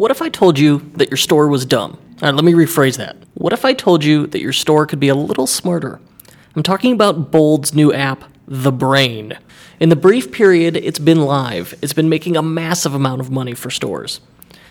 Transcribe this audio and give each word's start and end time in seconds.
What 0.00 0.10
if 0.10 0.22
I 0.22 0.30
told 0.30 0.58
you 0.58 0.90
that 0.94 1.10
your 1.10 1.18
store 1.18 1.46
was 1.48 1.66
dumb? 1.66 1.98
All 2.22 2.28
right, 2.30 2.34
let 2.34 2.42
me 2.42 2.54
rephrase 2.54 2.96
that. 2.96 3.18
What 3.34 3.52
if 3.52 3.66
I 3.66 3.74
told 3.74 4.02
you 4.02 4.26
that 4.28 4.40
your 4.40 4.54
store 4.54 4.86
could 4.86 4.98
be 4.98 5.08
a 5.10 5.14
little 5.14 5.46
smarter? 5.46 6.00
I'm 6.56 6.62
talking 6.62 6.94
about 6.94 7.30
Bold's 7.30 7.74
new 7.74 7.92
app, 7.92 8.24
The 8.46 8.72
Brain. 8.72 9.36
In 9.78 9.90
the 9.90 9.96
brief 9.96 10.32
period 10.32 10.74
it's 10.74 10.98
been 10.98 11.20
live, 11.20 11.74
it's 11.82 11.92
been 11.92 12.08
making 12.08 12.34
a 12.34 12.42
massive 12.42 12.94
amount 12.94 13.20
of 13.20 13.30
money 13.30 13.52
for 13.52 13.68
stores. 13.68 14.22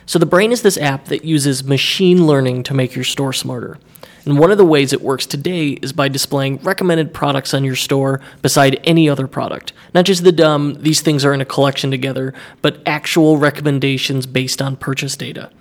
So, 0.08 0.18
The 0.18 0.26
Brain 0.26 0.52
is 0.52 0.64
this 0.64 0.80
app 0.80 1.06
that 1.06 1.24
uses 1.24 1.64
machine 1.64 2.26
learning 2.26 2.64
to 2.64 2.74
make 2.74 2.96
your 2.96 3.06
store 3.06 3.32
smarter. 3.32 3.78
And 4.26 4.38
one 4.38 4.52
of 4.52 4.58
the 4.58 4.66
ways 4.66 4.94
it 4.94 5.02
works 5.02 5.26
today 5.26 5.70
is 5.70 5.94
by 5.94 6.08
displaying 6.08 6.58
recommended 6.58 7.14
products 7.14 7.54
on 7.54 7.64
your 7.64 7.76
store 7.76 8.22
beside 8.42 8.80
any 8.84 9.10
other 9.10 9.28
product. 9.28 9.74
Not 9.94 10.06
just 10.06 10.24
the 10.24 10.32
dumb, 10.32 10.76
these 10.82 11.02
things 11.02 11.24
are 11.24 11.34
in 11.34 11.42
a 11.42 11.46
collection 11.46 11.90
together, 11.90 12.34
but 12.62 12.82
actual 12.86 13.38
recommendations 13.38 14.26
based 14.26 14.62
on 14.62 14.76
purchase 14.76 15.16
data. 15.16 15.52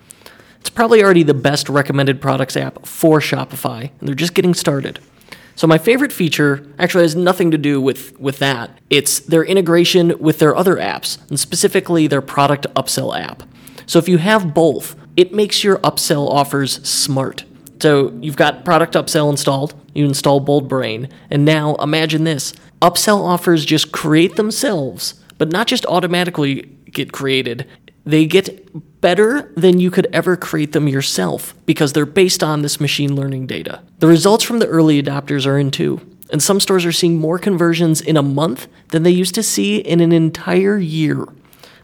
It's 0.59 0.69
probably 0.69 1.01
already 1.01 1.23
the 1.23 1.33
best 1.33 1.69
recommended 1.69 2.21
products 2.21 2.57
app 2.57 2.85
for 2.85 3.19
Shopify, 3.19 3.91
and 3.99 4.07
they're 4.07 4.15
just 4.15 4.33
getting 4.33 4.53
started. 4.53 4.99
So 5.55 5.67
my 5.67 5.77
favorite 5.77 6.13
feature 6.13 6.65
actually 6.77 7.03
has 7.03 7.15
nothing 7.15 7.51
to 7.51 7.57
do 7.57 7.81
with, 7.81 8.17
with 8.19 8.39
that. 8.39 8.77
It's 8.89 9.19
their 9.19 9.43
integration 9.43 10.17
with 10.19 10.39
their 10.39 10.55
other 10.55 10.75
apps, 10.75 11.17
and 11.29 11.39
specifically 11.39 12.07
their 12.07 12.21
product 12.21 12.65
upsell 12.75 13.17
app. 13.17 13.43
So 13.85 13.99
if 13.99 14.07
you 14.07 14.19
have 14.19 14.53
both, 14.53 14.95
it 15.17 15.33
makes 15.33 15.63
your 15.63 15.79
upsell 15.79 16.29
offers 16.29 16.87
smart. 16.87 17.43
So 17.81 18.17
you've 18.21 18.35
got 18.35 18.65
product 18.65 18.93
upsell 18.93 19.29
installed, 19.29 19.73
you 19.93 20.05
install 20.05 20.39
Bold 20.39 20.67
Brain, 20.67 21.09
and 21.29 21.45
now 21.45 21.75
imagine 21.75 22.25
this. 22.25 22.53
Upsell 22.81 23.21
offers 23.21 23.65
just 23.65 23.91
create 23.91 24.35
themselves, 24.35 25.13
but 25.37 25.51
not 25.51 25.67
just 25.67 25.85
automatically 25.85 26.63
get 26.91 27.11
created. 27.11 27.67
They 28.05 28.25
get 28.25 29.01
better 29.01 29.51
than 29.55 29.79
you 29.79 29.91
could 29.91 30.07
ever 30.11 30.35
create 30.35 30.73
them 30.73 30.87
yourself 30.87 31.53
because 31.65 31.93
they're 31.93 32.05
based 32.05 32.43
on 32.43 32.61
this 32.61 32.79
machine 32.79 33.15
learning 33.15 33.47
data. 33.47 33.81
The 33.99 34.07
results 34.07 34.43
from 34.43 34.59
the 34.59 34.67
early 34.67 35.01
adopters 35.01 35.45
are 35.45 35.57
in 35.57 35.71
too, 35.71 36.01
and 36.31 36.43
some 36.43 36.59
stores 36.59 36.85
are 36.85 36.91
seeing 36.91 37.17
more 37.17 37.39
conversions 37.39 38.01
in 38.01 38.17
a 38.17 38.23
month 38.23 38.67
than 38.89 39.03
they 39.03 39.11
used 39.11 39.35
to 39.35 39.43
see 39.43 39.77
in 39.77 40.01
an 40.01 40.11
entire 40.11 40.77
year. 40.77 41.25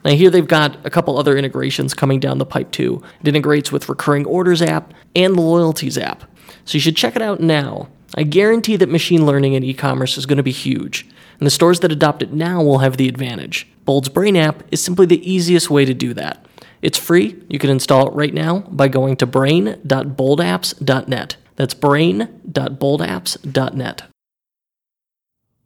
Now, 0.05 0.11
here 0.11 0.29
they've 0.29 0.47
got 0.47 0.85
a 0.85 0.89
couple 0.91 1.17
other 1.17 1.35
integrations 1.35 1.95
coming 1.95 2.19
down 2.19 2.37
the 2.37 2.45
pipe 2.45 2.69
too. 2.71 3.01
It 3.21 3.27
integrates 3.27 3.71
with 3.71 3.89
Recurring 3.89 4.27
Orders 4.27 4.61
app 4.61 4.93
and 5.15 5.35
the 5.35 5.41
Loyalties 5.41 5.97
app. 5.97 6.25
So 6.63 6.75
you 6.75 6.79
should 6.79 6.95
check 6.95 7.15
it 7.15 7.23
out 7.23 7.39
now. 7.41 7.89
I 8.15 8.21
guarantee 8.21 8.75
that 8.77 8.89
machine 8.89 9.25
learning 9.25 9.53
in 9.53 9.63
e 9.63 9.73
commerce 9.73 10.15
is 10.17 10.27
going 10.27 10.37
to 10.37 10.43
be 10.43 10.51
huge, 10.51 11.07
and 11.39 11.47
the 11.47 11.51
stores 11.51 11.79
that 11.79 11.91
adopt 11.91 12.21
it 12.21 12.31
now 12.31 12.61
will 12.61 12.77
have 12.77 12.97
the 12.97 13.09
advantage. 13.09 13.67
Bold's 13.83 14.09
Brain 14.09 14.37
app 14.37 14.61
is 14.71 14.79
simply 14.81 15.07
the 15.07 15.27
easiest 15.29 15.71
way 15.71 15.85
to 15.85 15.93
do 15.93 16.13
that. 16.13 16.45
It's 16.81 16.97
free. 16.99 17.41
You 17.49 17.57
can 17.57 17.71
install 17.71 18.07
it 18.07 18.13
right 18.13 18.33
now 18.33 18.59
by 18.69 18.87
going 18.87 19.17
to 19.17 19.25
brain.boldapps.net. 19.25 21.37
That's 21.55 21.73
brain.boldapps.net. 21.73 24.01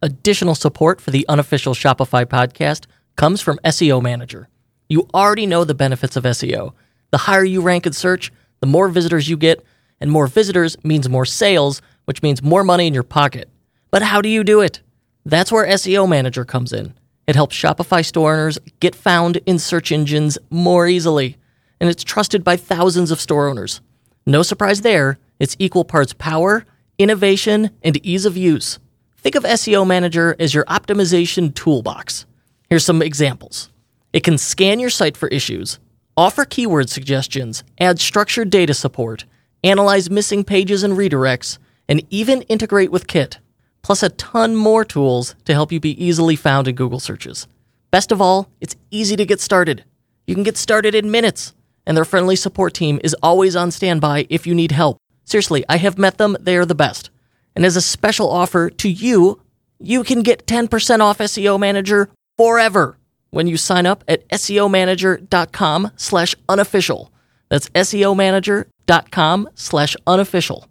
Additional 0.01 0.55
support 0.55 1.01
for 1.01 1.11
the 1.11 1.27
unofficial 1.27 1.73
Shopify 1.73 2.25
podcast 2.25 2.85
comes 3.19 3.41
from 3.41 3.59
SEO 3.65 4.01
Manager. 4.01 4.47
You 4.87 5.05
already 5.13 5.45
know 5.45 5.65
the 5.65 5.73
benefits 5.73 6.15
of 6.15 6.23
SEO. 6.23 6.71
The 7.11 7.17
higher 7.17 7.43
you 7.43 7.59
rank 7.59 7.85
in 7.85 7.91
search, 7.91 8.31
the 8.61 8.65
more 8.65 8.87
visitors 8.87 9.27
you 9.27 9.35
get, 9.35 9.61
and 9.99 10.09
more 10.09 10.25
visitors 10.25 10.81
means 10.85 11.09
more 11.09 11.25
sales, 11.25 11.81
which 12.05 12.23
means 12.23 12.41
more 12.41 12.63
money 12.63 12.87
in 12.87 12.93
your 12.93 13.03
pocket. 13.03 13.49
But 13.91 14.03
how 14.03 14.21
do 14.21 14.29
you 14.29 14.45
do 14.45 14.61
it? 14.61 14.79
That's 15.25 15.51
where 15.51 15.67
SEO 15.67 16.07
Manager 16.07 16.45
comes 16.45 16.71
in. 16.71 16.93
It 17.27 17.35
helps 17.35 17.57
Shopify 17.57 18.05
store 18.05 18.35
owners 18.35 18.57
get 18.79 18.95
found 18.95 19.41
in 19.45 19.59
search 19.59 19.91
engines 19.91 20.37
more 20.49 20.87
easily, 20.87 21.35
and 21.81 21.89
it's 21.89 22.05
trusted 22.05 22.45
by 22.45 22.55
thousands 22.55 23.11
of 23.11 23.19
store 23.19 23.49
owners. 23.49 23.81
No 24.25 24.43
surprise 24.43 24.79
there, 24.79 25.19
it's 25.39 25.57
equal 25.59 25.83
parts 25.83 26.13
power, 26.13 26.65
innovation, 26.97 27.71
and 27.83 27.97
ease 27.97 28.25
of 28.25 28.37
use. 28.37 28.79
Think 29.17 29.35
of 29.35 29.43
SEO 29.43 29.85
Manager 29.85 30.37
as 30.39 30.53
your 30.53 30.63
optimization 30.65 31.53
toolbox. 31.53 32.25
Here's 32.69 32.85
some 32.85 33.01
examples 33.01 33.71
it 34.13 34.23
can 34.23 34.37
scan 34.37 34.79
your 34.79 34.91
site 34.91 35.17
for 35.17 35.27
issues, 35.29 35.79
offer 36.15 36.45
keyword 36.45 36.89
suggestions, 36.89 37.63
add 37.79 37.99
structured 37.99 38.51
data 38.51 38.75
support, 38.75 39.25
analyze 39.63 40.09
missing 40.11 40.43
pages 40.43 40.83
and 40.83 40.93
redirects, 40.93 41.57
and 41.87 42.03
even 42.11 42.43
integrate 42.43 42.91
with 42.91 43.07
Kit, 43.07 43.39
plus 43.81 44.03
a 44.03 44.09
ton 44.09 44.55
more 44.55 44.85
tools 44.85 45.33
to 45.45 45.53
help 45.53 45.71
you 45.71 45.79
be 45.79 46.03
easily 46.03 46.35
found 46.35 46.67
in 46.67 46.75
Google 46.75 46.99
searches. 46.99 47.47
Best 47.89 48.11
of 48.11 48.21
all, 48.21 48.49
it's 48.61 48.75
easy 48.91 49.15
to 49.15 49.25
get 49.25 49.41
started. 49.41 49.83
You 50.27 50.35
can 50.35 50.43
get 50.43 50.55
started 50.55 50.93
in 50.93 51.09
minutes, 51.09 51.55
and 51.87 51.97
their 51.97 52.05
friendly 52.05 52.35
support 52.35 52.75
team 52.75 52.99
is 53.03 53.15
always 53.23 53.55
on 53.55 53.71
standby 53.71 54.27
if 54.29 54.45
you 54.45 54.53
need 54.53 54.73
help. 54.73 54.99
Seriously, 55.25 55.65
I 55.67 55.77
have 55.77 55.97
met 55.97 56.19
them, 56.19 56.37
they 56.39 56.55
are 56.55 56.65
the 56.65 56.75
best. 56.75 57.09
And 57.55 57.65
as 57.65 57.75
a 57.75 57.81
special 57.81 58.29
offer 58.29 58.69
to 58.69 58.89
you, 58.89 59.41
you 59.79 60.03
can 60.03 60.21
get 60.21 60.45
10% 60.45 60.99
off 60.99 61.17
SEO 61.17 61.59
Manager 61.59 62.09
forever 62.39 62.97
when 63.31 63.47
you 63.47 63.57
sign 63.57 63.85
up 63.85 64.01
at 64.07 64.25
SEOmanager.com 64.29 65.91
slash 65.97 66.33
unofficial. 66.47 67.11
That's 67.49 67.67
SEOmanager.com 67.71 69.49
slash 69.55 69.97
unofficial. 70.07 70.65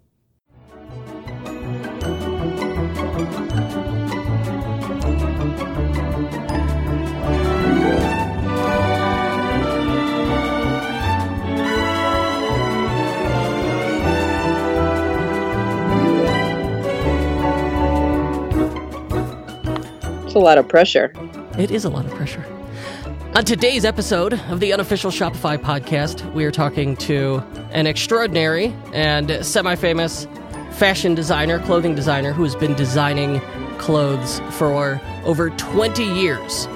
It's 20.25 20.33
a 20.35 20.39
lot 20.39 20.57
of 20.57 20.67
pressure. 20.67 21.13
It 21.57 21.71
is 21.71 21.83
a 21.83 21.89
lot 21.89 22.05
of 22.05 22.11
pressure. 22.13 22.45
On 23.35 23.43
today's 23.43 23.83
episode 23.83 24.33
of 24.49 24.59
the 24.59 24.71
unofficial 24.71 25.11
Shopify 25.11 25.57
podcast, 25.57 26.31
we 26.33 26.45
are 26.45 26.51
talking 26.51 26.95
to 26.97 27.43
an 27.71 27.85
extraordinary 27.85 28.73
and 28.93 29.45
semi 29.45 29.75
famous 29.75 30.27
fashion 30.71 31.15
designer, 31.15 31.59
clothing 31.59 31.95
designer, 31.95 32.31
who 32.31 32.43
has 32.43 32.55
been 32.55 32.75
designing 32.75 33.41
clothes 33.77 34.39
for 34.51 35.01
over 35.25 35.49
20 35.51 36.03
years. 36.03 36.67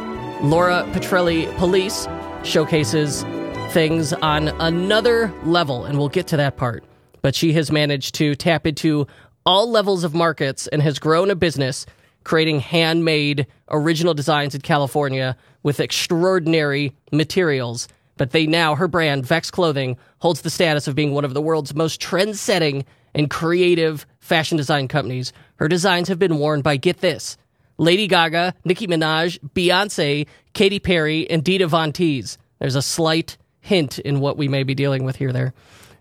Laura 0.42 0.84
Petrielli 0.92 1.46
Pulice 1.58 2.08
showcases 2.46 3.24
things 3.72 4.12
on 4.14 4.50
another 4.60 5.34
level, 5.44 5.86
and 5.86 5.98
we'll 5.98 6.10
get 6.10 6.28
to 6.28 6.38
that 6.38 6.58
part. 6.58 6.84
But 7.22 7.36
she 7.36 7.54
has 7.54 7.72
managed 7.72 8.16
to 8.16 8.36
tap 8.36 8.68
into 8.68 9.08
all 9.46 9.70
levels 9.70 10.04
of 10.04 10.14
markets 10.14 10.68
and 10.68 10.82
has 10.82 11.00
grown 11.00 11.30
a 11.30 11.36
business 11.36 11.86
creating 12.24 12.60
handmade 12.60 13.48
original 13.70 14.14
designs 14.14 14.56
in 14.56 14.62
California 14.62 15.36
with 15.64 15.80
extraordinary 15.80 16.96
materials. 17.12 17.88
But 18.18 18.32
they 18.32 18.46
now, 18.46 18.76
her 18.76 18.88
brand, 18.88 19.26
Vex 19.26 19.50
Clothing, 19.50 19.98
holds 20.20 20.42
the 20.42 20.50
status 20.50 20.88
of 20.88 20.96
being 20.96 21.14
one 21.14 21.26
of 21.26 21.34
the 21.34 21.42
world's 21.42 21.74
most 21.74 22.00
trend 22.00 22.38
setting 22.38 22.86
and 23.16 23.30
creative 23.30 24.06
fashion 24.20 24.58
design 24.58 24.88
companies. 24.88 25.34
Her 25.58 25.68
designs 25.68 26.08
have 26.08 26.20
been 26.20 26.38
worn 26.38 26.62
by, 26.62 26.78
get 26.78 27.00
this, 27.00 27.38
Lady 27.78 28.08
Gaga, 28.08 28.54
Nicki 28.66 28.88
Minaj, 28.88 29.40
Beyonce, 29.56 30.28
Katy 30.54 30.80
Perry, 30.80 31.30
and 31.30 31.44
Dita 31.44 31.68
Von 31.68 31.92
Teese. 31.92 32.38
There's 32.60 32.76
a 32.76 32.82
slight 32.82 33.38
hint 33.60 34.00
in 34.00 34.20
what 34.20 34.38
we 34.38 34.48
may 34.48 34.64
be 34.64 34.76
dealing 34.76 35.04
with 35.04 35.16
here 35.16 35.32
there. 35.32 35.54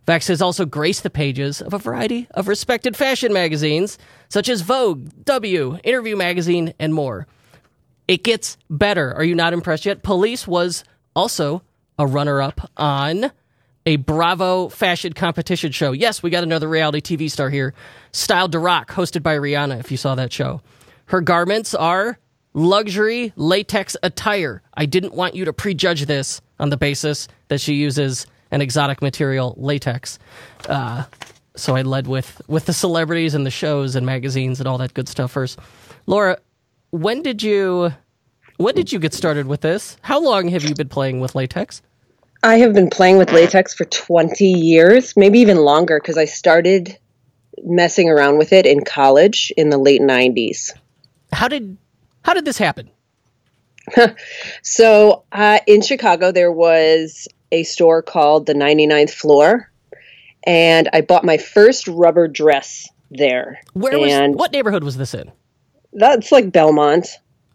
Vex 0.06 0.26
has 0.28 0.42
also 0.42 0.64
graced 0.64 1.02
the 1.02 1.10
pages 1.10 1.62
of 1.62 1.72
a 1.72 1.78
variety 1.78 2.26
of 2.32 2.48
respected 2.48 2.96
fashion 2.96 3.32
magazines, 3.32 3.98
such 4.28 4.48
as 4.48 4.62
Vogue, 4.62 5.08
W, 5.24 5.78
Interview 5.84 6.16
Magazine, 6.16 6.74
and 6.78 6.92
more. 6.92 7.26
It 8.08 8.24
gets 8.24 8.56
better. 8.68 9.14
Are 9.14 9.24
you 9.24 9.34
not 9.34 9.52
impressed 9.52 9.86
yet? 9.86 10.02
Pulice 10.02 10.46
was 10.46 10.82
also 11.14 11.62
a 11.98 12.06
runner 12.06 12.42
up 12.42 12.70
on 12.76 13.30
a 13.86 13.96
Bravo 13.96 14.68
fashion 14.68 15.12
competition 15.12 15.72
show. 15.72 15.92
Yes, 15.92 16.22
we 16.22 16.30
got 16.30 16.42
another 16.42 16.68
reality 16.68 17.00
TV 17.00 17.30
star 17.30 17.50
here, 17.50 17.74
Styled 18.12 18.52
to 18.52 18.58
Rock, 18.58 18.92
hosted 18.92 19.22
by 19.22 19.36
Rihanna, 19.36 19.80
if 19.80 19.90
you 19.90 19.96
saw 19.96 20.14
that 20.14 20.32
show. 20.32 20.62
Her 21.06 21.20
garments 21.20 21.74
are 21.74 22.18
luxury 22.54 23.32
latex 23.36 23.96
attire. 24.02 24.62
I 24.74 24.86
didn't 24.86 25.14
want 25.14 25.34
you 25.34 25.44
to 25.44 25.52
prejudge 25.52 26.06
this 26.06 26.40
on 26.58 26.70
the 26.70 26.76
basis 26.76 27.28
that 27.48 27.60
she 27.60 27.74
uses 27.74 28.26
an 28.52 28.60
exotic 28.60 29.02
material, 29.02 29.54
latex. 29.56 30.20
Uh, 30.68 31.04
so 31.56 31.74
I 31.74 31.82
led 31.82 32.06
with 32.06 32.40
with 32.46 32.66
the 32.66 32.72
celebrities 32.72 33.34
and 33.34 33.44
the 33.44 33.50
shows 33.50 33.96
and 33.96 34.06
magazines 34.06 34.60
and 34.60 34.68
all 34.68 34.78
that 34.78 34.94
good 34.94 35.08
stuff 35.08 35.32
first. 35.32 35.58
Laura, 36.06 36.38
when 36.90 37.22
did 37.22 37.42
you 37.42 37.92
when 38.58 38.74
did 38.74 38.92
you 38.92 38.98
get 38.98 39.12
started 39.12 39.46
with 39.46 39.62
this? 39.62 39.96
How 40.02 40.20
long 40.20 40.48
have 40.48 40.62
you 40.62 40.74
been 40.74 40.88
playing 40.88 41.20
with 41.20 41.34
latex? 41.34 41.82
I 42.44 42.56
have 42.56 42.74
been 42.74 42.90
playing 42.90 43.18
with 43.18 43.32
latex 43.32 43.72
for 43.72 43.84
20 43.84 44.44
years, 44.44 45.16
maybe 45.16 45.38
even 45.38 45.58
longer, 45.58 46.00
because 46.00 46.18
I 46.18 46.24
started 46.24 46.98
messing 47.64 48.08
around 48.08 48.38
with 48.38 48.52
it 48.52 48.66
in 48.66 48.84
college 48.84 49.52
in 49.56 49.70
the 49.70 49.78
late 49.78 50.00
90s. 50.00 50.72
How 51.32 51.48
did 51.48 51.76
how 52.22 52.34
did 52.34 52.44
this 52.44 52.58
happen? 52.58 52.90
so 54.62 55.24
uh, 55.32 55.58
in 55.66 55.82
Chicago, 55.82 56.32
there 56.32 56.52
was 56.52 57.28
a 57.52 57.62
store 57.62 58.02
called 58.02 58.46
the 58.46 58.54
99th 58.54 59.10
Floor, 59.10 59.70
and 60.44 60.88
I 60.92 61.00
bought 61.02 61.24
my 61.24 61.36
first 61.38 61.86
rubber 61.86 62.26
dress 62.26 62.88
there. 63.10 63.60
Where 63.74 63.92
and 63.92 64.32
was 64.32 64.36
what 64.38 64.50
neighborhood 64.52 64.82
was 64.82 64.96
this 64.96 65.14
in? 65.14 65.30
That's 65.92 66.32
like 66.32 66.50
Belmont 66.50 67.06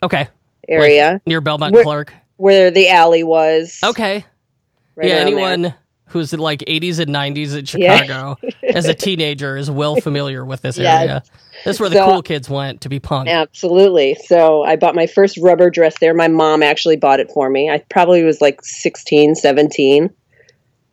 Okay, 0.04 0.28
area, 0.70 1.20
near 1.26 1.42
Belmont 1.42 1.74
Where- 1.74 1.84
Clark. 1.84 2.14
where 2.38 2.72
the 2.72 2.90
alley 2.90 3.24
was. 3.24 3.80
Okay, 3.84 4.24
right 4.96 5.08
yeah. 5.08 5.16
around 5.24 5.26
there. 5.34 5.42
Anyone 5.52 5.74
who's 6.06 6.32
in 6.32 6.40
like 6.40 6.60
80s 6.68 7.00
and 7.00 7.10
90s 7.14 7.54
in 7.76 7.82
Yeah. 7.82 7.98
Chicago 7.98 8.38
as 8.64 8.86
a 8.86 8.94
teenager 8.94 9.58
is 9.58 9.70
well 9.70 9.96
familiar 9.98 10.46
with 10.46 10.62
this 10.62 10.78
Yes. 10.80 11.02
area. 11.02 11.24
That's 11.66 11.80
where 11.80 11.90
the 11.90 11.96
So- 11.96 12.06
cool 12.12 12.22
kids 12.22 12.50
went 12.50 12.82
to 12.82 12.90
be 12.90 13.00
punk. 13.00 13.30
Absolutely. 13.30 14.16
So 14.16 14.64
I 14.64 14.76
bought 14.76 14.96
my 14.96 15.08
first 15.08 15.38
rubber 15.38 15.70
dress 15.70 15.96
there. 16.00 16.14
My 16.14 16.28
mom 16.28 16.64
actually 16.64 16.98
bought 16.98 17.20
it 17.20 17.32
for 17.32 17.50
me. 17.50 17.70
I 17.70 17.80
probably 17.90 18.24
was 18.24 18.42
like 18.42 18.64
16, 18.64 19.36
17. 19.36 20.10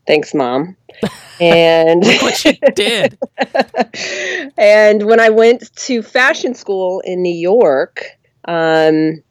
Thanks, 0.06 0.34
mom. 0.34 0.76
And 1.40 2.04
What 2.04 2.36
she 2.36 2.60
did. 2.76 3.18
and 4.56 5.02
when 5.02 5.18
I 5.18 5.30
went 5.30 5.74
to 5.76 6.00
fashion 6.00 6.54
school 6.54 7.00
in 7.00 7.22
New 7.22 7.34
York, 7.34 8.06
um, 8.46 9.22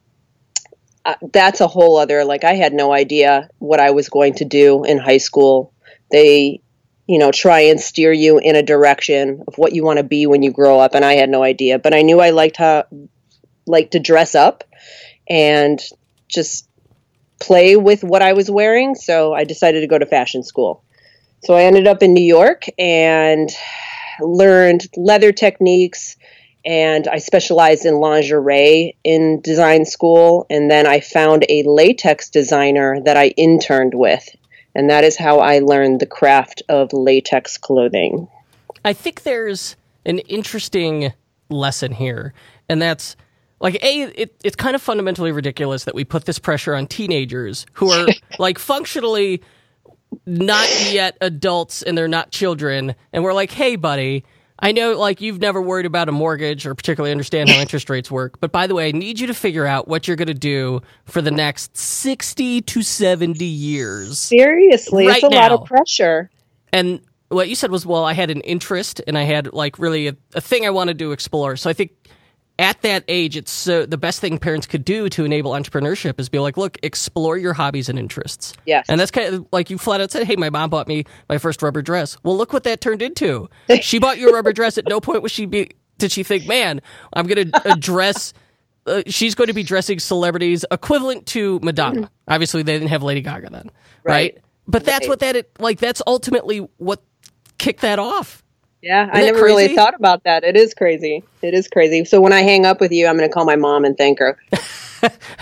uh, 1.06 1.14
that's 1.32 1.62
a 1.62 1.66
whole 1.66 1.96
other 1.96 2.24
like 2.26 2.44
I 2.44 2.54
had 2.54 2.74
no 2.74 2.92
idea 2.92 3.48
what 3.58 3.80
I 3.80 3.92
was 3.92 4.10
going 4.10 4.34
to 4.34 4.44
do 4.44 4.84
in 4.84 4.98
high 4.98 5.16
school. 5.16 5.72
They, 6.10 6.60
you 7.06 7.18
know, 7.18 7.30
try 7.30 7.60
and 7.60 7.80
steer 7.80 8.12
you 8.12 8.38
in 8.38 8.56
a 8.56 8.62
direction 8.62 9.42
of 9.46 9.56
what 9.56 9.72
you 9.72 9.84
want 9.84 9.98
to 9.98 10.04
be 10.04 10.26
when 10.26 10.42
you 10.42 10.52
grow 10.52 10.78
up, 10.78 10.94
and 10.94 11.04
I 11.04 11.14
had 11.14 11.28
no 11.28 11.42
idea. 11.42 11.78
But 11.78 11.94
I 11.94 12.02
knew 12.02 12.20
I 12.20 12.30
liked 12.30 12.56
how 12.56 12.84
like 13.66 13.90
to 13.92 14.00
dress 14.00 14.34
up 14.34 14.64
and 15.28 15.80
just 16.28 16.68
play 17.40 17.76
with 17.76 18.02
what 18.02 18.22
I 18.22 18.32
was 18.32 18.50
wearing. 18.50 18.94
So 18.94 19.34
I 19.34 19.44
decided 19.44 19.80
to 19.80 19.86
go 19.86 19.98
to 19.98 20.06
fashion 20.06 20.42
school. 20.42 20.82
So 21.44 21.54
I 21.54 21.64
ended 21.64 21.86
up 21.86 22.02
in 22.02 22.14
New 22.14 22.24
York 22.24 22.64
and 22.78 23.50
learned 24.20 24.86
leather 24.96 25.32
techniques 25.32 26.16
and 26.64 27.06
I 27.08 27.18
specialized 27.18 27.84
in 27.84 27.96
lingerie 27.96 28.96
in 29.04 29.42
design 29.42 29.84
school. 29.84 30.46
And 30.48 30.70
then 30.70 30.86
I 30.86 31.00
found 31.00 31.44
a 31.48 31.62
latex 31.64 32.30
designer 32.30 33.00
that 33.04 33.18
I 33.18 33.28
interned 33.28 33.92
with. 33.94 34.26
And 34.74 34.90
that 34.90 35.04
is 35.04 35.16
how 35.16 35.38
I 35.38 35.60
learned 35.60 36.00
the 36.00 36.06
craft 36.06 36.62
of 36.68 36.92
latex 36.92 37.56
clothing. 37.56 38.28
I 38.84 38.92
think 38.92 39.22
there's 39.22 39.76
an 40.04 40.18
interesting 40.20 41.12
lesson 41.48 41.92
here, 41.92 42.34
and 42.68 42.82
that's 42.82 43.16
like 43.60 43.82
a 43.82 44.02
it, 44.02 44.36
it's 44.44 44.56
kind 44.56 44.74
of 44.74 44.82
fundamentally 44.82 45.32
ridiculous 45.32 45.84
that 45.84 45.94
we 45.94 46.04
put 46.04 46.26
this 46.26 46.38
pressure 46.38 46.74
on 46.74 46.86
teenagers 46.86 47.66
who 47.72 47.90
are 47.90 48.06
like 48.38 48.58
functionally 48.58 49.42
not 50.26 50.68
yet 50.92 51.16
adults 51.20 51.82
and 51.82 51.98
they're 51.98 52.06
not 52.06 52.30
children 52.30 52.94
and 53.12 53.24
we're 53.24 53.32
like 53.32 53.50
hey 53.50 53.74
buddy 53.74 54.24
i 54.60 54.72
know 54.72 54.98
like 54.98 55.20
you've 55.20 55.40
never 55.40 55.60
worried 55.60 55.86
about 55.86 56.08
a 56.08 56.12
mortgage 56.12 56.66
or 56.66 56.74
particularly 56.74 57.10
understand 57.10 57.48
how 57.48 57.60
interest 57.60 57.90
rates 57.90 58.10
work 58.10 58.40
but 58.40 58.52
by 58.52 58.66
the 58.66 58.74
way 58.74 58.88
i 58.88 58.92
need 58.92 59.18
you 59.20 59.26
to 59.26 59.34
figure 59.34 59.66
out 59.66 59.88
what 59.88 60.06
you're 60.06 60.16
going 60.16 60.28
to 60.28 60.34
do 60.34 60.80
for 61.04 61.20
the 61.22 61.30
next 61.30 61.76
60 61.76 62.60
to 62.62 62.82
70 62.82 63.44
years 63.44 64.18
Seriously, 64.18 65.06
right 65.06 65.22
it's 65.22 65.24
a 65.24 65.36
lot 65.36 65.52
of 65.52 65.64
pressure. 65.64 66.30
and 66.72 67.00
what 67.28 67.48
you 67.48 67.54
said 67.54 67.70
was, 67.70 67.84
well, 67.84 68.04
I 68.04 68.12
had 68.12 68.30
an 68.30 68.40
interest 68.42 69.00
and 69.06 69.18
I 69.18 69.22
had 69.22 69.52
like 69.52 69.78
really 69.78 70.08
a, 70.08 70.16
a 70.34 70.40
thing 70.40 70.66
I 70.66 70.70
wanted 70.70 70.98
to 71.00 71.12
explore. 71.12 71.56
So 71.56 71.68
I 71.68 71.72
think 71.72 71.92
at 72.58 72.80
that 72.82 73.02
age, 73.08 73.36
it's 73.36 73.50
so 73.50 73.84
the 73.84 73.98
best 73.98 74.20
thing 74.20 74.38
parents 74.38 74.66
could 74.66 74.84
do 74.84 75.08
to 75.08 75.24
enable 75.24 75.50
entrepreneurship 75.52 76.20
is 76.20 76.28
be 76.28 76.38
like, 76.38 76.56
look, 76.56 76.78
explore 76.84 77.36
your 77.36 77.52
hobbies 77.52 77.88
and 77.88 77.98
interests. 77.98 78.54
Yes. 78.64 78.86
And 78.88 79.00
that's 79.00 79.10
kind 79.10 79.34
of 79.34 79.46
like 79.50 79.70
you 79.70 79.78
flat 79.78 80.00
out 80.00 80.12
said, 80.12 80.24
hey, 80.26 80.36
my 80.36 80.50
mom 80.50 80.70
bought 80.70 80.86
me 80.86 81.04
my 81.28 81.38
first 81.38 81.62
rubber 81.62 81.82
dress. 81.82 82.16
Well, 82.22 82.36
look 82.36 82.52
what 82.52 82.62
that 82.64 82.80
turned 82.80 83.02
into. 83.02 83.48
she 83.80 83.98
bought 83.98 84.18
you 84.18 84.28
a 84.30 84.32
rubber 84.32 84.52
dress. 84.52 84.78
At 84.78 84.88
no 84.88 85.00
point 85.00 85.22
was 85.22 85.32
she 85.32 85.46
be 85.46 85.70
did 85.98 86.12
she 86.12 86.22
think, 86.22 86.46
man, 86.46 86.80
I'm 87.12 87.26
going 87.26 87.50
to 87.50 87.72
address. 87.72 88.32
Uh, 88.86 89.02
she's 89.06 89.34
going 89.34 89.48
to 89.48 89.54
be 89.54 89.62
dressing 89.62 89.98
celebrities 89.98 90.64
equivalent 90.70 91.26
to 91.26 91.58
Madonna. 91.62 92.10
Obviously, 92.28 92.62
they 92.62 92.74
didn't 92.74 92.88
have 92.88 93.02
Lady 93.02 93.22
Gaga 93.22 93.48
then, 93.50 93.70
right? 94.04 94.34
Right. 94.34 94.38
But 94.68 94.84
that's 94.84 95.06
Right. 95.06 95.08
what 95.08 95.18
that 95.20 95.46
like. 95.58 95.80
That's 95.80 96.02
ultimately 96.06 96.58
what 96.76 97.02
kicked 97.58 97.80
that 97.80 97.98
off. 97.98 98.43
Yeah, 98.84 99.08
I 99.10 99.20
Isn't 99.20 99.26
that 99.26 99.32
never 99.32 99.44
really 99.46 99.74
thought 99.74 99.94
about 99.94 100.24
that. 100.24 100.44
It 100.44 100.56
is 100.56 100.74
crazy. 100.74 101.24
It 101.40 101.54
is 101.54 101.68
crazy. 101.68 102.04
So 102.04 102.20
when 102.20 102.34
I 102.34 102.42
hang 102.42 102.66
up 102.66 102.80
with 102.80 102.92
you, 102.92 103.06
I'm 103.06 103.16
going 103.16 103.26
to 103.28 103.32
call 103.32 103.46
my 103.46 103.56
mom 103.56 103.84
and 103.84 103.96
thank 103.96 104.18
her. 104.18 104.38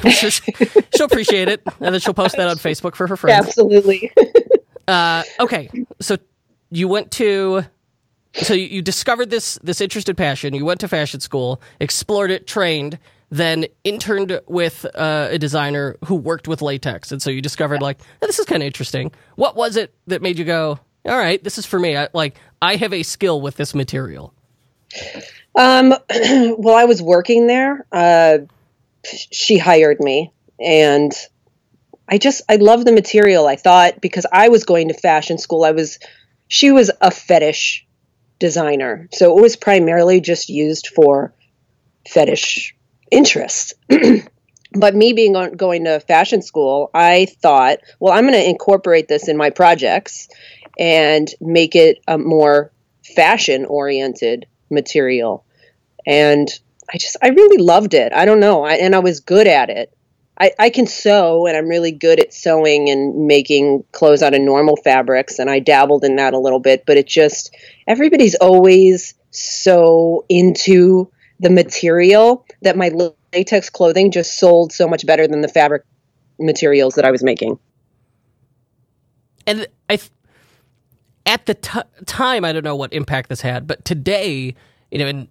She, 0.09 0.29
she'll 0.29 1.07
appreciate 1.07 1.47
it, 1.47 1.63
and 1.79 1.95
then 1.95 2.01
she'll 2.01 2.15
post 2.15 2.37
that 2.37 2.49
on 2.49 2.57
Facebook 2.57 2.97
for 2.97 3.07
her 3.07 3.17
friends. 3.17 3.47
Absolutely. 3.47 4.13
Uh, 4.89 5.23
okay, 5.39 5.71
so 6.01 6.17
you 6.71 6.89
went 6.89 7.13
to, 7.13 7.63
so 8.35 8.53
you, 8.53 8.65
you 8.65 8.83
discovered 8.83 9.31
this 9.31 9.61
this 9.63 9.81
interested 9.81 10.17
passion. 10.17 10.55
You 10.55 10.65
went 10.65 10.81
to 10.81 10.89
fashion 10.89 11.21
school, 11.21 11.63
explored 11.79 12.33
it, 12.33 12.49
trained, 12.49 12.99
then 13.31 13.67
interned 13.85 14.41
with 14.49 14.85
uh, 14.97 15.29
a 15.31 15.39
designer 15.39 15.97
who 16.05 16.17
worked 16.17 16.49
with 16.49 16.63
latex, 16.63 17.13
and 17.13 17.23
so 17.23 17.31
you 17.31 17.41
discovered 17.41 17.81
like 17.81 18.01
"Oh, 18.21 18.27
this 18.27 18.41
is 18.41 18.45
kind 18.45 18.61
of 18.61 18.67
interesting. 18.67 19.13
What 19.37 19.55
was 19.55 19.77
it 19.77 19.95
that 20.09 20.21
made 20.21 20.37
you 20.37 20.45
go, 20.45 20.81
all 21.05 21.19
right, 21.19 21.43
this 21.43 21.59
is 21.59 21.67
for 21.67 21.79
me? 21.79 21.97
I, 21.97 22.09
like 22.13 22.37
I 22.61 22.77
have 22.77 22.93
a 22.93 23.03
skill 23.03 23.41
with 23.41 23.57
this 23.57 23.75
material. 23.75 24.33
Um, 25.59 25.95
well, 26.11 26.77
I 26.77 26.85
was 26.85 27.03
working 27.03 27.47
there. 27.47 27.87
Uh, 27.91 28.39
she 29.05 29.59
hired 29.59 30.01
me, 30.01 30.33
and 30.61 31.13
I 32.09 32.19
just 32.19 32.43
I 32.49 32.57
love 32.57 32.85
the 32.85 32.93
material. 32.93 33.47
I 33.47 33.57
thought 33.57 34.01
because 34.01 34.27
I 34.33 34.49
was 34.49 34.65
going 34.65 34.89
to 34.89 34.95
fashion 34.95 35.39
school, 35.39 35.65
I 35.65 35.73
was 35.73 35.99
she 36.49 36.71
was 36.71 36.91
a 37.01 37.11
fetish 37.11 37.87
designer, 38.39 39.09
so 39.13 39.37
it 39.37 39.43
was 39.43 39.57
primarily 39.57 40.21
just 40.21 40.49
used 40.49 40.89
for 40.89 41.35
fetish 42.09 42.77
interests. 43.11 43.75
but 44.75 44.95
me 44.95 45.13
being 45.13 45.37
on, 45.37 45.53
going 45.53 45.85
to 45.85 46.01
fashion 46.01 46.43
school, 46.43 46.91
I 46.95 47.27
thought, 47.41 47.79
well, 48.01 48.13
I'm 48.13 48.25
going 48.25 48.35
to 48.35 48.49
incorporate 48.49 49.09
this 49.09 49.29
in 49.29 49.37
my 49.37 49.51
projects 49.51 50.29
and 50.79 51.29
make 51.41 51.75
it 51.77 51.99
a 52.09 52.19
more 52.19 52.73
fashion 53.03 53.65
oriented 53.65 54.47
material. 54.71 55.45
And 56.07 56.49
I 56.93 56.99
just, 56.99 57.17
I 57.23 57.29
really 57.29 57.63
loved 57.63 57.95
it. 57.95 58.13
I 58.13 58.25
don't 58.25 58.41
know. 58.41 58.65
I, 58.65 58.75
and 58.75 58.95
I 58.95 58.99
was 59.01 59.21
good 59.21 59.47
at 59.47 59.71
it. 59.71 59.93
I, 60.39 60.53
I 60.59 60.71
can 60.71 60.87
sew 60.87 61.47
and 61.47 61.57
I'm 61.57 61.69
really 61.69 61.93
good 61.93 62.19
at 62.19 62.33
sewing 62.33 62.91
and 62.91 63.27
making 63.27 63.85
clothes 63.93 64.23
out 64.23 64.35
of 64.35 64.41
normal 64.41 64.77
fabrics. 64.77 65.39
And 65.39 65.51
I 65.51 65.59
dabbled 65.59 66.05
in 66.05 66.17
that 66.17 66.35
a 66.35 66.39
little 66.39 66.59
bit, 66.59 66.85
but 66.87 66.97
it 66.97 67.07
just, 67.07 67.55
everybody's 67.87 68.35
always 68.37 69.15
so 69.31 70.25
into 70.29 71.11
the 71.39 71.51
material 71.51 72.47
that 72.63 72.77
my 72.77 72.91
latex 73.33 73.71
clothing 73.71 74.11
just 74.11 74.39
sold 74.39 74.73
so 74.73 74.89
much 74.89 75.07
better 75.07 75.29
than 75.29 75.43
the 75.43 75.49
fabric 75.49 75.85
materials 76.39 76.95
that 76.95 77.05
I 77.05 77.11
was 77.11 77.23
making. 77.23 77.59
and 79.47 79.67
I, 79.89 79.99
at 81.27 81.47
the 81.47 81.55
t- 81.55 81.81
time, 82.07 82.45
I 82.45 82.53
don't 82.53 82.65
know 82.65 82.77
what 82.77 82.93
impact 82.93 83.29
this 83.29 83.41
had, 83.41 83.67
but 83.67 83.85
today, 83.85 84.55
you 84.91 84.99
know, 84.99 85.07
in 85.07 85.29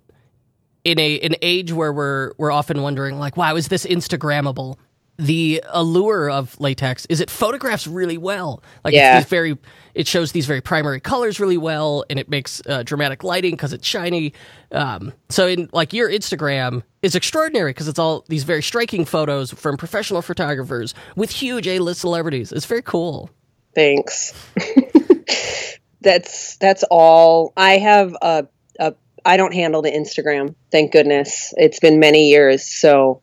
in 0.83 0.99
a 0.99 1.19
an 1.19 1.35
age 1.41 1.71
where 1.71 1.93
we're 1.93 2.31
we're 2.37 2.51
often 2.51 2.81
wondering, 2.81 3.19
like, 3.19 3.37
wow, 3.37 3.55
is 3.55 3.67
this 3.67 3.85
Instagrammable? 3.85 4.77
The 5.17 5.61
allure 5.69 6.31
of 6.31 6.59
latex 6.59 7.05
is 7.07 7.19
it 7.19 7.29
photographs 7.29 7.85
really 7.85 8.17
well. 8.17 8.63
Like, 8.83 8.95
Yeah. 8.95 9.17
it's 9.19 9.25
these 9.25 9.29
very, 9.29 9.57
it 9.93 10.07
shows 10.07 10.31
these 10.31 10.47
very 10.47 10.61
primary 10.61 10.99
colors 10.99 11.39
really 11.39 11.57
well, 11.57 12.03
and 12.09 12.17
it 12.17 12.27
makes 12.29 12.59
uh, 12.67 12.81
dramatic 12.81 13.23
lighting 13.23 13.51
because 13.51 13.71
it's 13.73 13.85
shiny. 13.85 14.33
Um, 14.71 15.13
so, 15.29 15.45
in 15.47 15.69
like 15.73 15.93
your 15.93 16.09
Instagram 16.09 16.81
is 17.03 17.13
extraordinary 17.13 17.69
because 17.71 17.87
it's 17.87 17.99
all 17.99 18.25
these 18.29 18.45
very 18.45 18.63
striking 18.63 19.05
photos 19.05 19.51
from 19.51 19.77
professional 19.77 20.23
photographers 20.23 20.95
with 21.15 21.29
huge 21.29 21.67
A 21.67 21.77
list 21.77 22.01
celebrities. 22.01 22.51
It's 22.51 22.65
very 22.65 22.81
cool. 22.81 23.29
Thanks. 23.75 24.33
that's 26.01 26.57
that's 26.57 26.83
all. 26.89 27.53
I 27.55 27.77
have 27.77 28.15
a, 28.21 28.47
a 28.79 28.93
I 29.23 29.37
don't 29.37 29.53
handle 29.53 29.81
the 29.81 29.91
Instagram. 29.91 30.55
Thank 30.71 30.91
goodness. 30.91 31.53
It's 31.57 31.79
been 31.79 31.99
many 31.99 32.29
years, 32.29 32.65
so 32.65 33.21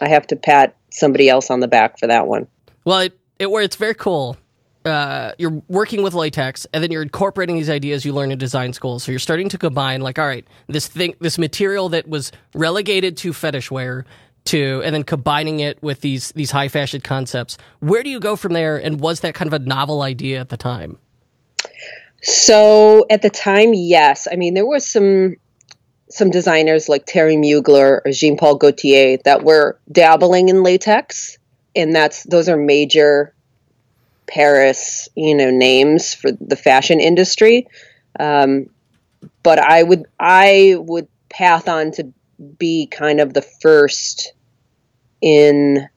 I 0.00 0.08
have 0.08 0.26
to 0.28 0.36
pat 0.36 0.76
somebody 0.90 1.28
else 1.28 1.50
on 1.50 1.60
the 1.60 1.68
back 1.68 1.98
for 1.98 2.06
that 2.06 2.26
one. 2.26 2.46
Well, 2.84 3.00
it, 3.00 3.18
it 3.38 3.50
where 3.50 3.62
it's 3.62 3.76
very 3.76 3.94
cool. 3.94 4.36
Uh, 4.84 5.32
you're 5.36 5.62
working 5.66 6.04
with 6.04 6.14
latex, 6.14 6.64
and 6.72 6.80
then 6.80 6.92
you're 6.92 7.02
incorporating 7.02 7.56
these 7.56 7.68
ideas 7.68 8.04
you 8.04 8.12
learn 8.12 8.30
in 8.30 8.38
design 8.38 8.72
school. 8.72 9.00
So 9.00 9.10
you're 9.10 9.18
starting 9.18 9.48
to 9.48 9.58
combine, 9.58 10.00
like, 10.00 10.16
all 10.16 10.26
right, 10.26 10.46
this 10.68 10.86
thing, 10.86 11.16
this 11.18 11.38
material 11.38 11.88
that 11.88 12.08
was 12.08 12.30
relegated 12.54 13.16
to 13.18 13.32
fetish 13.32 13.68
wear, 13.68 14.04
to, 14.44 14.80
and 14.84 14.94
then 14.94 15.02
combining 15.02 15.58
it 15.58 15.82
with 15.82 16.02
these 16.02 16.30
these 16.32 16.52
high 16.52 16.68
fashion 16.68 17.00
concepts. 17.00 17.58
Where 17.80 18.04
do 18.04 18.10
you 18.10 18.20
go 18.20 18.36
from 18.36 18.52
there? 18.52 18.76
And 18.76 19.00
was 19.00 19.20
that 19.20 19.34
kind 19.34 19.52
of 19.52 19.60
a 19.60 19.64
novel 19.64 20.02
idea 20.02 20.38
at 20.38 20.50
the 20.50 20.56
time? 20.56 20.98
So 22.22 23.06
at 23.10 23.22
the 23.22 23.30
time, 23.30 23.72
yes. 23.74 24.26
I 24.30 24.36
mean, 24.36 24.54
there 24.54 24.66
was 24.66 24.86
some 24.86 25.36
some 26.08 26.30
designers 26.30 26.88
like 26.88 27.06
Thierry 27.06 27.36
Mugler 27.36 28.00
or 28.04 28.12
Jean 28.12 28.36
Paul 28.36 28.56
Gaultier 28.56 29.18
that 29.24 29.42
were 29.42 29.78
dabbling 29.90 30.48
in 30.48 30.62
latex, 30.62 31.38
and 31.74 31.94
that's 31.94 32.22
those 32.24 32.48
are 32.48 32.56
major 32.56 33.34
Paris, 34.26 35.08
you 35.14 35.34
know, 35.34 35.50
names 35.50 36.14
for 36.14 36.32
the 36.32 36.56
fashion 36.56 37.00
industry. 37.00 37.66
Um, 38.18 38.70
but 39.42 39.58
I 39.58 39.82
would 39.82 40.04
I 40.18 40.76
would 40.78 41.08
path 41.28 41.68
on 41.68 41.92
to 41.92 42.12
be 42.58 42.86
kind 42.86 43.20
of 43.20 43.34
the 43.34 43.42
first 43.42 44.32
in 45.20 45.88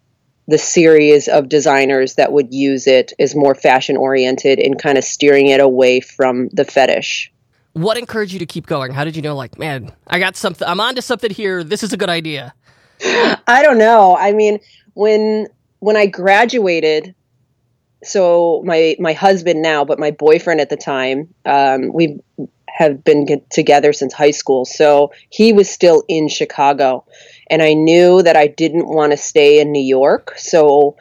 the 0.49 0.57
series 0.57 1.27
of 1.27 1.47
designers 1.47 2.15
that 2.15 2.31
would 2.31 2.51
use 2.51 2.87
it 2.87 3.13
is 3.19 3.35
more 3.35 3.53
fashion 3.53 3.95
oriented 3.95 4.57
and 4.57 4.81
kind 4.81 4.97
of 4.97 5.03
steering 5.03 5.45
it 5.45 5.59
away 5.59 5.99
from 5.99 6.49
the 6.49 6.65
fetish. 6.65 7.31
What 7.73 7.99
encouraged 7.99 8.33
you 8.33 8.39
to 8.39 8.47
keep 8.47 8.65
going? 8.65 8.91
How 8.91 9.03
did 9.03 9.15
you 9.15 9.21
know, 9.21 9.35
like, 9.35 9.59
man, 9.59 9.91
I 10.07 10.17
got 10.17 10.35
something, 10.35 10.67
I'm 10.67 10.79
onto 10.79 11.01
something 11.01 11.29
here. 11.29 11.63
This 11.63 11.83
is 11.83 11.93
a 11.93 11.97
good 11.97 12.09
idea. 12.09 12.55
I 13.47 13.61
don't 13.61 13.77
know. 13.77 14.17
I 14.17 14.33
mean, 14.33 14.59
when 14.95 15.47
when 15.77 15.95
I 15.95 16.07
graduated, 16.07 17.13
so 18.03 18.63
my 18.65 18.95
my 18.99 19.13
husband 19.13 19.61
now, 19.61 19.85
but 19.85 19.99
my 19.99 20.11
boyfriend 20.11 20.59
at 20.61 20.69
the 20.69 20.77
time, 20.77 21.33
um, 21.45 21.93
we 21.93 22.19
have 22.67 23.03
been 23.03 23.41
together 23.49 23.93
since 23.93 24.13
high 24.13 24.31
school. 24.31 24.65
So 24.65 25.11
he 25.29 25.53
was 25.53 25.69
still 25.69 26.03
in 26.07 26.27
Chicago, 26.27 27.05
and 27.49 27.61
I 27.61 27.73
knew 27.73 28.21
that 28.21 28.37
I 28.37 28.47
didn't 28.47 28.87
want 28.87 29.11
to 29.11 29.17
stay 29.17 29.59
in 29.59 29.71
New 29.71 29.83
York. 29.83 30.33
So 30.37 30.97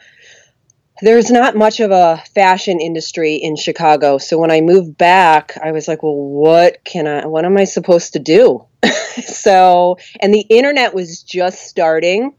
there's 1.01 1.31
not 1.31 1.55
much 1.55 1.79
of 1.79 1.91
a 1.91 2.21
fashion 2.33 2.79
industry 2.79 3.35
in 3.35 3.55
Chicago. 3.55 4.17
So 4.17 4.37
when 4.37 4.51
I 4.51 4.61
moved 4.61 4.97
back, 4.97 5.57
I 5.61 5.71
was 5.71 5.87
like, 5.87 6.03
well, 6.03 6.15
what 6.15 6.83
can 6.83 7.07
I, 7.07 7.25
what 7.25 7.45
am 7.45 7.57
I 7.57 7.63
supposed 7.63 8.13
to 8.13 8.19
do? 8.19 8.65
so, 9.23 9.97
and 10.21 10.33
the 10.33 10.45
internet 10.49 10.93
was 10.93 11.23
just 11.23 11.61
starting. 11.67 12.33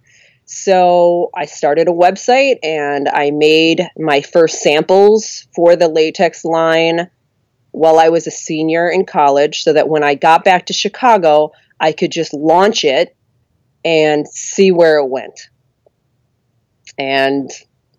So 0.44 1.30
I 1.34 1.46
started 1.46 1.88
a 1.88 1.92
website 1.92 2.58
and 2.62 3.08
I 3.08 3.30
made 3.30 3.88
my 3.96 4.20
first 4.20 4.60
samples 4.60 5.46
for 5.54 5.76
the 5.76 5.88
latex 5.88 6.44
line 6.44 7.08
while 7.70 8.00
I 8.00 8.08
was 8.08 8.26
a 8.26 8.32
senior 8.32 8.88
in 8.88 9.06
college 9.06 9.62
so 9.62 9.72
that 9.72 9.88
when 9.88 10.02
I 10.02 10.16
got 10.16 10.44
back 10.44 10.66
to 10.66 10.72
Chicago, 10.72 11.52
I 11.78 11.92
could 11.92 12.10
just 12.10 12.34
launch 12.34 12.84
it 12.84 13.16
and 13.84 14.28
see 14.28 14.70
where 14.70 14.98
it 14.98 15.06
went. 15.06 15.48
And 16.98 17.50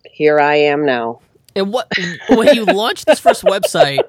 here 0.03 0.39
I 0.39 0.55
am 0.55 0.85
now. 0.85 1.21
And 1.55 1.73
what 1.73 1.91
when 2.29 2.55
you 2.55 2.65
launched 2.65 3.07
this 3.07 3.19
first 3.19 3.43
website, 3.43 4.00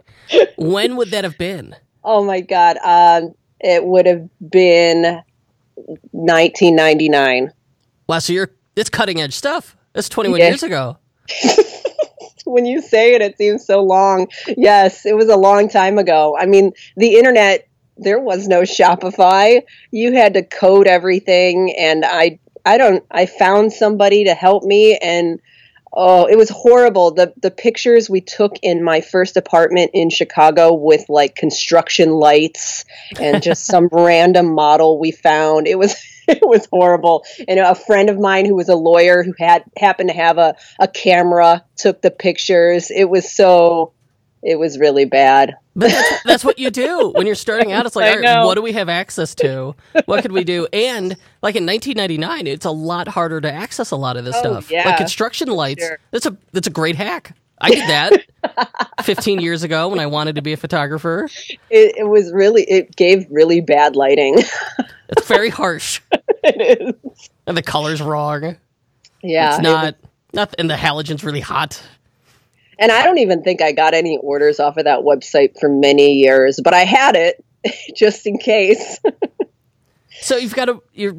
when 0.56 0.96
would 0.96 1.10
that 1.10 1.24
have 1.24 1.38
been? 1.38 1.74
Oh 2.04 2.24
my 2.24 2.40
god, 2.40 2.76
um, 2.84 3.34
it 3.60 3.84
would 3.84 4.06
have 4.06 4.28
been 4.48 5.22
1999. 6.12 7.52
Wow, 8.06 8.18
so 8.18 8.32
you're 8.32 8.50
it's 8.76 8.90
cutting 8.90 9.20
edge 9.20 9.34
stuff. 9.34 9.76
That's 9.92 10.08
21 10.08 10.38
yeah. 10.38 10.48
years 10.48 10.62
ago. 10.62 10.98
when 12.44 12.66
you 12.66 12.80
say 12.80 13.14
it, 13.14 13.22
it 13.22 13.36
seems 13.38 13.64
so 13.66 13.82
long. 13.82 14.28
Yes, 14.56 15.04
it 15.06 15.16
was 15.16 15.28
a 15.28 15.36
long 15.36 15.68
time 15.68 15.98
ago. 15.98 16.36
I 16.38 16.46
mean, 16.46 16.72
the 16.96 17.16
internet 17.16 17.68
there 17.96 18.20
was 18.20 18.48
no 18.48 18.62
Shopify. 18.62 19.62
You 19.90 20.12
had 20.12 20.34
to 20.34 20.42
code 20.42 20.86
everything 20.86 21.74
and 21.78 22.04
I 22.04 22.38
I 22.64 22.78
don't 22.78 23.04
I 23.10 23.26
found 23.26 23.72
somebody 23.72 24.24
to 24.24 24.34
help 24.34 24.64
me 24.64 24.96
and 24.96 25.40
oh, 25.92 26.26
it 26.26 26.36
was 26.36 26.48
horrible. 26.48 27.12
The 27.12 27.32
the 27.36 27.50
pictures 27.50 28.08
we 28.08 28.20
took 28.20 28.56
in 28.62 28.82
my 28.82 29.00
first 29.00 29.36
apartment 29.36 29.90
in 29.94 30.10
Chicago 30.10 30.72
with 30.74 31.04
like 31.08 31.34
construction 31.34 32.12
lights 32.12 32.84
and 33.18 33.42
just 33.42 33.66
some 33.72 33.88
random 33.92 34.54
model 34.54 34.98
we 34.98 35.10
found. 35.12 35.66
It 35.66 35.78
was 35.78 35.96
it 36.28 36.46
was 36.46 36.66
horrible. 36.66 37.24
And 37.46 37.58
a 37.58 37.74
friend 37.74 38.08
of 38.08 38.18
mine 38.18 38.46
who 38.46 38.54
was 38.54 38.68
a 38.68 38.76
lawyer 38.76 39.22
who 39.22 39.34
had 39.38 39.64
happened 39.76 40.10
to 40.10 40.16
have 40.16 40.38
a, 40.38 40.56
a 40.78 40.88
camera 40.88 41.64
took 41.76 42.00
the 42.00 42.10
pictures. 42.10 42.90
It 42.90 43.04
was 43.04 43.30
so 43.30 43.92
it 44.42 44.58
was 44.58 44.78
really 44.78 45.04
bad. 45.04 45.54
But 45.74 45.90
that's, 45.90 46.22
that's, 46.24 46.44
what 46.44 46.58
you 46.58 46.70
do 46.70 47.10
when 47.14 47.26
you're 47.26 47.34
starting 47.34 47.72
out. 47.72 47.86
It's 47.86 47.96
like, 47.96 48.14
all 48.14 48.20
right, 48.20 48.44
what 48.44 48.54
do 48.54 48.62
we 48.62 48.72
have 48.72 48.88
access 48.88 49.34
to? 49.36 49.74
What 50.04 50.22
could 50.22 50.32
we 50.32 50.44
do? 50.44 50.66
And 50.72 51.16
like 51.42 51.56
in 51.56 51.64
1999, 51.64 52.46
it's 52.46 52.66
a 52.66 52.70
lot 52.70 53.08
harder 53.08 53.40
to 53.40 53.52
access 53.52 53.90
a 53.90 53.96
lot 53.96 54.16
of 54.16 54.24
this 54.24 54.36
oh, 54.36 54.40
stuff. 54.40 54.70
Yeah, 54.70 54.86
like 54.86 54.98
construction 54.98 55.48
lights. 55.48 55.84
Sure. 55.84 55.98
That's 56.10 56.26
a 56.26 56.36
that's 56.52 56.66
a 56.66 56.70
great 56.70 56.96
hack. 56.96 57.36
I 57.62 57.70
did 57.70 57.88
that 57.88 58.82
15 59.04 59.40
years 59.40 59.62
ago 59.62 59.88
when 59.88 60.00
I 60.00 60.06
wanted 60.06 60.34
to 60.34 60.42
be 60.42 60.52
a 60.52 60.56
photographer. 60.56 61.28
It, 61.70 61.96
it 61.96 62.08
was 62.08 62.32
really 62.32 62.64
it 62.64 62.96
gave 62.96 63.26
really 63.30 63.60
bad 63.60 63.94
lighting. 63.94 64.38
it's 65.08 65.28
very 65.28 65.48
harsh. 65.48 66.00
it 66.42 66.80
is, 66.80 67.30
and 67.46 67.56
the 67.56 67.62
color's 67.62 68.02
wrong. 68.02 68.56
Yeah, 69.22 69.54
it's 69.54 69.62
not. 69.62 69.84
It 69.84 69.96
was, 70.02 70.10
not, 70.34 70.54
and 70.58 70.68
the 70.68 70.76
halogen's 70.76 71.22
really 71.22 71.40
hot. 71.40 71.80
And 72.82 72.90
I 72.90 73.04
don't 73.04 73.18
even 73.18 73.44
think 73.44 73.62
I 73.62 73.70
got 73.70 73.94
any 73.94 74.18
orders 74.18 74.58
off 74.58 74.76
of 74.76 74.86
that 74.86 75.00
website 75.00 75.56
for 75.60 75.68
many 75.68 76.14
years, 76.14 76.58
but 76.62 76.74
I 76.74 76.80
had 76.80 77.14
it 77.14 77.44
just 77.96 78.26
in 78.26 78.38
case. 78.38 78.98
so 80.20 80.36
you've 80.36 80.56
got 80.56 80.68
a 80.68 80.80
you're 80.92 81.14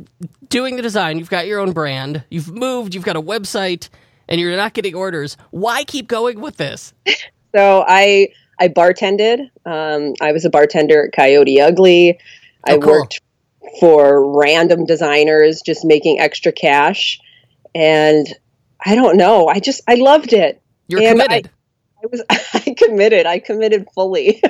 doing 0.50 0.76
the 0.76 0.82
design, 0.82 1.20
you've 1.20 1.30
got 1.30 1.48
your 1.48 1.62
own 1.62 1.72
brand, 1.72 2.26
you've 2.30 2.52
moved, 2.52 2.94
you've 2.94 3.06
got 3.06 3.16
a 3.16 3.22
website, 3.22 3.88
and 4.28 4.42
you're 4.42 4.54
not 4.58 4.74
getting 4.74 4.94
orders. 4.94 5.38
Why 5.52 5.86
keep 5.86 6.10
going 6.10 6.42
with 6.42 6.58
this? 6.58 6.94
So 7.56 7.86
I 7.88 8.28
I 8.60 8.68
bartended. 8.68 9.50
Um, 9.66 10.16
I 10.20 10.34
was 10.34 10.44
a 10.44 10.50
bartender 10.50 11.06
at 11.06 11.14
Coyote 11.14 11.62
Ugly. 11.62 12.20
Oh, 12.68 12.74
I 12.74 12.78
cool. 12.78 12.92
worked 12.92 13.22
for 13.80 14.38
random 14.38 14.86
designers, 14.86 15.62
just 15.62 15.86
making 15.86 16.20
extra 16.20 16.52
cash, 16.52 17.22
and 17.74 18.28
I 18.86 18.96
don't 18.96 19.16
know. 19.16 19.48
I 19.48 19.62
just 19.62 19.80
I 19.88 19.96
loved 19.96 20.34
it. 20.34 20.62
You're 20.88 21.02
and 21.02 21.22
committed. 21.22 21.50
I, 22.04 22.08
was 22.08 22.24
I 22.30 22.76
committed. 22.78 23.26
I 23.26 23.40
committed 23.40 23.88
fully. 23.94 24.42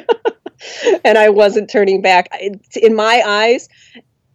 and 1.05 1.17
I 1.17 1.29
wasn't 1.29 1.69
turning 1.69 2.01
back. 2.01 2.29
In 2.75 2.95
my 2.95 3.22
eyes, 3.25 3.69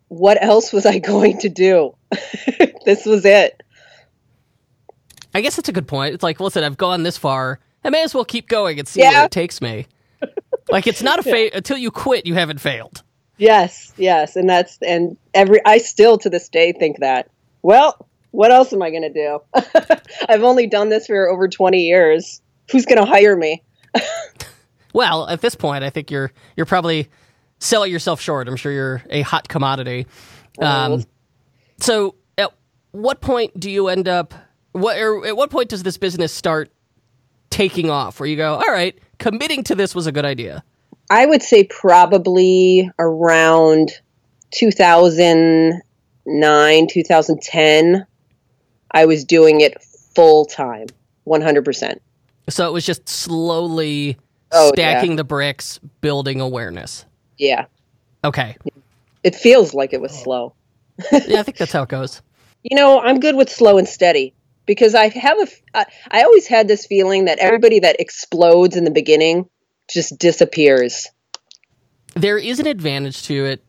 what 0.09 0.43
else 0.43 0.73
was 0.73 0.87
I 0.87 0.99
going 0.99 1.39
to 1.39 1.49
do? 1.49 1.95
this 2.85 3.05
was 3.05 3.25
it. 3.25 3.63
I 5.35 5.41
guess 5.41 5.57
that's 5.57 5.69
a 5.69 5.73
good 5.73 5.87
point. 5.87 6.15
It's 6.15 6.23
like, 6.23 6.41
listen, 6.41 6.65
I've 6.65 6.79
gone 6.79 7.03
this 7.03 7.19
far. 7.19 7.61
I 7.85 7.91
may 7.91 8.03
as 8.03 8.15
well 8.15 8.25
keep 8.25 8.49
going 8.49 8.79
and 8.79 8.89
see 8.89 9.01
yeah. 9.01 9.13
where 9.13 9.25
it 9.27 9.31
takes 9.31 9.61
me. 9.61 9.87
like 10.69 10.87
it's 10.87 11.03
not 11.03 11.19
a 11.19 11.23
fail 11.23 11.51
until 11.55 11.77
you 11.77 11.91
quit, 11.91 12.27
you 12.27 12.35
haven't 12.35 12.61
failed. 12.61 13.03
Yes, 13.37 13.93
yes, 13.97 14.35
and 14.35 14.49
that's 14.51 14.79
and 14.83 15.17
every 15.33 15.65
I 15.65 15.79
still 15.79 16.19
to 16.19 16.31
this 16.31 16.49
day 16.49 16.73
think 16.73 16.99
that. 16.99 17.31
Well, 17.63 18.09
what 18.33 18.51
else 18.51 18.73
am 18.73 18.83
I 18.83 18.91
going 18.91 19.03
to 19.03 19.13
do? 19.13 19.41
I've 20.29 20.43
only 20.43 20.67
done 20.67 20.89
this 20.89 21.07
for 21.07 21.29
over 21.29 21.47
20 21.47 21.81
years. 21.83 22.43
Who's 22.71 22.85
going 22.85 22.99
to 22.99 23.07
hire 23.07 23.37
me? 23.37 23.63
well, 24.93 25.29
at 25.29 25.41
this 25.41 25.55
point, 25.55 25.85
I 25.85 25.91
think 25.91 26.11
you're 26.11 26.33
you're 26.57 26.67
probably 26.67 27.09
selling 27.59 27.93
yourself 27.93 28.21
short. 28.21 28.49
I'm 28.49 28.57
sure 28.57 28.73
you're 28.73 29.03
a 29.11 29.23
hot 29.23 29.49
commodity. 29.49 30.07
Um, 30.61 31.05
so, 31.79 32.17
at 32.37 32.53
what 32.93 33.21
point 33.21 33.59
do 33.59 33.71
you 33.71 33.89
end 33.89 34.09
up? 34.09 34.35
What 34.73 34.99
or 34.99 35.27
at 35.27 35.37
what 35.37 35.51
point 35.51 35.69
does 35.69 35.83
this 35.83 35.97
business 35.97 36.33
start 36.33 36.71
taking 37.51 37.91
off? 37.91 38.21
Where 38.21 38.29
you 38.29 38.37
go, 38.37 38.55
all 38.55 38.73
right, 38.73 38.99
committing 39.19 39.65
to 39.65 39.75
this 39.75 39.95
was 39.95 40.07
a 40.07 40.13
good 40.13 40.25
idea. 40.25 40.63
I 41.11 41.25
would 41.25 41.43
say 41.43 41.65
probably 41.65 42.91
around 42.99 43.93
2009, 44.51 46.87
2010 46.87 48.07
I 48.91 49.07
was 49.07 49.25
doing 49.25 49.61
it 49.61 49.83
full 49.83 50.45
time, 50.45 50.87
100%. 51.27 51.99
So 52.49 52.69
it 52.69 52.73
was 52.73 52.87
just 52.87 53.09
slowly 53.09 54.17
oh, 54.53 54.73
stacking 54.73 55.13
yeah. 55.13 55.17
the 55.17 55.25
bricks, 55.25 55.79
building 56.01 56.41
awareness. 56.41 57.05
Yeah. 57.37 57.67
Okay. 58.25 58.57
It 59.23 59.35
feels 59.35 59.75
like 59.75 59.93
it 59.93 60.01
was 60.01 60.13
slow. 60.13 60.55
yeah, 61.13 61.41
I 61.41 61.43
think 61.43 61.57
that's 61.57 61.73
how 61.73 61.83
it 61.83 61.89
goes. 61.89 62.23
You 62.65 62.77
know, 62.77 63.01
I'm 63.01 63.21
good 63.21 63.37
with 63.37 63.49
slow 63.49 63.79
and 63.79 63.89
steady 63.89 64.35
because 64.67 64.93
I 64.93 65.09
have 65.09 65.39
a 65.39 65.87
I 66.11 66.23
always 66.25 66.49
had 66.49 66.67
this 66.67 66.85
feeling 66.87 67.27
that 67.27 67.39
everybody 67.39 67.79
that 67.79 67.97
explodes 68.01 68.77
in 68.77 68.83
the 68.83 68.91
beginning 68.91 69.49
just 69.89 70.19
disappears. 70.19 71.07
There 72.15 72.37
is 72.37 72.59
an 72.59 72.67
advantage 72.67 73.23
to 73.29 73.45
it 73.45 73.65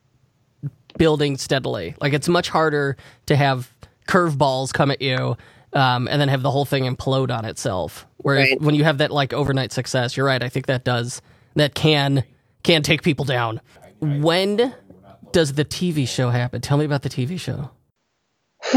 building 0.98 1.38
steadily. 1.38 1.96
Like 2.02 2.14
it's 2.14 2.28
much 2.28 2.50
harder 2.50 2.98
to 3.28 3.36
have 3.36 3.72
curveballs 4.08 4.74
come 4.74 4.90
at 4.90 5.02
you 5.02 5.38
um, 5.74 6.08
and 6.08 6.20
then 6.20 6.30
have 6.30 6.42
the 6.42 6.52
whole 6.52 6.66
thing 6.66 6.84
implode 6.84 7.32
on 7.32 7.46
itself. 7.46 8.08
Whereas 8.22 8.50
right. 8.50 8.62
when 8.62 8.76
you 8.76 8.84
have 8.84 9.00
that 9.00 9.12
like 9.12 9.34
overnight 9.34 9.72
success, 9.72 10.18
you're 10.18 10.26
right. 10.26 10.44
I 10.44 10.50
think 10.50 10.68
that 10.68 10.84
does 10.84 11.22
that 11.56 11.74
can 11.74 12.24
can 12.64 12.84
take 12.84 13.02
people 13.02 13.26
down. 13.26 13.62
When 14.00 14.76
does 15.32 15.54
the 15.54 15.66
TV 15.66 16.08
show 16.08 16.30
happen? 16.30 16.62
Tell 16.62 16.78
me 16.78 16.86
about 16.86 17.02
the 17.02 17.10
TV 17.10 17.40
show. 17.40 17.72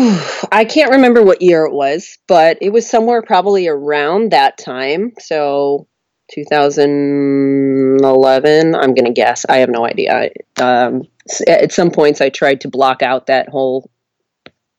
I 0.53 0.65
can't 0.65 0.93
remember 0.93 1.23
what 1.23 1.43
year 1.43 1.65
it 1.65 1.73
was, 1.73 2.19
but 2.29 2.59
it 2.61 2.73
was 2.73 2.89
somewhere 2.89 3.23
probably 3.23 3.67
around 3.67 4.31
that 4.33 4.59
time. 4.59 5.13
So 5.19 5.89
2011, 6.33 8.75
I'm 8.75 8.95
going 8.95 9.07
to 9.07 9.13
guess. 9.13 9.45
I 9.49 9.59
have 9.59 9.69
no 9.69 9.85
idea. 9.85 10.31
Um, 10.61 11.03
at 11.47 11.73
some 11.73 11.91
points, 11.91 12.21
I 12.21 12.31
tried 12.31 12.63
to 12.63 12.69
block 12.69 13.03
out 13.03 13.27
that 13.27 13.49
whole 13.49 13.91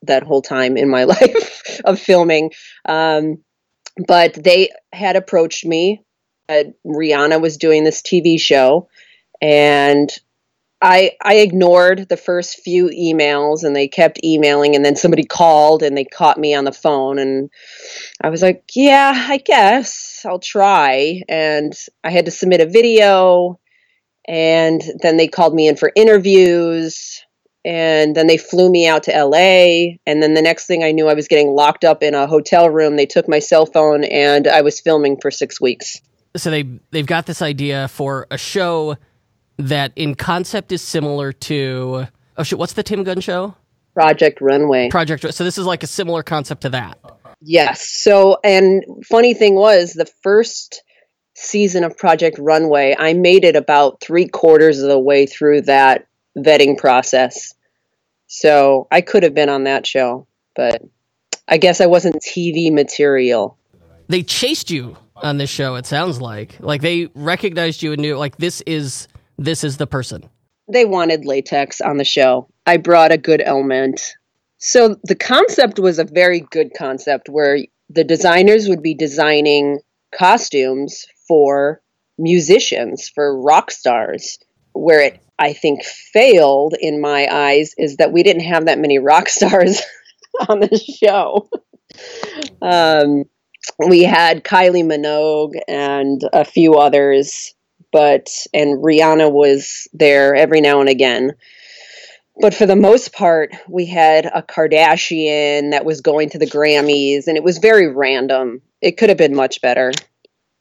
that 0.05 0.23
whole 0.23 0.41
time 0.41 0.75
in 0.75 0.89
my 0.89 1.03
life 1.05 1.79
of 1.85 1.97
filming. 1.99 2.51
Um, 2.87 3.37
but 4.07 4.33
they 4.33 4.69
had 4.91 5.15
approached 5.15 5.65
me. 5.65 6.03
Uh, 6.49 6.63
Rihanna 6.85 7.41
was 7.41 7.57
doing 7.57 7.83
this 7.83 8.01
TV 8.01 8.39
show, 8.39 8.89
and 9.41 10.09
I 10.83 11.13
I 11.21 11.35
ignored 11.35 12.09
the 12.09 12.17
first 12.17 12.59
few 12.59 12.89
emails 12.89 13.63
and 13.63 13.73
they 13.73 13.87
kept 13.87 14.23
emailing 14.23 14.75
and 14.75 14.83
then 14.83 14.97
somebody 14.97 15.23
called 15.23 15.81
and 15.81 15.97
they 15.97 16.03
caught 16.03 16.37
me 16.37 16.53
on 16.53 16.65
the 16.65 16.73
phone 16.73 17.19
and 17.19 17.49
I 18.21 18.29
was 18.29 18.41
like, 18.41 18.63
"Yeah, 18.75 19.13
I 19.15 19.37
guess 19.37 20.25
I'll 20.25 20.39
try." 20.39 21.21
And 21.29 21.73
I 22.03 22.11
had 22.11 22.25
to 22.25 22.31
submit 22.31 22.59
a 22.59 22.65
video 22.65 23.59
and 24.27 24.81
then 25.01 25.15
they 25.17 25.27
called 25.27 25.53
me 25.53 25.67
in 25.69 25.77
for 25.77 25.91
interviews 25.95 27.12
and 27.65 28.15
then 28.15 28.27
they 28.27 28.37
flew 28.37 28.69
me 28.69 28.87
out 28.87 29.03
to 29.03 29.11
LA 29.11 29.95
and 30.05 30.21
then 30.21 30.33
the 30.33 30.41
next 30.41 30.65
thing 30.65 30.83
I 30.83 30.91
knew 30.91 31.07
I 31.07 31.13
was 31.13 31.27
getting 31.27 31.49
locked 31.49 31.85
up 31.85 32.03
in 32.03 32.13
a 32.13 32.27
hotel 32.27 32.69
room. 32.69 32.95
They 32.95 33.05
took 33.05 33.27
my 33.27 33.39
cell 33.39 33.65
phone 33.65 34.03
and 34.03 34.47
I 34.47 34.61
was 34.61 34.79
filming 34.79 35.19
for 35.19 35.31
6 35.31 35.61
weeks. 35.61 36.01
So 36.35 36.49
they 36.49 36.63
they've 36.91 37.05
got 37.05 37.25
this 37.25 37.41
idea 37.41 37.87
for 37.87 38.27
a 38.31 38.37
show 38.37 38.97
that 39.57 39.91
in 39.95 40.15
concept 40.15 40.71
is 40.71 40.81
similar 40.81 41.31
to 41.31 42.07
oh 42.37 42.43
shit, 42.43 42.57
what's 42.57 42.73
the 42.73 42.83
Tim 42.83 43.03
Gunn 43.03 43.21
show? 43.21 43.55
Project 43.93 44.41
Runway. 44.41 44.89
Project. 44.89 45.33
So 45.33 45.43
this 45.43 45.57
is 45.57 45.65
like 45.65 45.83
a 45.83 45.87
similar 45.87 46.23
concept 46.23 46.61
to 46.61 46.69
that. 46.69 46.97
Yes. 47.41 47.87
So 47.87 48.39
and 48.43 48.83
funny 49.05 49.33
thing 49.33 49.55
was 49.55 49.93
the 49.93 50.07
first 50.23 50.81
season 51.35 51.83
of 51.83 51.97
Project 51.97 52.37
Runway, 52.39 52.95
I 52.97 53.13
made 53.13 53.43
it 53.43 53.55
about 53.55 54.01
three 54.01 54.27
quarters 54.27 54.79
of 54.79 54.89
the 54.89 54.99
way 54.99 55.25
through 55.25 55.61
that 55.63 56.07
vetting 56.37 56.77
process. 56.77 57.53
So 58.27 58.87
I 58.91 59.01
could 59.01 59.23
have 59.23 59.33
been 59.33 59.49
on 59.49 59.65
that 59.65 59.85
show, 59.85 60.27
but 60.55 60.81
I 61.47 61.57
guess 61.57 61.81
I 61.81 61.85
wasn't 61.85 62.21
TV 62.21 62.71
material. 62.71 63.57
They 64.07 64.23
chased 64.23 64.71
you 64.71 64.97
on 65.15 65.37
this 65.37 65.49
show. 65.49 65.75
It 65.75 65.85
sounds 65.85 66.19
like 66.19 66.57
like 66.59 66.81
they 66.81 67.09
recognized 67.15 67.83
you 67.83 67.93
and 67.93 68.01
knew 68.01 68.17
like 68.17 68.37
this 68.37 68.61
is 68.61 69.07
this 69.37 69.63
is 69.63 69.77
the 69.77 69.87
person. 69.87 70.29
They 70.67 70.85
wanted 70.85 71.25
latex 71.25 71.81
on 71.81 71.97
the 71.97 72.05
show. 72.05 72.47
I 72.65 72.77
brought 72.77 73.11
a 73.11 73.17
good 73.17 73.41
element. 73.41 74.01
So 74.57 74.95
the 75.03 75.15
concept 75.15 75.77
was 75.77 75.99
a 75.99 76.05
very 76.05 76.39
good 76.39 76.71
concept 76.77 77.27
where 77.29 77.59
the 77.89 78.03
designers 78.03 78.69
would 78.69 78.81
be 78.81 78.93
designing 78.93 79.79
costumes 80.17 81.05
for 81.27 81.81
musicians, 82.17 83.09
for 83.09 83.39
rock 83.41 83.71
stars. 83.71 84.39
Where 84.71 85.01
it, 85.01 85.19
I 85.43 85.53
think, 85.53 85.83
failed 85.83 86.75
in 86.79 87.01
my 87.01 87.27
eyes 87.31 87.75
is 87.77 87.97
that 87.97 88.11
we 88.11 88.23
didn't 88.23 88.43
have 88.43 88.65
that 88.65 88.79
many 88.79 88.99
rock 88.99 89.29
stars 89.29 89.81
on 90.49 90.59
the 90.59 90.77
show. 90.77 91.49
um, 92.61 93.25
we 93.87 94.03
had 94.03 94.43
Kylie 94.43 94.83
Minogue 94.83 95.59
and 95.67 96.21
a 96.33 96.45
few 96.45 96.75
others 96.75 97.53
but 97.93 98.27
and 98.53 98.83
Rihanna 98.83 99.31
was 99.31 99.87
there 99.93 100.35
every 100.35 100.59
now 100.59 100.81
and 100.81 100.89
again. 100.89 101.33
But 102.41 102.55
for 102.55 102.65
the 102.65 102.75
most 102.75 103.13
part, 103.13 103.55
we 103.69 103.85
had 103.85 104.25
a 104.25 104.41
Kardashian 104.41 105.71
that 105.71 105.85
was 105.85 106.01
going 106.01 106.31
to 106.31 106.39
the 106.39 106.47
Grammys, 106.47 107.27
and 107.27 107.37
it 107.37 107.43
was 107.43 107.59
very 107.59 107.87
random. 107.87 108.63
It 108.81 108.97
could 108.97 109.09
have 109.09 109.19
been 109.19 109.35
much 109.35 109.61
better. 109.61 109.91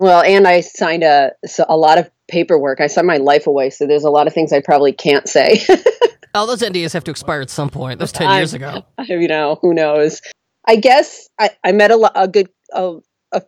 Well, 0.03 0.21
and 0.21 0.49
I 0.49 0.63
signed 0.63 1.05
a 1.05 1.31
a 1.69 1.77
lot 1.77 1.97
of 1.97 2.11
paperwork. 2.27 2.81
I 2.81 2.89
signed 2.89 3.07
my 3.07 3.19
life 3.19 3.47
away, 3.47 3.71
so 3.71 3.87
there's 3.87 4.03
a 4.03 4.11
lot 4.11 4.27
of 4.27 4.35
things 4.35 4.53
I 4.53 4.61
probably 4.61 4.93
can't 4.93 5.29
say. 5.29 5.65
All 6.35 6.49
those 6.49 6.61
NDAs 6.61 6.93
have 6.95 7.05
to 7.05 7.13
expire 7.13 7.41
at 7.41 7.51
some 7.51 7.71
point. 7.71 8.01
That 8.01 8.05
was 8.05 8.13
ten 8.13 8.37
years 8.37 8.53
ago. 8.53 8.85
You 9.07 9.29
know, 9.29 9.61
who 9.63 9.73
knows? 9.73 10.21
I 10.67 10.75
guess 10.75 11.29
I, 11.39 11.51
I 11.63 11.71
met 11.71 11.93
a, 11.93 12.21
a 12.21 12.27
good, 12.27 12.49
a, 12.73 12.97
a, 13.31 13.43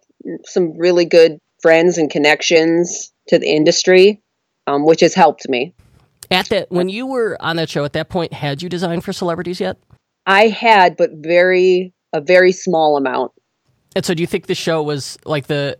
some 0.45 0.79
really 0.79 1.05
good 1.05 1.39
friends 1.61 1.99
and 1.99 2.09
connections 2.09 3.13
to 3.29 3.39
the 3.41 3.49
industry, 3.49 4.23
um, 4.69 4.87
which 4.87 5.01
has 5.01 5.13
helped 5.13 5.49
me. 5.49 5.75
At 6.31 6.51
that, 6.51 6.71
when 6.71 6.89
you 6.89 7.09
were 7.09 7.37
on 7.41 7.57
that 7.57 7.69
show, 7.69 7.85
at 7.85 7.95
that 7.95 8.09
point, 8.11 8.33
had 8.33 8.63
you 8.63 8.69
designed 8.69 9.03
for 9.03 9.13
celebrities 9.13 9.59
yet? 9.59 9.77
I 10.25 10.47
had, 10.47 10.97
but 10.97 11.11
very 11.15 11.93
a 12.13 12.21
very 12.21 12.53
small 12.53 12.97
amount. 12.97 13.33
And 13.97 14.05
so, 14.05 14.15
do 14.15 14.23
you 14.23 14.29
think 14.29 14.47
the 14.47 14.55
show 14.55 14.85
was 14.85 15.19
like 15.25 15.49
the 15.49 15.79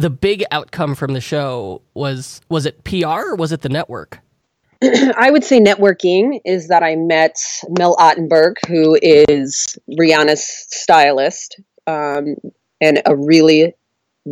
the 0.00 0.10
big 0.10 0.44
outcome 0.50 0.94
from 0.94 1.12
the 1.12 1.20
show 1.20 1.82
was 1.94 2.40
was 2.48 2.66
it 2.66 2.84
PR 2.84 3.06
or 3.06 3.36
was 3.36 3.52
it 3.52 3.62
the 3.62 3.68
network? 3.68 4.20
I 4.82 5.30
would 5.30 5.44
say 5.44 5.60
networking 5.60 6.40
is 6.44 6.68
that 6.68 6.82
I 6.82 6.94
met 6.96 7.36
Mel 7.68 7.96
Ottenberg, 7.96 8.56
who 8.68 8.98
is 9.02 9.78
Rihanna's 9.90 10.44
stylist, 10.44 11.60
um, 11.86 12.36
and 12.80 13.02
a 13.04 13.16
really 13.16 13.74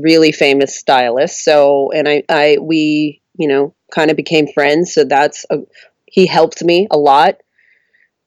really 0.02 0.33
famous 0.33 0.76
stylist. 0.76 1.44
So, 1.44 1.90
and 1.92 2.09
I, 2.09 2.22
I, 2.29 2.59
we, 2.61 3.22
you 3.38 3.48
know, 3.48 3.74
kind 3.92 4.11
of 4.11 4.16
became 4.16 4.46
friends. 4.46 4.92
So 4.92 5.05
that's 5.05 5.46
a, 5.50 5.59
he 6.07 6.26
helped 6.26 6.62
me 6.62 6.87
a 6.90 6.98
lot, 6.98 7.37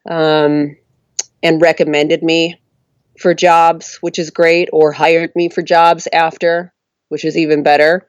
um, 0.09 0.75
and 1.43 1.61
recommended 1.61 2.23
me 2.23 2.59
for 3.19 3.33
jobs, 3.33 3.97
which 4.01 4.19
is 4.19 4.29
great, 4.29 4.69
or 4.71 4.91
hired 4.91 5.35
me 5.35 5.49
for 5.49 5.61
jobs 5.61 6.07
after, 6.11 6.73
which 7.09 7.25
is 7.25 7.37
even 7.37 7.63
better. 7.63 8.07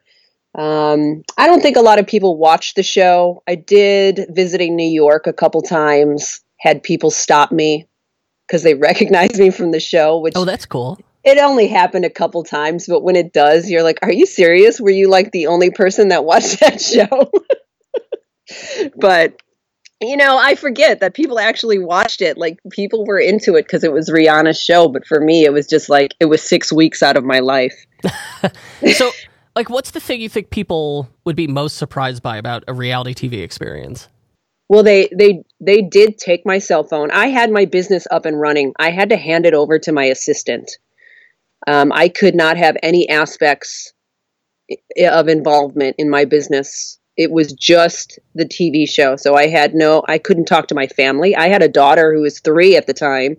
Um, 0.57 1.23
I 1.37 1.47
don't 1.47 1.61
think 1.61 1.77
a 1.77 1.83
lot 1.83 1.99
of 1.99 2.07
people 2.07 2.37
watch 2.37 2.75
the 2.75 2.83
show. 2.83 3.43
I 3.47 3.55
did 3.55 4.27
visiting 4.31 4.77
New 4.77 4.91
York 4.91 5.27
a 5.27 5.33
couple 5.33 5.63
times, 5.63 6.41
had 6.59 6.83
people 6.83 7.11
stop 7.11 7.53
me 7.53 7.89
because 8.47 8.63
they 8.63 8.75
recognized 8.91 9.39
me 9.39 9.51
from 9.51 9.73
the 9.73 9.81
show. 9.81 10.19
Which 10.19 10.35
oh, 10.37 10.45
that's 10.45 10.67
cool 10.67 10.99
it 11.25 11.39
only 11.39 11.69
happened 11.69 12.05
a 12.05 12.11
couple 12.11 12.43
times, 12.43 12.87
but 12.87 13.03
when 13.03 13.17
it 13.17 13.33
does, 13.33 13.71
you're 13.71 13.83
like, 13.83 13.99
are 14.03 14.13
you 14.13 14.27
serious? 14.27 14.81
Were 14.81 14.91
you 14.91 15.09
like 15.09 15.33
the 15.33 15.47
only 15.47 15.71
person 15.71 16.09
that 16.09 16.25
watched 16.31 16.61
that 16.61 16.81
show? 16.81 17.31
but 18.97 19.41
you 20.03 20.17
know, 20.17 20.39
I 20.39 20.55
forget 20.55 21.01
that 21.01 21.13
people 21.13 21.39
actually 21.39 21.79
watched 21.79 22.23
it. 22.23 22.39
Like 22.39 22.59
people 22.71 23.05
were 23.05 23.19
into 23.19 23.57
it 23.57 23.65
because 23.65 23.85
it 23.85 23.93
was 23.93 24.09
Rihanna's 24.09 24.59
show, 24.59 24.89
but 24.89 25.07
for 25.07 25.21
me, 25.21 25.45
it 25.45 25.53
was 25.53 25.67
just 25.67 25.91
like 25.91 26.15
it 26.21 26.25
was 26.25 26.43
six 26.43 26.73
weeks 26.73 27.03
out 27.03 27.19
of 27.19 27.25
my 27.25 27.41
life. 27.41 27.75
So, 28.93 29.11
like, 29.55 29.71
what's 29.71 29.91
the 29.91 30.01
thing 30.01 30.21
you 30.21 30.29
think 30.29 30.51
people 30.51 31.09
would 31.25 31.37
be 31.37 31.47
most 31.47 31.77
surprised 31.77 32.23
by 32.23 32.37
about 32.37 32.65
a 32.69 32.73
reality 32.73 33.15
TV 33.15 33.43
experience? 33.43 34.09
Well, 34.69 34.85
they 34.85 35.09
they 35.17 35.43
they 35.61 35.83
did 35.83 36.17
take 36.17 36.47
my 36.47 36.59
cell 36.59 36.85
phone. 36.85 37.11
I 37.11 37.27
had 37.27 37.51
my 37.51 37.65
business 37.65 38.07
up 38.11 38.25
and 38.25 38.41
running. 38.41 38.73
I 38.79 38.91
had 38.91 39.11
to 39.11 39.17
hand 39.17 39.45
it 39.45 39.53
over 39.53 39.79
to 39.81 39.93
my 39.93 40.05
assistant. 40.05 40.79
Um, 41.67 41.93
I 41.93 42.09
could 42.09 42.35
not 42.35 42.57
have 42.57 42.77
any 42.83 43.09
aspects 43.09 43.93
of 44.97 45.29
involvement 45.29 45.97
in 45.99 46.09
my 46.09 46.25
business. 46.25 46.99
It 47.17 47.33
was 47.33 47.53
just 47.53 48.19
the 48.35 48.45
TV 48.45 48.89
show. 48.89 49.17
So 49.17 49.35
I 49.35 49.49
had 49.49 49.75
no, 49.75 50.03
I 50.09 50.19
couldn't 50.19 50.47
talk 50.47 50.69
to 50.69 50.75
my 50.75 50.87
family. 50.87 51.35
I 51.37 51.49
had 51.49 51.63
a 51.63 51.69
daughter 51.69 52.15
who 52.15 52.23
was 52.23 52.41
three 52.41 52.77
at 52.77 52.87
the 52.87 52.95
time. 52.95 53.37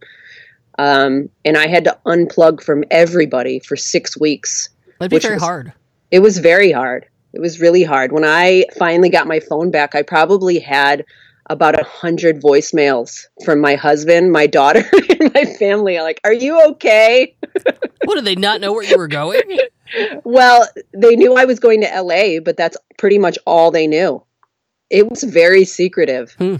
Um, 0.81 1.29
and 1.45 1.57
I 1.57 1.67
had 1.67 1.83
to 1.83 1.97
unplug 2.07 2.63
from 2.63 2.83
everybody 2.89 3.59
for 3.59 3.75
six 3.75 4.19
weeks. 4.19 4.67
That'd 4.99 5.11
be 5.11 5.19
very 5.19 5.35
was, 5.35 5.43
hard. 5.43 5.73
It 6.09 6.21
was 6.21 6.39
very 6.39 6.71
hard. 6.71 7.05
It 7.33 7.39
was 7.39 7.61
really 7.61 7.83
hard. 7.83 8.11
When 8.11 8.25
I 8.25 8.65
finally 8.79 9.11
got 9.11 9.27
my 9.27 9.39
phone 9.39 9.69
back, 9.69 9.93
I 9.93 10.01
probably 10.01 10.57
had 10.57 11.05
about 11.51 11.79
a 11.79 11.83
hundred 11.83 12.41
voicemails 12.41 13.27
from 13.45 13.61
my 13.61 13.75
husband, 13.75 14.31
my 14.31 14.47
daughter, 14.47 14.83
and 15.19 15.31
my 15.35 15.45
family. 15.59 15.99
I'm 15.99 16.03
like, 16.03 16.19
"Are 16.23 16.33
you 16.33 16.59
okay?" 16.71 17.35
what 18.05 18.15
did 18.15 18.25
they 18.25 18.35
not 18.35 18.59
know 18.59 18.73
where 18.73 18.83
you 18.83 18.97
were 18.97 19.07
going? 19.07 19.41
well, 20.23 20.67
they 20.95 21.15
knew 21.15 21.35
I 21.35 21.45
was 21.45 21.59
going 21.59 21.81
to 21.81 22.01
LA, 22.01 22.39
but 22.39 22.57
that's 22.57 22.77
pretty 22.97 23.19
much 23.19 23.37
all 23.45 23.69
they 23.69 23.85
knew. 23.85 24.23
It 24.89 25.07
was 25.07 25.21
very 25.21 25.63
secretive. 25.63 26.31
Hmm. 26.39 26.55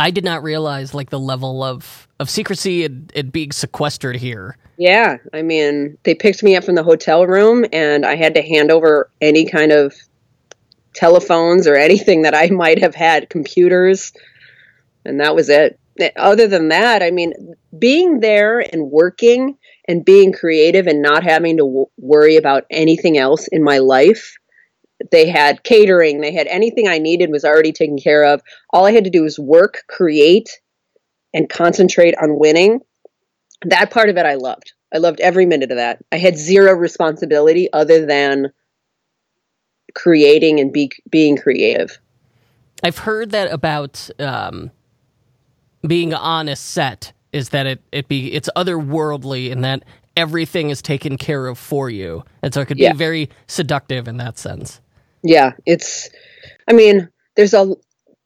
I 0.00 0.10
did 0.10 0.24
not 0.24 0.42
realize 0.42 0.94
like 0.94 1.10
the 1.10 1.20
level 1.20 1.62
of 1.62 2.08
of 2.18 2.30
secrecy 2.30 2.86
and, 2.86 3.12
and 3.14 3.30
being 3.30 3.52
sequestered 3.52 4.16
here. 4.16 4.56
Yeah, 4.78 5.18
I 5.34 5.42
mean, 5.42 5.98
they 6.04 6.14
picked 6.14 6.42
me 6.42 6.56
up 6.56 6.64
from 6.64 6.74
the 6.74 6.82
hotel 6.82 7.26
room, 7.26 7.66
and 7.70 8.06
I 8.06 8.16
had 8.16 8.34
to 8.34 8.42
hand 8.42 8.70
over 8.70 9.10
any 9.20 9.44
kind 9.44 9.72
of 9.72 9.94
telephones 10.94 11.66
or 11.66 11.76
anything 11.76 12.22
that 12.22 12.34
I 12.34 12.46
might 12.50 12.78
have 12.78 12.94
had, 12.94 13.28
computers, 13.28 14.12
and 15.04 15.20
that 15.20 15.34
was 15.34 15.50
it. 15.50 15.78
Eh, 15.98 16.10
other 16.16 16.46
than 16.46 16.68
that, 16.68 17.02
I 17.02 17.10
mean, 17.10 17.34
being 17.78 18.20
there 18.20 18.60
and 18.60 18.90
working 18.90 19.58
and 19.86 20.02
being 20.02 20.32
creative 20.32 20.86
and 20.86 21.02
not 21.02 21.24
having 21.24 21.58
to 21.58 21.64
w- 21.64 21.86
worry 21.98 22.36
about 22.36 22.64
anything 22.70 23.18
else 23.18 23.48
in 23.48 23.62
my 23.62 23.78
life. 23.78 24.34
They 25.10 25.28
had 25.28 25.62
catering, 25.64 26.20
they 26.20 26.32
had 26.32 26.46
anything 26.48 26.86
I 26.88 26.98
needed 26.98 27.30
was 27.30 27.44
already 27.44 27.72
taken 27.72 27.98
care 27.98 28.24
of. 28.24 28.42
All 28.70 28.86
I 28.86 28.92
had 28.92 29.04
to 29.04 29.10
do 29.10 29.22
was 29.22 29.38
work, 29.38 29.82
create, 29.88 30.60
and 31.32 31.48
concentrate 31.48 32.14
on 32.20 32.38
winning. 32.38 32.80
That 33.64 33.90
part 33.90 34.08
of 34.08 34.16
it 34.16 34.26
I 34.26 34.34
loved. 34.34 34.72
I 34.92 34.98
loved 34.98 35.20
every 35.20 35.46
minute 35.46 35.70
of 35.70 35.76
that. 35.76 36.00
I 36.12 36.18
had 36.18 36.36
zero 36.36 36.72
responsibility 36.72 37.72
other 37.72 38.04
than 38.04 38.52
creating 39.94 40.60
and 40.60 40.72
be 40.72 40.90
being 41.08 41.36
creative. 41.36 41.98
I've 42.82 42.98
heard 42.98 43.30
that 43.30 43.52
about 43.52 44.08
um, 44.18 44.70
being 45.86 46.14
on 46.14 46.48
a 46.48 46.56
set 46.56 47.12
is 47.32 47.50
that 47.50 47.66
it 47.66 47.80
it 47.92 48.08
be 48.08 48.32
it's 48.32 48.48
otherworldly 48.56 49.50
in 49.50 49.60
that 49.60 49.84
everything 50.16 50.70
is 50.70 50.82
taken 50.82 51.16
care 51.16 51.46
of 51.46 51.58
for 51.58 51.88
you, 51.88 52.24
and 52.42 52.52
so 52.52 52.60
it 52.60 52.66
could 52.66 52.78
Yeah. 52.78 52.92
be 52.92 52.98
very 52.98 53.30
seductive 53.46 54.08
in 54.08 54.16
that 54.16 54.38
sense. 54.38 54.80
Yeah, 55.22 55.52
it's. 55.66 56.08
I 56.68 56.72
mean, 56.72 57.08
there's 57.36 57.54
a 57.54 57.74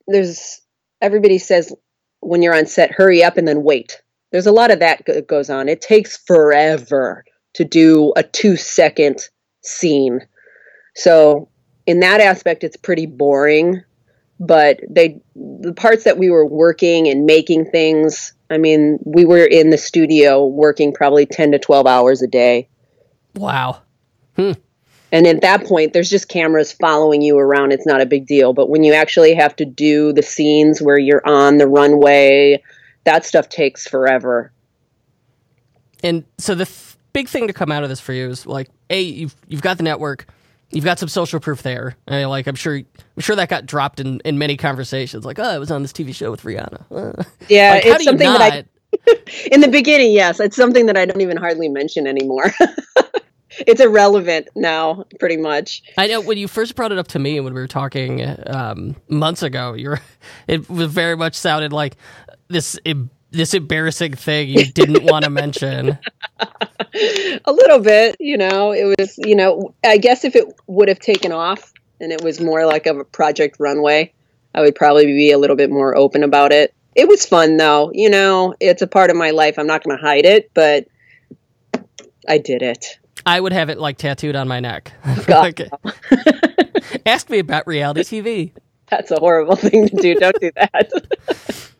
there's 0.06 0.60
everybody 1.00 1.38
says 1.38 1.72
when 2.20 2.42
you're 2.42 2.54
on 2.54 2.66
set, 2.66 2.92
hurry 2.92 3.22
up 3.22 3.36
and 3.36 3.46
then 3.46 3.62
wait. 3.62 4.02
There's 4.32 4.46
a 4.46 4.52
lot 4.52 4.70
of 4.70 4.80
that 4.80 5.04
that 5.06 5.28
goes 5.28 5.50
on. 5.50 5.68
It 5.68 5.80
takes 5.80 6.16
forever 6.16 7.24
to 7.54 7.64
do 7.64 8.12
a 8.16 8.22
two 8.22 8.56
second 8.56 9.28
scene. 9.62 10.20
So 10.94 11.48
in 11.86 12.00
that 12.00 12.20
aspect, 12.20 12.64
it's 12.64 12.76
pretty 12.76 13.06
boring. 13.06 13.82
But 14.40 14.80
they 14.90 15.20
the 15.36 15.72
parts 15.72 16.04
that 16.04 16.18
we 16.18 16.28
were 16.28 16.46
working 16.46 17.08
and 17.08 17.24
making 17.24 17.66
things. 17.66 18.32
I 18.50 18.58
mean, 18.58 18.98
we 19.04 19.24
were 19.24 19.44
in 19.44 19.70
the 19.70 19.78
studio 19.78 20.44
working 20.44 20.92
probably 20.92 21.26
ten 21.26 21.52
to 21.52 21.58
twelve 21.58 21.86
hours 21.86 22.20
a 22.20 22.26
day. 22.26 22.68
Wow. 23.34 23.82
Hmm. 24.36 24.52
And 25.14 25.28
at 25.28 25.42
that 25.42 25.64
point, 25.64 25.92
there's 25.92 26.10
just 26.10 26.28
cameras 26.28 26.72
following 26.72 27.22
you 27.22 27.38
around. 27.38 27.70
It's 27.70 27.86
not 27.86 28.00
a 28.00 28.06
big 28.06 28.26
deal. 28.26 28.52
But 28.52 28.68
when 28.68 28.82
you 28.82 28.92
actually 28.92 29.32
have 29.34 29.54
to 29.54 29.64
do 29.64 30.12
the 30.12 30.24
scenes 30.24 30.82
where 30.82 30.98
you're 30.98 31.24
on 31.24 31.58
the 31.58 31.68
runway, 31.68 32.60
that 33.04 33.24
stuff 33.24 33.48
takes 33.48 33.86
forever. 33.86 34.50
And 36.02 36.24
so 36.38 36.56
the 36.56 36.64
th- 36.64 36.96
big 37.12 37.28
thing 37.28 37.46
to 37.46 37.52
come 37.52 37.70
out 37.70 37.84
of 37.84 37.90
this 37.90 38.00
for 38.00 38.12
you 38.12 38.28
is 38.28 38.44
like, 38.44 38.68
a 38.90 39.00
you've 39.00 39.36
you've 39.46 39.62
got 39.62 39.76
the 39.76 39.84
network, 39.84 40.26
you've 40.72 40.84
got 40.84 40.98
some 40.98 41.08
social 41.08 41.38
proof 41.38 41.62
there. 41.62 41.94
And 42.08 42.28
like 42.28 42.48
I'm 42.48 42.56
sure 42.56 42.74
I'm 42.74 43.20
sure 43.20 43.36
that 43.36 43.48
got 43.48 43.66
dropped 43.66 44.00
in, 44.00 44.18
in 44.24 44.36
many 44.36 44.56
conversations. 44.56 45.24
Like, 45.24 45.38
oh, 45.38 45.44
I 45.44 45.58
was 45.58 45.70
on 45.70 45.82
this 45.82 45.92
TV 45.92 46.12
show 46.12 46.32
with 46.32 46.42
Rihanna. 46.42 46.86
Uh. 46.90 47.22
Yeah, 47.48 47.74
Like, 47.74 47.86
it's 47.86 48.04
something 48.04 48.26
not? 48.26 48.40
that 48.40 48.66
I, 49.06 49.28
in 49.52 49.60
the 49.60 49.68
beginning, 49.68 50.10
yes, 50.10 50.40
it's 50.40 50.56
something 50.56 50.86
that 50.86 50.96
I 50.96 51.06
don't 51.06 51.20
even 51.20 51.36
hardly 51.36 51.68
mention 51.68 52.08
anymore. 52.08 52.52
it's 53.66 53.80
irrelevant 53.80 54.48
now, 54.54 55.04
pretty 55.18 55.36
much. 55.36 55.82
I 55.98 56.06
know 56.06 56.20
when 56.20 56.38
you 56.38 56.48
first 56.48 56.74
brought 56.74 56.92
it 56.92 56.98
up 56.98 57.08
to 57.08 57.18
me 57.18 57.40
when 57.40 57.54
we 57.54 57.60
were 57.60 57.66
talking 57.66 58.24
um, 58.46 58.96
months 59.08 59.42
ago, 59.42 59.74
you're 59.74 60.00
it 60.46 60.68
was 60.68 60.92
very 60.92 61.16
much 61.16 61.34
sounded 61.34 61.72
like 61.72 61.96
this 62.48 62.78
this 63.34 63.52
embarrassing 63.52 64.14
thing 64.14 64.48
you 64.48 64.64
didn't 64.64 65.04
want 65.04 65.24
to 65.24 65.30
mention. 65.30 65.98
A 67.44 67.52
little 67.52 67.80
bit, 67.80 68.16
you 68.20 68.36
know, 68.36 68.72
it 68.72 68.96
was, 68.98 69.18
you 69.18 69.34
know, 69.34 69.74
I 69.84 69.98
guess 69.98 70.24
if 70.24 70.36
it 70.36 70.46
would 70.66 70.88
have 70.88 71.00
taken 71.00 71.32
off 71.32 71.72
and 72.00 72.12
it 72.12 72.22
was 72.22 72.40
more 72.40 72.64
like 72.64 72.86
of 72.86 72.98
a 72.98 73.04
project 73.04 73.56
runway, 73.58 74.12
I 74.54 74.60
would 74.60 74.76
probably 74.76 75.06
be 75.06 75.32
a 75.32 75.38
little 75.38 75.56
bit 75.56 75.70
more 75.70 75.96
open 75.96 76.22
about 76.22 76.52
it. 76.52 76.72
It 76.94 77.08
was 77.08 77.26
fun 77.26 77.56
though, 77.56 77.90
you 77.92 78.08
know, 78.08 78.54
it's 78.60 78.82
a 78.82 78.86
part 78.86 79.10
of 79.10 79.16
my 79.16 79.30
life. 79.30 79.58
I'm 79.58 79.66
not 79.66 79.82
going 79.82 79.96
to 79.96 80.02
hide 80.02 80.24
it, 80.24 80.50
but 80.54 80.86
I 82.28 82.38
did 82.38 82.62
it. 82.62 82.98
I 83.26 83.40
would 83.40 83.52
have 83.52 83.70
it 83.70 83.78
like 83.78 83.98
tattooed 83.98 84.36
on 84.36 84.48
my 84.48 84.60
neck. 84.60 84.92
Like, 85.28 85.60
ask 87.06 87.30
me 87.30 87.38
about 87.38 87.66
reality 87.66 88.02
TV. 88.02 88.52
That's 88.88 89.10
a 89.10 89.18
horrible 89.18 89.56
thing 89.56 89.88
to 89.88 89.96
do. 89.96 90.14
Don't 90.14 90.38
do 90.40 90.50
that. 90.56 90.92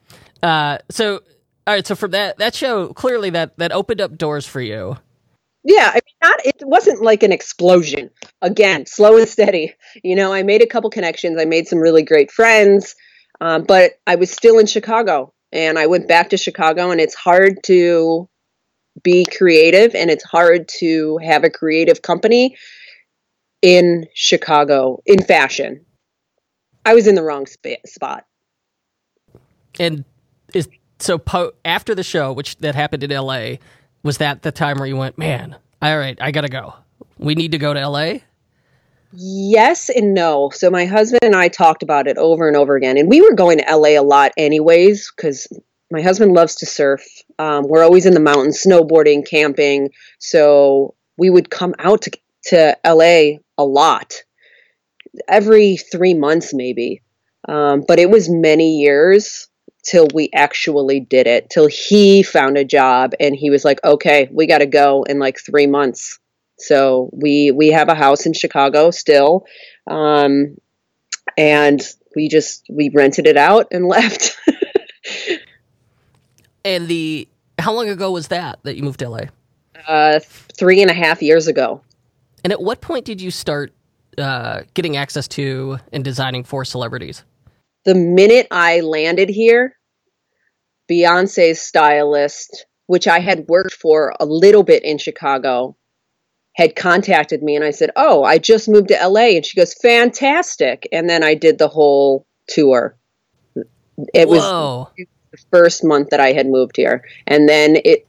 Uh, 0.43 0.77
so 0.91 1.23
all 1.67 1.73
right, 1.73 1.87
so 1.87 1.95
from 1.95 2.11
that 2.11 2.37
that 2.37 2.55
show, 2.55 2.93
clearly 2.93 3.31
that 3.31 3.57
that 3.57 3.73
opened 3.73 4.03
up 4.03 4.19
doors 4.19 4.47
for 4.47 4.61
you. 4.61 4.99
Yeah, 5.63 5.89
I 5.89 5.95
mean, 5.95 6.15
not 6.23 6.45
it 6.45 6.57
wasn't 6.61 7.01
like 7.01 7.23
an 7.23 7.33
explosion. 7.33 8.11
Again, 8.43 8.85
slow 8.85 9.17
and 9.17 9.27
steady. 9.27 9.75
You 10.03 10.15
know, 10.15 10.35
I 10.35 10.43
made 10.43 10.61
a 10.61 10.67
couple 10.67 10.91
connections. 10.91 11.41
I 11.41 11.47
made 11.47 11.67
some 11.67 11.79
really 11.79 12.03
great 12.03 12.31
friends, 12.31 12.95
um, 13.41 13.65
but 13.65 13.93
I 14.07 14.17
was 14.17 14.31
still 14.31 14.59
in 14.59 14.67
Chicago, 14.67 15.33
and 15.51 15.79
I 15.79 15.87
went 15.87 16.07
back 16.07 16.29
to 16.31 16.37
Chicago, 16.37 16.91
and 16.91 17.01
it's 17.01 17.15
hard 17.15 17.63
to 17.65 18.29
be 19.03 19.25
creative, 19.25 19.95
and 19.95 20.11
it's 20.11 20.25
hard 20.25 20.69
to 20.79 21.19
have 21.19 21.45
a 21.45 21.51
creative 21.51 22.03
company 22.03 22.57
in 23.63 24.07
Chicago 24.15 25.03
in 25.07 25.23
fashion. 25.23 25.85
I 26.87 26.95
was 26.95 27.07
in 27.07 27.15
the 27.15 27.23
wrong 27.23 27.47
spa- 27.47 27.83
spot. 27.87 28.25
And 29.79 30.05
is 30.53 30.69
so 30.99 31.19
po- 31.19 31.53
after 31.65 31.95
the 31.95 32.03
show, 32.03 32.33
which 32.33 32.57
that 32.59 32.75
happened 32.75 33.03
in 33.03 33.11
L.A., 33.11 33.59
was 34.03 34.19
that 34.19 34.43
the 34.43 34.53
time 34.53 34.79
where 34.79 34.87
you 34.87 34.97
went, 34.97 35.19
man? 35.19 35.57
All 35.83 35.99
right, 35.99 36.17
I 36.21 36.31
gotta 36.31 36.49
go. 36.49 36.75
We 37.19 37.35
need 37.35 37.53
to 37.53 37.59
go 37.59 37.75
to 37.75 37.81
L.A. 37.81 38.23
Yes 39.17 39.91
and 39.91 40.13
no. 40.13 40.51
So 40.53 40.71
my 40.71 40.87
husband 40.87 41.21
and 41.23 41.37
I 41.37 41.49
talked 41.49 41.83
about 41.83 42.09
it 42.09 42.19
over 42.19 42.49
and 42.49 42.57
over 42.57 42.75
again, 42.75 42.99
and 42.99 43.09
we 43.09 43.21
were 43.21 43.35
going 43.35 43.59
to 43.59 43.77
LA 43.77 44.01
a 44.01 44.03
lot 44.03 44.33
anyways 44.37 45.13
because 45.15 45.47
my 45.95 46.03
husband 46.03 46.33
loves 46.33 46.57
to 46.57 46.67
surf. 46.67 47.03
Um, 47.39 47.69
we're 47.69 47.85
always 47.85 48.05
in 48.05 48.15
the 48.15 48.21
mountains, 48.21 48.61
snowboarding, 48.67 49.25
camping. 49.25 49.91
So 50.19 50.97
we 51.17 51.31
would 51.31 51.49
come 51.49 51.75
out 51.79 52.03
to 52.03 52.11
to 52.47 52.77
LA 52.85 53.39
a 53.57 53.65
lot, 53.65 54.15
every 55.29 55.77
three 55.77 56.13
months 56.15 56.53
maybe. 56.53 57.01
Um, 57.49 57.85
but 57.87 58.01
it 58.01 58.11
was 58.11 58.29
many 58.29 58.81
years 58.81 59.49
till 59.85 60.09
we 60.13 60.31
actually 60.35 60.99
did 60.99 61.29
it. 61.29 61.49
Till 61.49 61.69
he 61.69 62.25
found 62.25 62.59
a 62.59 62.65
job 62.65 63.13
and 63.21 63.37
he 63.37 63.51
was 63.51 63.65
like, 63.65 63.79
"Okay, 63.85 64.29
we 64.33 64.49
got 64.49 64.59
to 64.59 64.67
go 64.67 65.05
in 65.05 65.21
like 65.21 65.39
three 65.39 65.69
months." 65.69 66.19
So 66.59 67.09
we 67.13 67.53
we 67.53 67.69
have 67.69 67.89
a 67.89 67.95
house 67.95 68.27
in 68.27 68.33
Chicago 68.33 68.91
still, 68.91 69.47
um, 69.89 70.57
and 71.39 71.81
we 72.17 72.29
just 72.29 72.65
we 72.69 72.91
rented 72.93 73.29
it 73.29 73.37
out 73.37 73.69
and 73.71 73.87
left. 73.97 74.37
And 76.64 76.88
the 76.88 77.29
how 77.59 77.72
long 77.72 77.88
ago 77.88 78.11
was 78.11 78.29
that 78.29 78.59
that 78.62 78.77
you 78.77 78.83
moved 78.83 79.00
to 79.00 79.09
LA? 79.09 79.27
uh, 79.87 80.20
three 80.20 80.83
and 80.83 80.90
a 80.90 80.94
half 80.94 81.22
years 81.22 81.46
ago. 81.46 81.83
And 82.42 82.53
at 82.53 82.61
what 82.61 82.81
point 82.81 83.05
did 83.05 83.20
you 83.20 83.31
start 83.31 83.72
uh, 84.18 84.62
getting 84.74 84.96
access 84.96 85.29
to 85.29 85.79
and 85.92 86.05
designing 86.05 86.44
for 86.44 86.64
celebrities? 86.64 87.24
The 87.85 87.94
minute 87.94 88.46
I 88.50 88.81
landed 88.81 89.29
here, 89.29 89.77
Beyonce's 90.90 91.61
stylist, 91.61 92.66
which 92.87 93.09
I 93.09 93.20
had 93.20 93.46
worked 93.48 93.74
for 93.74 94.14
a 94.20 94.27
little 94.27 94.62
bit 94.62 94.85
in 94.85 94.98
Chicago, 94.98 95.77
had 96.55 96.77
contacted 96.77 97.42
me, 97.42 97.57
and 97.57 97.64
I 97.64 97.72
said, 97.72 97.90
"Oh, 97.96 98.22
I 98.22 98.38
just 98.38 98.68
moved 98.68 98.88
to 98.88 99.09
LA," 99.09 99.37
and 99.37 99.44
she 99.44 99.57
goes, 99.57 99.74
"Fantastic!" 99.74 100.88
And 100.92 101.11
then 101.11 101.24
I 101.24 101.35
did 101.35 101.59
the 101.59 101.68
whole 101.68 102.27
tour. 102.46 102.96
It 104.14 104.29
was 104.29 104.40
Whoa. 104.40 104.90
the 104.96 105.07
first 105.51 105.85
month 105.85 106.11
that 106.11 106.20
I 106.20 106.33
had 106.33 106.47
moved 106.47 106.77
here. 106.77 107.05
And 107.27 107.49
then 107.49 107.79
it, 107.85 108.07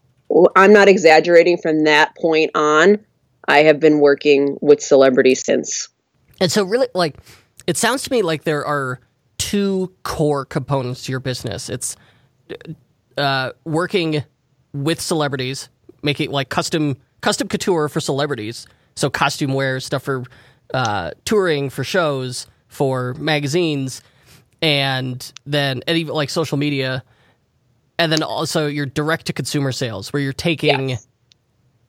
I'm 0.55 0.73
not 0.73 0.88
exaggerating 0.88 1.57
from 1.57 1.83
that 1.83 2.15
point 2.17 2.51
on, 2.55 2.99
I 3.47 3.59
have 3.59 3.79
been 3.79 3.99
working 3.99 4.57
with 4.61 4.81
celebrities 4.81 5.45
since. 5.45 5.89
And 6.41 6.51
so, 6.51 6.63
really, 6.63 6.88
like, 6.93 7.15
it 7.67 7.77
sounds 7.77 8.03
to 8.03 8.11
me 8.11 8.21
like 8.21 8.43
there 8.43 8.65
are 8.65 8.99
two 9.38 9.93
core 10.03 10.45
components 10.45 11.03
to 11.05 11.11
your 11.11 11.19
business. 11.19 11.69
It's 11.69 11.95
uh, 13.17 13.51
working 13.63 14.23
with 14.73 14.99
celebrities, 14.99 15.69
making 16.03 16.31
like 16.31 16.49
custom 16.49 16.97
custom 17.21 17.47
couture 17.47 17.89
for 17.89 17.99
celebrities, 17.99 18.67
so 18.95 19.09
costume 19.09 19.53
wear 19.53 19.79
stuff 19.79 20.03
for 20.03 20.23
uh, 20.73 21.11
touring, 21.23 21.69
for 21.69 21.83
shows, 21.83 22.47
for 22.67 23.13
magazines, 23.15 24.01
and 24.61 25.31
then 25.45 25.81
and 25.88 25.97
even 25.97 26.13
like 26.13 26.29
social 26.29 26.57
media, 26.57 27.03
and 27.97 28.12
then 28.12 28.23
also 28.23 28.67
your 28.67 28.86
direct 28.86 29.27
to 29.27 29.34
consumer 29.34 29.71
sales, 29.71 30.12
where 30.13 30.21
you're 30.21 30.34
taking 30.34 30.89
Yes. 30.89 31.08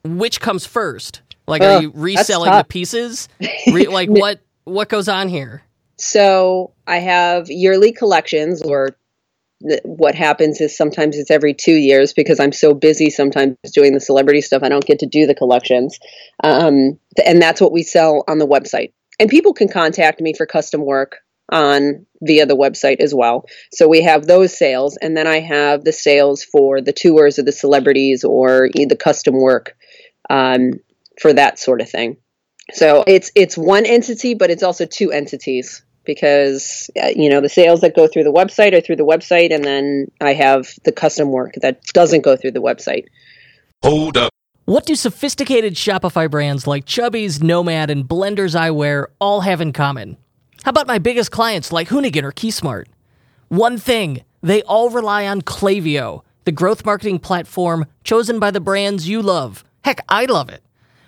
which 0.03 0.39
comes 0.39 0.65
first. 0.65 1.21
Like, 1.47 1.61
are 1.61 1.81
you 1.81 1.91
reselling 1.95 2.51
the 2.51 2.63
pieces? 2.63 3.29
Re- 3.71 3.87
like, 3.87 4.09
what 4.09 4.39
what 4.65 4.89
goes 4.89 5.07
on 5.07 5.29
here? 5.29 5.63
So 5.97 6.73
I 6.85 6.97
have 6.97 7.49
yearly 7.49 7.91
collections, 7.93 8.61
or 8.61 8.97
th- 9.67 9.79
what 9.83 10.13
happens 10.13 10.59
is 10.59 10.75
sometimes 10.75 11.17
it's 11.17 11.31
every 11.31 11.53
two 11.53 11.75
years 11.75 12.11
because 12.13 12.39
I'm 12.39 12.51
so 12.51 12.73
busy 12.73 13.09
sometimes 13.09 13.55
doing 13.73 13.93
the 13.93 13.99
celebrity 14.01 14.41
stuff, 14.41 14.61
I 14.63 14.69
don't 14.69 14.85
get 14.85 14.99
to 14.99 15.05
do 15.05 15.25
the 15.25 15.33
collections. 15.33 15.97
Um, 16.43 16.99
and 17.25 17.41
that's 17.41 17.61
what 17.61 17.71
we 17.71 17.83
sell 17.83 18.23
on 18.27 18.37
the 18.39 18.47
website. 18.47 18.91
And 19.19 19.29
people 19.29 19.53
can 19.53 19.69
contact 19.69 20.19
me 20.21 20.33
for 20.33 20.45
custom 20.45 20.85
work 20.85 21.17
on 21.51 22.05
via 22.21 22.45
the 22.45 22.55
website 22.55 22.99
as 22.99 23.13
well. 23.13 23.45
So 23.71 23.87
we 23.87 24.01
have 24.01 24.25
those 24.25 24.57
sales, 24.57 24.97
and 24.97 25.15
then 25.15 25.27
I 25.27 25.39
have 25.39 25.83
the 25.83 25.93
sales 25.93 26.43
for 26.43 26.81
the 26.81 26.93
tours 26.93 27.39
of 27.39 27.45
the 27.45 27.51
celebrities 27.51 28.23
or 28.23 28.69
e- 28.75 28.85
the 28.85 28.95
custom 28.95 29.35
work 29.35 29.75
um, 30.29 30.73
for 31.19 31.33
that 31.33 31.59
sort 31.59 31.81
of 31.81 31.89
thing. 31.89 32.17
So 32.73 33.03
it's 33.07 33.31
it's 33.35 33.57
one 33.57 33.85
entity, 33.85 34.33
but 34.33 34.49
it's 34.49 34.63
also 34.63 34.85
two 34.85 35.11
entities 35.11 35.83
because 36.03 36.89
uh, 37.01 37.09
you 37.15 37.29
know 37.29 37.41
the 37.41 37.49
sales 37.49 37.81
that 37.81 37.95
go 37.95 38.07
through 38.07 38.23
the 38.23 38.33
website 38.33 38.73
are 38.73 38.81
through 38.81 38.97
the 38.97 39.05
website, 39.05 39.53
and 39.53 39.63
then 39.63 40.11
I 40.19 40.33
have 40.33 40.67
the 40.83 40.91
custom 40.91 41.31
work 41.31 41.53
that 41.61 41.83
doesn't 41.93 42.23
go 42.23 42.35
through 42.35 42.51
the 42.51 42.61
website. 42.61 43.05
Hold 43.83 44.17
up. 44.17 44.33
What 44.65 44.85
do 44.85 44.95
sophisticated 44.95 45.75
Shopify 45.75 46.29
brands 46.29 46.67
like 46.67 46.83
Chubbies, 46.83 47.41
Nomad, 47.41 47.89
and 47.89 48.05
Blender's 48.05 48.53
Eyewear 48.53 49.05
all 49.21 49.41
have 49.41 49.61
in 49.61 49.71
common? 49.71 50.17
How 50.67 50.71
about 50.71 50.85
my 50.85 50.97
biggest 50.97 51.31
clients 51.31 51.71
like 51.71 51.87
Hoonigan 51.87 52.23
or 52.23 52.33
Keysmart? 52.33 52.87
One 53.47 53.77
thing, 53.77 54.25
they 54.43 54.63
all 54.63 54.89
rely 54.89 55.25
on 55.25 55.41
Klaviyo, 55.41 56.23
the 56.43 56.51
growth 56.51 56.85
marketing 56.85 57.19
platform 57.19 57.85
chosen 58.03 58.37
by 58.37 58.51
the 58.51 58.59
brands 58.59 59.07
you 59.07 59.21
love. 59.21 59.63
Heck, 59.85 60.03
I 60.09 60.25
love 60.25 60.49
it. 60.49 60.61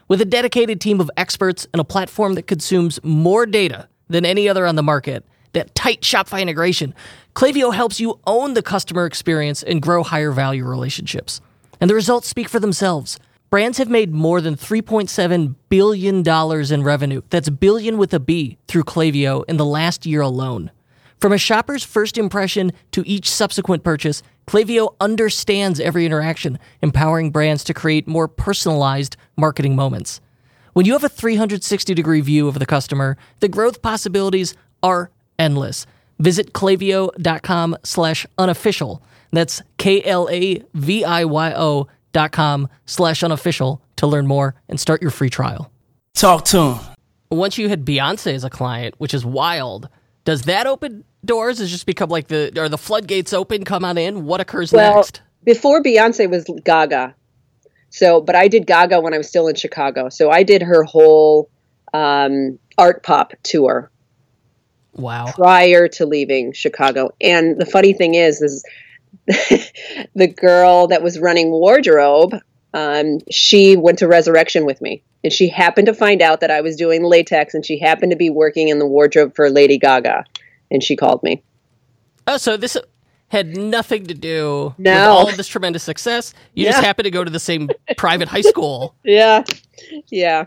With 0.07 0.21
a 0.21 0.25
dedicated 0.25 0.79
team 0.79 1.01
of 1.01 1.11
experts 1.17 1.67
and 1.73 1.81
a 1.81 1.83
platform 1.83 2.35
that 2.35 2.47
consumes 2.47 3.03
more 3.03 3.45
data 3.45 3.89
than 4.07 4.23
any 4.23 4.47
other 4.47 4.65
on 4.65 4.77
the 4.77 4.81
market, 4.81 5.25
that 5.51 5.75
tight 5.75 6.03
Shopify 6.03 6.41
integration, 6.41 6.95
Klaviyo 7.35 7.73
helps 7.73 7.99
you 7.99 8.17
own 8.25 8.53
the 8.53 8.63
customer 8.63 9.05
experience 9.05 9.61
and 9.61 9.81
grow 9.81 10.03
higher 10.03 10.31
value 10.31 10.63
relationships. 10.63 11.41
And 11.81 11.89
the 11.89 11.95
results 11.95 12.29
speak 12.29 12.47
for 12.47 12.61
themselves. 12.61 13.19
Brands 13.49 13.79
have 13.79 13.89
made 13.89 14.13
more 14.13 14.41
than 14.41 14.55
$3.7 14.55 15.55
billion 15.69 16.71
in 16.71 16.83
revenue. 16.83 17.21
That's 17.31 17.49
billion 17.49 17.97
with 17.97 18.13
a 18.13 18.19
B 18.19 18.59
through 18.67 18.83
Klaviyo 18.83 19.43
in 19.47 19.57
the 19.57 19.65
last 19.65 20.05
year 20.05 20.21
alone. 20.21 20.69
From 21.19 21.33
a 21.33 21.39
shopper's 21.39 21.83
first 21.83 22.19
impression 22.19 22.71
to 22.91 23.03
each 23.07 23.27
subsequent 23.27 23.83
purchase, 23.83 24.21
Klaviyo 24.47 24.93
understands 25.01 25.79
every 25.79 26.05
interaction, 26.05 26.59
empowering 26.83 27.31
brands 27.31 27.63
to 27.63 27.73
create 27.73 28.07
more 28.07 28.27
personalized 28.27 29.17
marketing 29.35 29.75
moments. 29.75 30.21
When 30.73 30.85
you 30.85 30.93
have 30.93 31.03
a 31.03 31.09
360 31.09 31.95
degree 31.95 32.21
view 32.21 32.47
of 32.47 32.59
the 32.59 32.67
customer, 32.67 33.17
the 33.39 33.49
growth 33.49 33.81
possibilities 33.81 34.53
are 34.83 35.09
endless. 35.39 35.87
Visit 36.19 36.53
klaviyo.com 36.53 37.77
slash 37.83 38.27
unofficial. 38.37 39.01
That's 39.31 39.63
K 39.77 40.03
L 40.03 40.29
A 40.31 40.63
V 40.75 41.03
I 41.03 41.25
Y 41.25 41.53
O 41.55 41.87
dot 42.11 42.31
com 42.31 42.67
slash 42.85 43.23
unofficial 43.23 43.81
to 43.97 44.07
learn 44.07 44.27
more 44.27 44.55
and 44.67 44.79
start 44.79 45.01
your 45.01 45.11
free 45.11 45.29
trial. 45.29 45.71
Talk 46.13 46.45
to 46.45 46.73
him. 46.73 46.79
Once 47.31 47.57
you 47.57 47.69
had 47.69 47.85
Beyonce 47.85 48.33
as 48.33 48.43
a 48.43 48.49
client, 48.49 48.95
which 48.97 49.13
is 49.13 49.25
wild, 49.25 49.87
does 50.25 50.43
that 50.43 50.65
open 50.67 51.03
doors? 51.23 51.57
Does 51.57 51.69
it 51.69 51.71
just 51.71 51.85
become 51.85 52.09
like 52.09 52.27
the 52.27 52.51
are 52.59 52.69
the 52.69 52.77
floodgates 52.77 53.33
open? 53.33 53.63
Come 53.63 53.85
on 53.85 53.97
in. 53.97 54.25
What 54.25 54.41
occurs 54.41 54.71
Well, 54.71 54.95
next? 54.95 55.21
before 55.43 55.81
Beyonce 55.83 56.29
was 56.29 56.45
Gaga. 56.63 57.15
So, 57.91 58.21
but 58.21 58.35
I 58.35 58.47
did 58.47 58.67
Gaga 58.67 58.99
when 59.01 59.13
I 59.13 59.17
was 59.17 59.27
still 59.27 59.47
in 59.47 59.55
Chicago. 59.55 60.09
So 60.09 60.29
I 60.29 60.43
did 60.43 60.61
her 60.61 60.83
whole 60.83 61.49
um, 61.93 62.59
art 62.77 63.01
pop 63.03 63.33
tour 63.43 63.89
Wow. 64.93 65.31
prior 65.33 65.87
to 65.87 66.05
leaving 66.05 66.53
Chicago. 66.53 67.09
And 67.21 67.59
the 67.59 67.65
funny 67.65 67.93
thing 67.93 68.15
is, 68.15 68.41
is 68.41 68.63
the 69.27 70.27
girl 70.27 70.87
that 70.87 71.01
was 71.01 71.19
running 71.19 71.51
wardrobe, 71.51 72.35
um, 72.73 73.19
she 73.29 73.75
went 73.77 73.99
to 73.99 74.07
Resurrection 74.07 74.65
with 74.65 74.81
me, 74.81 75.03
and 75.23 75.31
she 75.33 75.47
happened 75.49 75.87
to 75.87 75.93
find 75.93 76.21
out 76.21 76.41
that 76.41 76.51
I 76.51 76.61
was 76.61 76.75
doing 76.75 77.03
latex, 77.03 77.53
and 77.53 77.65
she 77.65 77.79
happened 77.79 78.11
to 78.11 78.17
be 78.17 78.29
working 78.29 78.69
in 78.69 78.79
the 78.79 78.85
wardrobe 78.85 79.35
for 79.35 79.49
Lady 79.49 79.77
Gaga, 79.77 80.25
and 80.71 80.83
she 80.83 80.95
called 80.95 81.23
me. 81.23 81.43
Oh, 82.27 82.37
so 82.37 82.57
this 82.57 82.77
had 83.29 83.55
nothing 83.55 84.07
to 84.07 84.13
do 84.15 84.73
with 84.77 84.87
all 84.87 85.29
of 85.29 85.37
this 85.37 85.47
tremendous 85.47 85.83
success. 85.83 86.33
You 86.55 86.65
just 86.65 86.79
Yeah. 86.79 86.85
happened 86.85 87.05
to 87.05 87.11
go 87.11 87.23
to 87.23 87.29
the 87.29 87.39
same 87.39 87.69
private 87.97 88.27
high 88.27 88.41
school. 88.41 88.95
Yeah, 89.03 89.43
yeah. 90.09 90.45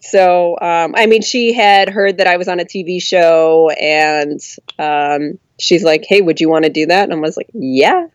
So, 0.00 0.58
um, 0.60 0.94
I 0.96 1.06
mean, 1.06 1.22
she 1.22 1.52
had 1.52 1.88
heard 1.88 2.16
that 2.18 2.26
I 2.26 2.36
was 2.38 2.48
on 2.48 2.58
a 2.58 2.64
TV 2.64 3.02
show, 3.02 3.70
and 3.70 4.40
um, 4.78 5.38
she's 5.58 5.84
like, 5.84 6.04
"Hey, 6.06 6.20
would 6.20 6.40
you 6.40 6.48
want 6.48 6.64
to 6.64 6.70
do 6.70 6.86
that?" 6.86 7.04
And 7.04 7.12
I 7.12 7.16
was 7.16 7.36
like, 7.36 7.50
"Yeah, 7.52 8.06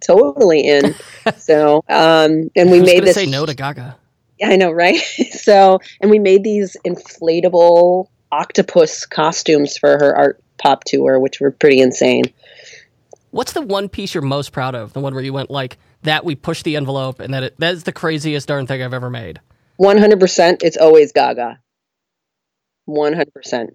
totally 0.00 0.60
in." 0.60 0.94
so, 1.38 1.84
um, 1.88 2.50
and 2.56 2.70
we 2.70 2.80
made 2.80 3.04
this. 3.04 3.14
say 3.14 3.26
no 3.26 3.46
to 3.46 3.54
Gaga? 3.54 3.96
Yeah, 4.38 4.50
I 4.50 4.56
know, 4.56 4.70
right? 4.70 4.96
so, 5.32 5.80
and 6.00 6.10
we 6.10 6.18
made 6.18 6.44
these 6.44 6.76
inflatable 6.84 8.08
octopus 8.30 9.06
costumes 9.06 9.76
for 9.76 9.90
her 9.90 10.16
art 10.16 10.42
pop 10.58 10.84
tour, 10.84 11.18
which 11.18 11.40
were 11.40 11.50
pretty 11.50 11.80
insane. 11.80 12.24
What's 13.30 13.52
the 13.52 13.62
one 13.62 13.88
piece 13.88 14.14
you're 14.14 14.22
most 14.22 14.52
proud 14.52 14.74
of? 14.74 14.92
The 14.92 15.00
one 15.00 15.14
where 15.14 15.22
you 15.22 15.32
went 15.32 15.50
like 15.50 15.76
that? 16.02 16.24
We 16.24 16.34
pushed 16.34 16.64
the 16.64 16.76
envelope, 16.76 17.20
and 17.20 17.34
that 17.34 17.42
it, 17.42 17.54
that 17.58 17.74
is 17.74 17.84
the 17.84 17.92
craziest 17.92 18.48
darn 18.48 18.66
thing 18.66 18.82
I've 18.82 18.94
ever 18.94 19.10
made. 19.10 19.40
100% 19.80 20.62
it's 20.62 20.76
always 20.76 21.12
gaga 21.12 21.60
100% 22.88 23.68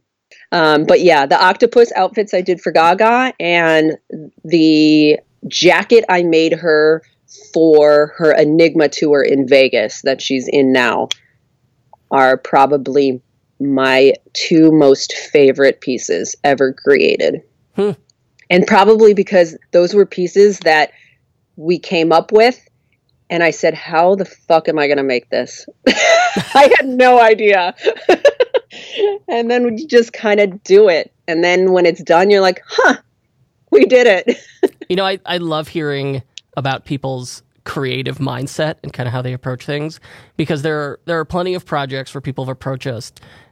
um, 0.53 0.85
but 0.85 1.01
yeah 1.01 1.25
the 1.25 1.41
octopus 1.41 1.91
outfits 1.95 2.33
i 2.33 2.41
did 2.41 2.61
for 2.61 2.71
gaga 2.71 3.33
and 3.39 3.97
the 4.45 5.19
jacket 5.47 6.05
i 6.07 6.23
made 6.23 6.53
her 6.53 7.01
for 7.53 8.13
her 8.17 8.31
enigma 8.31 8.87
tour 8.87 9.21
in 9.21 9.47
vegas 9.47 10.01
that 10.03 10.21
she's 10.21 10.47
in 10.47 10.71
now 10.71 11.09
are 12.11 12.37
probably 12.37 13.21
my 13.59 14.13
two 14.33 14.71
most 14.71 15.13
favorite 15.13 15.81
pieces 15.81 16.35
ever 16.43 16.71
created 16.73 17.41
Hmm. 17.75 17.91
and 18.51 18.67
probably 18.67 19.15
because 19.15 19.57
those 19.71 19.95
were 19.95 20.05
pieces 20.05 20.59
that 20.59 20.91
we 21.55 21.79
came 21.79 22.11
up 22.11 22.31
with 22.31 22.59
and 23.29 23.41
I 23.41 23.49
said, 23.49 23.73
How 23.73 24.13
the 24.15 24.25
fuck 24.25 24.67
am 24.67 24.77
I 24.77 24.85
going 24.87 24.97
to 24.97 25.03
make 25.03 25.29
this? 25.29 25.65
I 25.87 26.71
had 26.77 26.87
no 26.87 27.19
idea. 27.19 27.73
and 29.27 29.49
then 29.49 29.77
you 29.77 29.87
just 29.87 30.13
kind 30.13 30.39
of 30.39 30.63
do 30.63 30.89
it. 30.89 31.11
And 31.27 31.43
then 31.43 31.71
when 31.71 31.85
it's 31.85 32.03
done, 32.03 32.29
you're 32.29 32.41
like, 32.41 32.61
Huh, 32.67 32.97
we 33.71 33.85
did 33.85 34.07
it. 34.07 34.37
You 34.89 34.97
know, 34.97 35.05
I, 35.05 35.17
I 35.25 35.37
love 35.37 35.69
hearing 35.69 36.21
about 36.55 36.85
people's 36.85 37.41
creative 37.63 38.17
mindset 38.17 38.75
and 38.83 38.93
kind 38.93 39.07
of 39.07 39.13
how 39.13 39.21
they 39.21 39.33
approach 39.33 39.65
things 39.65 39.99
because 40.37 40.61
there 40.61 40.79
are, 40.79 40.99
there 41.05 41.17
are 41.17 41.25
plenty 41.25 41.53
of 41.53 41.65
projects 41.65 42.13
where 42.13 42.21
people 42.21 42.45
have 42.45 42.51
approached 42.51 42.85
us 42.85 43.11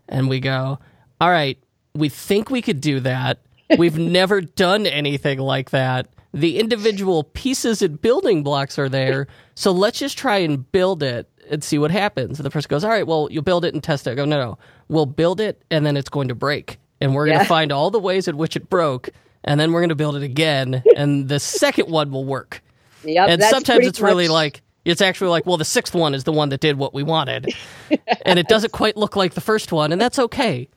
and 0.09 0.29
we 0.29 0.39
go, 0.39 0.77
all 1.19 1.29
right, 1.29 1.57
we 1.95 2.09
think 2.09 2.49
we 2.49 2.61
could 2.61 2.81
do 2.81 2.99
that. 2.99 3.39
We've 3.77 3.97
never 4.11 4.41
done 4.41 4.85
anything 4.85 5.39
like 5.39 5.71
that. 5.71 6.09
The 6.33 6.59
individual 6.59 7.23
pieces 7.23 7.81
and 7.81 7.99
building 8.01 8.43
blocks 8.43 8.77
are 8.77 8.89
there. 8.89 9.27
So 9.55 9.71
let's 9.71 9.99
just 9.99 10.17
try 10.17 10.37
and 10.37 10.69
build 10.71 11.01
it 11.01 11.29
and 11.51 11.63
see 11.63 11.77
what 11.77 11.91
happens. 11.91 12.39
And 12.39 12.45
the 12.45 12.49
person 12.49 12.69
goes, 12.69 12.83
all 12.83 12.89
right, 12.89 13.05
well, 13.05 13.27
you'll 13.29 13.43
build 13.43 13.65
it 13.65 13.73
and 13.73 13.83
test 13.83 14.07
it. 14.07 14.11
I 14.11 14.15
go, 14.15 14.25
no, 14.25 14.39
no, 14.39 14.57
we'll 14.87 15.05
build 15.05 15.39
it 15.39 15.61
and 15.69 15.85
then 15.85 15.97
it's 15.97 16.09
going 16.09 16.29
to 16.29 16.35
break. 16.35 16.79
And 16.99 17.13
we're 17.13 17.27
going 17.27 17.39
to 17.39 17.45
find 17.45 17.71
all 17.71 17.91
the 17.91 17.99
ways 17.99 18.27
in 18.27 18.37
which 18.37 18.55
it 18.55 18.69
broke. 18.69 19.09
And 19.43 19.59
then 19.59 19.71
we're 19.71 19.81
going 19.81 19.89
to 19.89 19.95
build 19.95 20.15
it 20.15 20.23
again. 20.23 20.83
And 20.95 21.27
the 21.27 21.39
second 21.39 21.89
one 21.89 22.11
will 22.11 22.25
work. 22.25 22.61
Yep. 23.03 23.29
And 23.29 23.43
sometimes 23.43 23.87
it's 23.87 23.99
really 23.99 24.27
like, 24.27 24.61
it's 24.85 25.01
actually 25.01 25.29
like, 25.29 25.45
well, 25.45 25.57
the 25.57 25.65
sixth 25.65 25.95
one 25.95 26.13
is 26.13 26.23
the 26.25 26.31
one 26.31 26.49
that 26.49 26.59
did 26.59 26.77
what 26.77 26.93
we 26.93 27.01
wanted. 27.01 27.53
and 28.25 28.37
it 28.37 28.47
doesn't 28.47 28.71
quite 28.71 28.97
look 28.97 29.15
like 29.15 29.33
the 29.33 29.41
first 29.41 29.71
one. 29.71 29.91
And 29.91 29.99
that's 29.99 30.19
okay. 30.19 30.67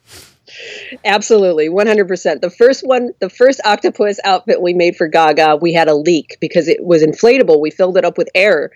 Absolutely, 1.05 1.69
100%. 1.69 2.41
The 2.41 2.51
first 2.51 2.87
one, 2.87 3.11
the 3.21 3.31
first 3.31 3.61
octopus 3.65 4.19
outfit 4.25 4.61
we 4.61 4.75
made 4.75 4.97
for 4.97 5.09
Gaga, 5.09 5.57
we 5.61 5.73
had 5.73 5.89
a 5.89 5.95
leak 5.95 6.39
because 6.41 6.69
it 6.69 6.85
was 6.85 7.03
inflatable. 7.03 7.61
We 7.61 7.71
filled 7.71 7.97
it 7.97 8.05
up 8.05 8.19
with 8.19 8.29
air 8.35 8.71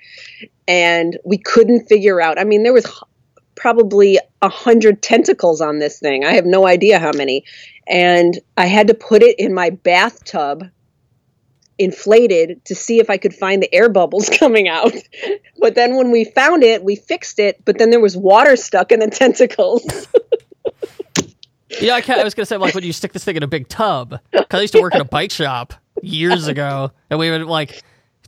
and 0.67 1.19
we 1.25 1.39
couldn't 1.39 1.89
figure 1.89 2.21
out. 2.21 2.39
I 2.39 2.45
mean, 2.45 2.63
there 2.63 2.73
was 2.73 2.87
probably 3.55 4.19
a 4.41 4.49
hundred 4.49 5.03
tentacles 5.03 5.61
on 5.61 5.79
this 5.79 5.99
thing. 5.99 6.25
I 6.25 6.35
have 6.35 6.47
no 6.47 6.67
idea 6.67 6.99
how 6.99 7.13
many. 7.15 7.45
And 7.87 8.39
I 8.57 8.67
had 8.67 8.89
to 8.89 8.95
put 8.95 9.23
it 9.23 9.39
in 9.39 9.55
my 9.55 9.71
bathtub 9.71 10.65
inflated 11.79 12.65
to 12.65 12.75
see 12.75 12.99
if 12.99 13.09
I 13.09 13.17
could 13.17 13.35
find 13.35 13.63
the 13.63 13.73
air 13.73 13.89
bubbles 13.89 14.29
coming 14.39 14.69
out. 14.69 14.93
But 15.59 15.75
then 15.75 15.97
when 15.97 16.11
we 16.11 16.25
found 16.25 16.63
it, 16.63 16.83
we 16.83 16.97
fixed 16.97 17.39
it, 17.39 17.65
but 17.65 17.79
then 17.79 17.91
there 17.91 18.01
was 18.01 18.17
water 18.17 18.57
stuck 18.57 18.93
in 18.93 19.01
the 19.01 19.09
tentacles. 19.09 20.09
Know, 21.83 21.95
I, 21.95 21.97
I 21.97 22.25
was 22.25 22.35
going 22.35 22.43
to 22.43 22.47
say, 22.47 22.57
like, 22.57 22.75
when 22.75 22.85
you 22.85 22.93
stick 22.93 23.13
this 23.13 23.25
thing 23.25 23.37
in 23.37 23.43
a 23.43 23.49
big 23.49 23.69
tub, 23.69 24.21
because 24.33 24.59
I 24.59 24.63
used 24.63 24.75
to 24.75 24.81
work 24.81 24.95
in 24.95 25.01
a 25.01 25.05
bike 25.05 25.31
shop 25.31 25.75
years 26.03 26.47
ago, 26.47 26.93
and 27.11 27.19
we 27.19 27.31
would, 27.31 27.43
like, 27.43 27.83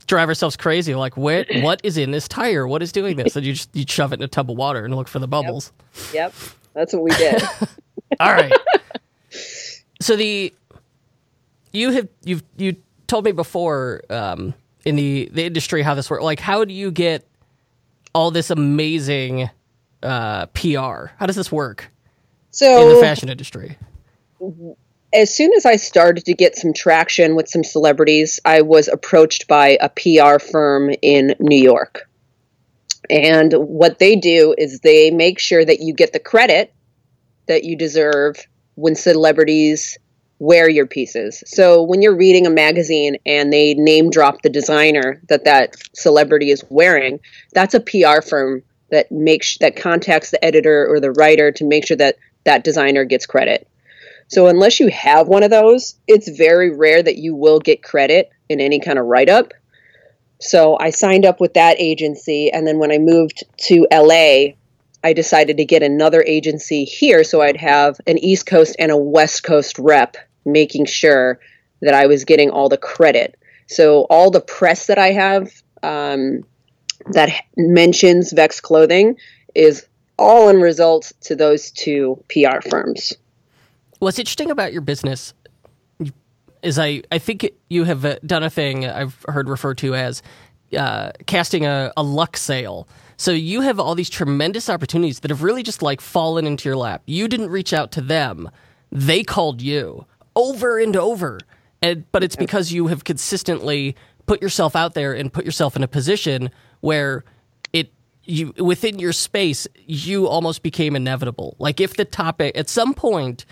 drive 0.07 0.29
ourselves 0.29 0.55
crazy. 0.55 0.93
Like, 0.93 1.17
what, 1.17 1.47
what 1.55 1.81
is 1.83 1.97
in 1.97 2.11
this 2.11 2.27
tire? 2.27 2.67
What 2.67 2.83
is 2.83 2.91
doing 2.91 3.17
this? 3.17 3.35
And 3.35 3.45
you 3.45 3.53
just 3.53 3.75
you 3.75 3.85
shove 3.87 4.13
it 4.13 4.19
in 4.19 4.23
a 4.23 4.27
tub 4.27 4.51
of 4.51 4.57
water 4.57 4.85
and 4.85 4.95
look 4.95 5.07
for 5.07 5.19
the 5.19 5.27
bubbles. 5.27 5.71
yep. 6.13 6.33
That's 6.73 6.93
what 6.93 7.03
we 7.03 7.11
did. 7.11 7.41
All 8.19 8.31
right. 8.31 8.51
so 9.99 10.15
the 10.15 10.53
you 11.71 11.91
have 11.91 12.07
you've 12.23 12.43
you 12.57 12.75
told 13.07 13.25
me 13.25 13.31
before 13.31 14.01
um, 14.09 14.53
in 14.85 14.95
the 14.95 15.29
the 15.33 15.45
industry 15.45 15.81
how 15.81 15.95
this 15.95 16.09
works. 16.09 16.23
Like, 16.23 16.39
how 16.39 16.65
do 16.65 16.73
you 16.73 16.91
get 16.91 17.25
all 18.13 18.31
this 18.31 18.49
amazing 18.49 19.49
uh, 20.03 20.47
PR? 20.47 21.07
How 21.17 21.25
does 21.25 21.35
this 21.35 21.51
work 21.51 21.90
in 22.89 22.95
the 22.95 23.01
fashion 23.01 23.29
industry? 23.29 23.77
Mm-hmm. 24.41 24.71
as 25.13 25.35
soon 25.35 25.53
as 25.53 25.67
I 25.67 25.75
started 25.75 26.25
to 26.25 26.33
get 26.33 26.55
some 26.55 26.73
traction 26.73 27.35
with 27.35 27.47
some 27.47 27.63
celebrities, 27.63 28.39
I 28.43 28.61
was 28.61 28.87
approached 28.87 29.47
by 29.47 29.77
a 29.79 29.89
PR 29.89 30.39
firm 30.39 30.91
in 31.01 31.35
New 31.39 31.61
York. 31.61 32.09
And 33.09 33.53
what 33.53 33.99
they 33.99 34.15
do 34.15 34.55
is 34.57 34.79
they 34.79 35.11
make 35.11 35.39
sure 35.39 35.63
that 35.63 35.79
you 35.81 35.93
get 35.93 36.13
the 36.13 36.19
credit 36.19 36.73
that 37.47 37.63
you 37.63 37.75
deserve 37.75 38.37
when 38.75 38.95
celebrities 38.95 39.97
wear 40.39 40.69
your 40.69 40.87
pieces. 40.87 41.43
So 41.45 41.83
when 41.83 42.01
you're 42.01 42.15
reading 42.15 42.47
a 42.47 42.49
magazine 42.49 43.17
and 43.25 43.53
they 43.53 43.75
name 43.75 44.09
drop 44.09 44.41
the 44.41 44.49
designer 44.49 45.21
that 45.29 45.45
that 45.45 45.75
celebrity 45.93 46.49
is 46.49 46.63
wearing, 46.69 47.19
that's 47.53 47.75
a 47.75 47.79
PR 47.79 48.21
firm 48.27 48.63
that 48.89 49.11
makes 49.11 49.57
that 49.59 49.75
contacts 49.75 50.31
the 50.31 50.43
editor 50.43 50.87
or 50.87 50.99
the 50.99 51.11
writer 51.11 51.51
to 51.51 51.65
make 51.65 51.85
sure 51.85 51.97
that 51.97 52.15
that 52.43 52.63
designer 52.63 53.05
gets 53.05 53.25
credit. 53.25 53.67
So 54.27 54.47
unless 54.47 54.79
you 54.79 54.89
have 54.89 55.27
one 55.27 55.43
of 55.43 55.51
those, 55.51 55.95
it's 56.07 56.29
very 56.29 56.75
rare 56.75 57.03
that 57.03 57.17
you 57.17 57.35
will 57.35 57.59
get 57.59 57.83
credit 57.83 58.29
in 58.47 58.61
any 58.61 58.79
kind 58.79 58.97
of 58.97 59.05
write 59.05 59.29
up. 59.29 59.53
So 60.39 60.77
I 60.79 60.89
signed 60.89 61.25
up 61.25 61.39
with 61.39 61.53
that 61.53 61.79
agency. 61.79 62.51
And 62.51 62.65
then 62.65 62.79
when 62.79 62.91
I 62.91 62.97
moved 62.97 63.43
to 63.65 63.87
LA, 63.91 64.53
I 65.03 65.13
decided 65.13 65.57
to 65.57 65.65
get 65.65 65.83
another 65.83 66.23
agency 66.25 66.85
here 66.85 67.23
so 67.23 67.41
I'd 67.41 67.57
have 67.57 67.99
an 68.07 68.17
East 68.19 68.45
Coast 68.45 68.75
and 68.79 68.91
a 68.91 68.97
West 68.97 69.43
Coast 69.43 69.77
rep, 69.77 70.15
making 70.45 70.85
sure 70.85 71.39
that 71.81 71.93
I 71.93 72.05
was 72.05 72.23
getting 72.23 72.49
all 72.49 72.69
the 72.69 72.77
credit. 72.77 73.37
So 73.67 74.05
all 74.09 74.31
the 74.31 74.41
press 74.41 74.87
that 74.87 74.97
I 74.97 75.11
have 75.11 75.51
um, 75.83 76.43
that 77.11 77.29
mentions 77.57 78.31
Vex 78.31 78.59
Clothing 78.59 79.17
is 79.55 79.85
all 80.21 80.49
in 80.49 80.61
result 80.61 81.11
to 81.21 81.35
those 81.35 81.71
two 81.71 82.23
PR 82.29 82.61
firms. 82.69 83.13
What's 83.99 84.19
interesting 84.19 84.51
about 84.51 84.71
your 84.71 84.81
business 84.81 85.33
is 86.61 86.77
I, 86.77 87.01
I 87.11 87.17
think 87.17 87.49
you 87.69 87.85
have 87.85 88.05
uh, 88.05 88.17
done 88.25 88.43
a 88.43 88.49
thing 88.49 88.85
I've 88.85 89.25
heard 89.27 89.49
referred 89.49 89.79
to 89.79 89.95
as 89.95 90.21
uh, 90.77 91.11
casting 91.25 91.65
a, 91.65 91.91
a 91.97 92.03
luck 92.03 92.37
sale. 92.37 92.87
So 93.17 93.31
you 93.31 93.61
have 93.61 93.79
all 93.79 93.95
these 93.95 94.09
tremendous 94.09 94.69
opportunities 94.69 95.19
that 95.21 95.31
have 95.31 95.43
really 95.43 95.63
just 95.63 95.81
like 95.81 96.01
fallen 96.01 96.45
into 96.45 96.69
your 96.69 96.77
lap. 96.77 97.01
You 97.05 97.27
didn't 97.27 97.49
reach 97.49 97.73
out 97.73 97.91
to 97.93 98.01
them. 98.01 98.49
They 98.91 99.23
called 99.23 99.61
you 99.61 100.05
over 100.35 100.77
and 100.77 100.95
over. 100.95 101.39
And, 101.81 102.09
but 102.11 102.23
it's 102.23 102.35
because 102.35 102.71
you 102.71 102.87
have 102.87 103.03
consistently 103.03 103.95
put 104.27 104.41
yourself 104.41 104.75
out 104.75 104.93
there 104.93 105.13
and 105.13 105.33
put 105.33 105.45
yourself 105.45 105.75
in 105.75 105.83
a 105.83 105.87
position 105.87 106.51
where 106.79 107.23
you 108.23 108.53
within 108.57 108.99
your 108.99 109.13
space 109.13 109.67
you 109.85 110.27
almost 110.27 110.63
became 110.63 110.95
inevitable. 110.95 111.55
Like 111.59 111.79
if 111.79 111.95
the 111.95 112.05
topic 112.05 112.57
at 112.57 112.69
some 112.69 112.93
point 112.93 113.45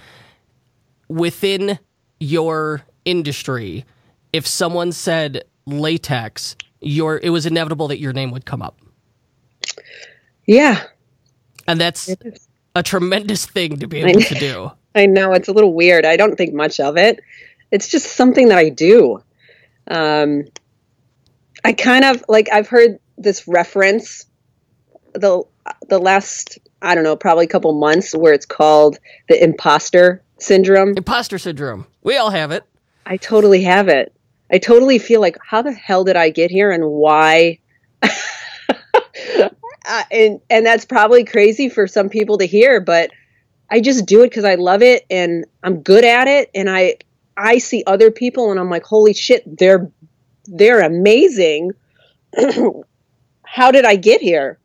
within 1.08 1.80
your 2.20 2.84
industry, 3.06 3.86
if 4.34 4.46
someone 4.46 4.92
said 4.92 5.44
latex, 5.66 6.56
your 6.82 7.20
it 7.22 7.30
was 7.30 7.46
inevitable 7.46 7.88
that 7.90 8.00
your 8.00 8.14
name 8.14 8.32
would 8.32 8.46
come 8.46 8.62
up. 8.62 8.80
Yeah. 10.46 10.84
And 11.68 11.80
that's 11.80 12.16
a 12.76 12.84
tremendous 12.84 13.46
thing 13.46 13.78
to 13.80 13.88
be 13.88 14.00
able 14.00 14.22
to 14.22 14.36
do. 14.36 14.72
I 14.96 15.06
know 15.06 15.34
it's 15.34 15.48
a 15.48 15.52
little 15.52 15.74
weird. 15.74 16.06
I 16.06 16.18
don't 16.18 16.36
think 16.36 16.54
much 16.54 16.80
of 16.80 16.98
it. 16.98 17.20
It's 17.72 17.88
just 17.88 18.16
something 18.16 18.50
that 18.50 18.58
I 18.58 18.70
do. 18.70 19.22
Um, 19.88 20.46
I 21.64 21.74
kind 21.74 22.06
of 22.06 22.24
like 22.28 22.50
I've 22.52 22.68
heard 22.68 23.00
this 23.18 23.48
reference 23.48 24.26
the 25.14 25.44
the 25.88 26.00
last 26.00 26.60
I 26.82 26.96
don't 26.96 27.04
know 27.04 27.16
probably 27.16 27.46
a 27.46 27.50
couple 27.50 27.74
months 27.74 28.16
where 28.16 28.34
it's 28.34 28.46
called 28.46 29.00
the 29.28 29.42
imposter 29.42 30.24
syndrome. 30.40 30.94
Imposter 30.96 31.38
syndrome. 31.38 31.86
We 32.04 32.18
all 32.18 32.30
have 32.30 32.52
it. 32.52 32.64
I 33.06 33.18
totally 33.18 33.64
have 33.64 33.88
it. 33.88 34.14
I 34.52 34.58
totally 34.58 35.00
feel 35.00 35.22
like 35.22 35.38
how 35.46 35.62
the 35.62 35.72
hell 35.72 36.04
did 36.04 36.16
I 36.16 36.30
get 36.30 36.52
here 36.52 36.72
and 36.72 36.86
why? 36.86 37.60
uh, 38.02 38.10
and 40.12 40.40
and 40.50 40.66
that's 40.66 40.86
probably 40.86 41.24
crazy 41.24 41.70
for 41.70 41.88
some 41.88 42.10
people 42.10 42.38
to 42.40 42.46
hear, 42.46 42.80
but 42.80 43.12
I 43.70 43.82
just 43.82 44.06
do 44.06 44.24
it 44.24 44.30
because 44.30 44.46
I 44.46 44.56
love 44.56 44.82
it 44.82 45.06
and 45.10 45.46
I'm 45.64 45.82
good 45.82 46.06
at 46.06 46.28
it, 46.28 46.50
and 46.56 46.70
I 46.70 46.96
I 47.38 47.60
see 47.60 47.84
other 47.86 48.12
people 48.12 48.52
and 48.52 48.60
I'm 48.60 48.70
like, 48.70 48.84
holy 48.84 49.14
shit, 49.14 49.44
they're 49.58 49.92
they're 50.46 50.82
amazing. 50.82 51.72
How 53.44 53.72
did 53.72 53.86
I 53.86 53.96
get 53.96 54.22
here? 54.22 54.60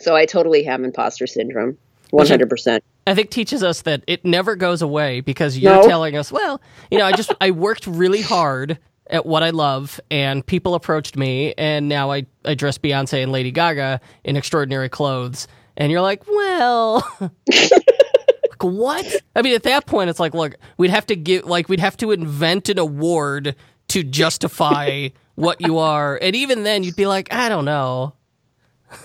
So 0.00 0.16
I 0.16 0.26
totally 0.26 0.62
have 0.64 0.82
imposter 0.82 1.26
syndrome. 1.26 1.78
100%. 2.12 2.80
I 3.06 3.14
think 3.14 3.30
teaches 3.30 3.62
us 3.62 3.82
that 3.82 4.02
it 4.06 4.24
never 4.24 4.56
goes 4.56 4.82
away 4.82 5.20
because 5.20 5.56
you're 5.56 5.82
no. 5.82 5.86
telling 5.86 6.16
us, 6.16 6.32
well, 6.32 6.60
you 6.90 6.98
know, 6.98 7.04
I 7.04 7.12
just 7.12 7.32
I 7.40 7.52
worked 7.52 7.86
really 7.86 8.20
hard 8.20 8.78
at 9.08 9.26
what 9.26 9.42
I 9.42 9.50
love 9.50 10.00
and 10.10 10.44
people 10.44 10.74
approached 10.74 11.16
me 11.16 11.54
and 11.56 11.88
now 11.88 12.10
I 12.10 12.26
I 12.44 12.54
dress 12.54 12.78
Beyonce 12.78 13.22
and 13.22 13.30
Lady 13.30 13.52
Gaga 13.52 14.00
in 14.24 14.36
extraordinary 14.36 14.88
clothes 14.88 15.46
and 15.76 15.90
you're 15.90 16.00
like, 16.00 16.26
well, 16.26 17.08
what? 18.60 19.16
I 19.34 19.42
mean, 19.42 19.54
at 19.54 19.62
that 19.64 19.86
point, 19.86 20.10
it's 20.10 20.20
like, 20.20 20.34
look, 20.34 20.56
we'd 20.76 20.90
have 20.90 21.06
to 21.06 21.16
give, 21.16 21.46
like, 21.46 21.68
we'd 21.68 21.80
have 21.80 21.96
to 21.98 22.10
invent 22.10 22.68
an 22.68 22.78
award 22.78 23.56
to 23.88 24.02
justify 24.02 25.08
what 25.36 25.60
you 25.60 25.78
are. 25.78 26.18
And 26.20 26.36
even 26.36 26.64
then, 26.64 26.82
you'd 26.82 26.96
be 26.96 27.06
like, 27.06 27.32
I 27.32 27.48
don't 27.48 27.64
know. 27.64 28.14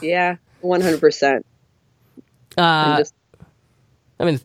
Yeah, 0.01 0.37
100%. 0.63 1.43
Uh. 2.57 3.03
I 4.19 4.23
mean, 4.23 4.39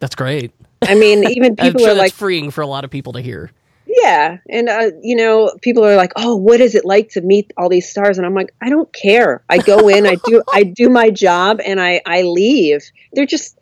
that's 0.00 0.14
great. 0.14 0.52
I 0.82 0.94
mean, 0.94 1.24
even 1.30 1.56
people 1.56 1.80
sure 1.80 1.90
are 1.90 1.94
like 1.94 2.12
freeing 2.12 2.50
for 2.50 2.60
a 2.60 2.66
lot 2.66 2.84
of 2.84 2.90
people 2.90 3.12
to 3.14 3.20
hear. 3.20 3.50
Yeah, 3.86 4.38
and 4.48 4.68
uh, 4.68 4.90
you 5.02 5.14
know, 5.14 5.52
people 5.60 5.84
are 5.84 5.94
like, 5.94 6.12
"Oh, 6.16 6.34
what 6.34 6.60
is 6.60 6.74
it 6.74 6.84
like 6.84 7.10
to 7.10 7.20
meet 7.20 7.52
all 7.56 7.68
these 7.68 7.88
stars?" 7.88 8.18
And 8.18 8.26
I'm 8.26 8.34
like, 8.34 8.52
"I 8.60 8.68
don't 8.68 8.92
care. 8.92 9.44
I 9.48 9.58
go 9.58 9.88
in, 9.88 10.06
I 10.06 10.16
do, 10.26 10.42
I 10.52 10.64
do 10.64 10.88
my 10.88 11.10
job, 11.10 11.60
and 11.64 11.80
I 11.80 12.00
I 12.06 12.22
leave. 12.22 12.82
They're 13.12 13.26
just, 13.26 13.58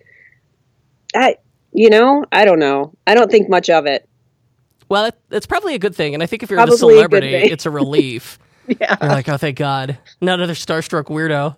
I, 1.14 1.36
you 1.72 1.90
know, 1.90 2.24
I 2.32 2.44
don't 2.44 2.60
know. 2.60 2.94
I 3.06 3.14
don't 3.14 3.30
think 3.30 3.50
much 3.50 3.68
of 3.68 3.86
it. 3.86 4.08
Well, 4.88 5.10
that's 5.28 5.46
probably 5.46 5.74
a 5.74 5.78
good 5.78 5.94
thing. 5.94 6.14
And 6.14 6.22
I 6.22 6.26
think 6.26 6.42
if 6.42 6.50
you're 6.50 6.58
probably 6.58 6.74
a 6.74 6.78
celebrity, 6.78 7.34
a 7.34 7.44
it's 7.44 7.66
a 7.66 7.70
relief. 7.70 8.38
yeah. 8.66 8.96
You're 9.00 9.10
like, 9.10 9.28
oh, 9.28 9.36
thank 9.36 9.58
God. 9.58 9.98
Not 10.20 10.38
another 10.38 10.54
starstruck 10.54 11.04
weirdo. 11.04 11.56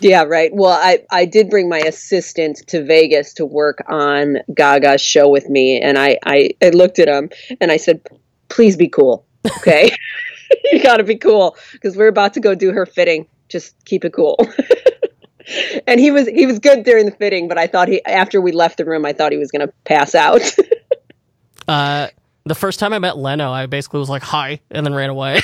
Yeah, 0.00 0.24
right. 0.24 0.50
Well, 0.52 0.72
I, 0.72 1.04
I 1.10 1.26
did 1.26 1.50
bring 1.50 1.68
my 1.68 1.78
assistant 1.78 2.66
to 2.68 2.82
Vegas 2.82 3.34
to 3.34 3.44
work 3.44 3.82
on 3.88 4.38
Gaga's 4.54 5.00
show 5.00 5.28
with 5.28 5.48
me. 5.48 5.80
And 5.80 5.98
I, 5.98 6.18
I, 6.24 6.50
I 6.62 6.70
looked 6.70 6.98
at 6.98 7.08
him 7.08 7.30
and 7.60 7.70
I 7.70 7.76
said, 7.76 8.00
please 8.48 8.76
be 8.76 8.88
cool. 8.88 9.26
Okay. 9.58 9.94
you 10.72 10.82
got 10.82 10.98
to 10.98 11.04
be 11.04 11.16
cool 11.16 11.56
because 11.72 11.96
we're 11.96 12.08
about 12.08 12.34
to 12.34 12.40
go 12.40 12.54
do 12.54 12.72
her 12.72 12.86
fitting. 12.86 13.26
Just 13.48 13.74
keep 13.84 14.04
it 14.04 14.12
cool. 14.12 14.38
and 15.86 15.98
he 15.98 16.10
was 16.10 16.28
he 16.28 16.46
was 16.46 16.58
good 16.58 16.84
during 16.84 17.06
the 17.06 17.12
fitting, 17.12 17.48
but 17.48 17.58
I 17.58 17.66
thought 17.66 17.88
he 17.88 18.04
after 18.04 18.40
we 18.40 18.52
left 18.52 18.78
the 18.78 18.84
room, 18.84 19.04
I 19.04 19.12
thought 19.12 19.32
he 19.32 19.38
was 19.38 19.50
going 19.50 19.66
to 19.66 19.72
pass 19.84 20.14
out. 20.14 20.42
uh, 21.68 22.08
the 22.44 22.54
first 22.54 22.78
time 22.78 22.92
I 22.92 22.98
met 22.98 23.16
Leno, 23.16 23.50
I 23.50 23.66
basically 23.66 24.00
was 24.00 24.08
like, 24.08 24.22
hi, 24.22 24.60
and 24.70 24.86
then 24.86 24.94
ran 24.94 25.10
away. 25.10 25.40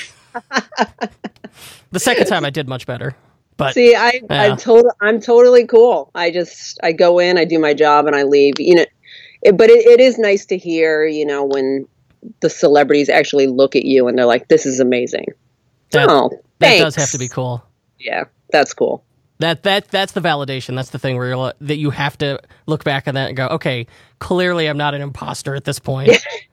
the 1.90 2.00
second 2.00 2.26
time 2.26 2.44
I 2.44 2.50
did 2.50 2.68
much 2.68 2.86
better. 2.86 3.16
But 3.56 3.74
see, 3.74 3.94
I, 3.94 4.20
yeah. 4.30 4.52
I 4.52 4.56
total, 4.56 4.90
I'm 5.00 5.20
totally 5.20 5.66
cool. 5.66 6.10
I 6.14 6.30
just, 6.30 6.78
I 6.82 6.92
go 6.92 7.18
in, 7.18 7.38
I 7.38 7.44
do 7.44 7.58
my 7.58 7.72
job 7.72 8.06
and 8.06 8.14
I 8.14 8.22
leave, 8.22 8.54
you 8.58 8.74
know, 8.74 8.86
it, 9.42 9.56
but 9.56 9.70
it, 9.70 9.86
it 9.86 10.00
is 10.00 10.18
nice 10.18 10.44
to 10.46 10.58
hear, 10.58 11.06
you 11.06 11.24
know, 11.24 11.44
when 11.44 11.86
the 12.40 12.50
celebrities 12.50 13.08
actually 13.08 13.46
look 13.46 13.76
at 13.76 13.84
you 13.84 14.08
and 14.08 14.18
they're 14.18 14.26
like, 14.26 14.48
this 14.48 14.66
is 14.66 14.80
amazing. 14.80 15.26
That, 15.92 16.08
oh, 16.10 16.30
that 16.58 16.78
does 16.78 16.96
have 16.96 17.10
to 17.10 17.18
be 17.18 17.28
cool. 17.28 17.64
Yeah, 17.98 18.24
that's 18.50 18.74
cool. 18.74 19.04
That 19.38 19.64
that 19.64 19.88
that's 19.88 20.12
the 20.12 20.20
validation. 20.20 20.76
That's 20.76 20.90
the 20.90 20.98
thing 20.98 21.16
where 21.16 21.28
you're 21.28 21.52
that 21.60 21.76
you 21.76 21.90
have 21.90 22.16
to 22.18 22.40
look 22.66 22.84
back 22.84 23.06
on 23.06 23.14
that 23.14 23.28
and 23.28 23.36
go, 23.36 23.46
okay, 23.48 23.86
clearly 24.18 24.66
I'm 24.66 24.78
not 24.78 24.94
an 24.94 25.02
imposter 25.02 25.54
at 25.54 25.64
this 25.64 25.78
point. 25.78 26.10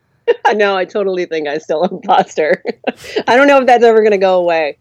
no, 0.54 0.76
I 0.76 0.86
totally 0.86 1.26
think 1.26 1.48
I'm 1.48 1.60
still 1.60 1.84
an 1.84 1.92
imposter. 1.94 2.62
I 3.28 3.36
don't 3.36 3.48
know 3.48 3.60
if 3.60 3.68
that's 3.68 3.84
ever 3.84 4.00
going 4.00 4.12
to 4.12 4.18
go 4.18 4.40
away. 4.40 4.78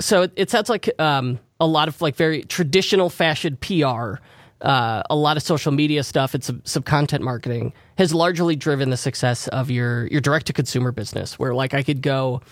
So 0.00 0.22
it, 0.22 0.32
it 0.36 0.50
sounds 0.50 0.68
like 0.68 0.90
um, 0.98 1.38
a 1.60 1.66
lot 1.66 1.88
of 1.88 2.00
like 2.00 2.16
very 2.16 2.42
traditional 2.42 3.10
fashion 3.10 3.56
PR, 3.56 4.14
uh, 4.60 5.02
a 5.10 5.16
lot 5.16 5.36
of 5.36 5.42
social 5.42 5.72
media 5.72 6.02
stuff, 6.02 6.34
and 6.34 6.42
some, 6.42 6.62
some 6.64 6.82
content 6.82 7.22
marketing 7.22 7.72
has 7.96 8.14
largely 8.14 8.56
driven 8.56 8.90
the 8.90 8.96
success 8.96 9.48
of 9.48 9.70
your 9.70 10.06
your 10.08 10.20
direct 10.20 10.46
to 10.46 10.52
consumer 10.52 10.92
business. 10.92 11.38
Where 11.38 11.54
like 11.54 11.74
I 11.74 11.82
could 11.82 12.02
go, 12.02 12.42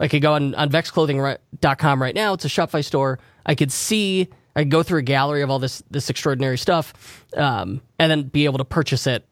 I 0.00 0.08
could 0.08 0.22
go 0.22 0.34
on 0.34 0.54
on 0.54 0.70
vexclothing.com 0.70 2.02
right 2.02 2.14
now. 2.14 2.34
It's 2.34 2.44
a 2.44 2.48
Shopify 2.48 2.84
store. 2.84 3.18
I 3.46 3.54
could 3.54 3.72
see. 3.72 4.28
I 4.56 4.60
could 4.62 4.70
go 4.70 4.82
through 4.84 5.00
a 5.00 5.02
gallery 5.02 5.42
of 5.42 5.50
all 5.50 5.58
this 5.58 5.82
this 5.90 6.10
extraordinary 6.10 6.58
stuff, 6.58 7.24
um, 7.36 7.80
and 7.98 8.10
then 8.10 8.22
be 8.24 8.44
able 8.44 8.58
to 8.58 8.64
purchase 8.64 9.06
it 9.06 9.26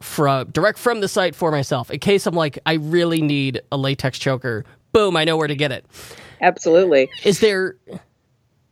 from 0.00 0.48
direct 0.50 0.78
from 0.78 1.00
the 1.00 1.08
site 1.08 1.34
for 1.34 1.50
myself 1.50 1.90
in 1.90 1.98
case 1.98 2.26
I'm 2.26 2.34
like 2.34 2.58
I 2.64 2.74
really 2.74 3.22
need 3.22 3.60
a 3.70 3.76
latex 3.76 4.18
choker. 4.18 4.64
Boom, 4.92 5.16
I 5.16 5.24
know 5.24 5.36
where 5.36 5.46
to 5.46 5.54
get 5.54 5.70
it. 5.72 5.84
Absolutely. 6.40 7.10
Is 7.22 7.40
there 7.40 7.76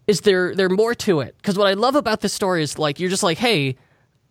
is 0.09 0.23
there 0.23 0.55
there 0.55 0.69
more 0.69 0.95
to 0.95 1.21
it? 1.21 1.37
Cuz 1.43 1.57
what 1.57 1.69
I 1.69 1.75
love 1.75 1.95
about 1.95 2.21
this 2.23 2.33
story 2.33 2.63
is 2.63 2.79
like 2.79 2.99
you're 2.99 3.11
just 3.11 3.23
like, 3.23 3.39
"Hey, 3.39 3.77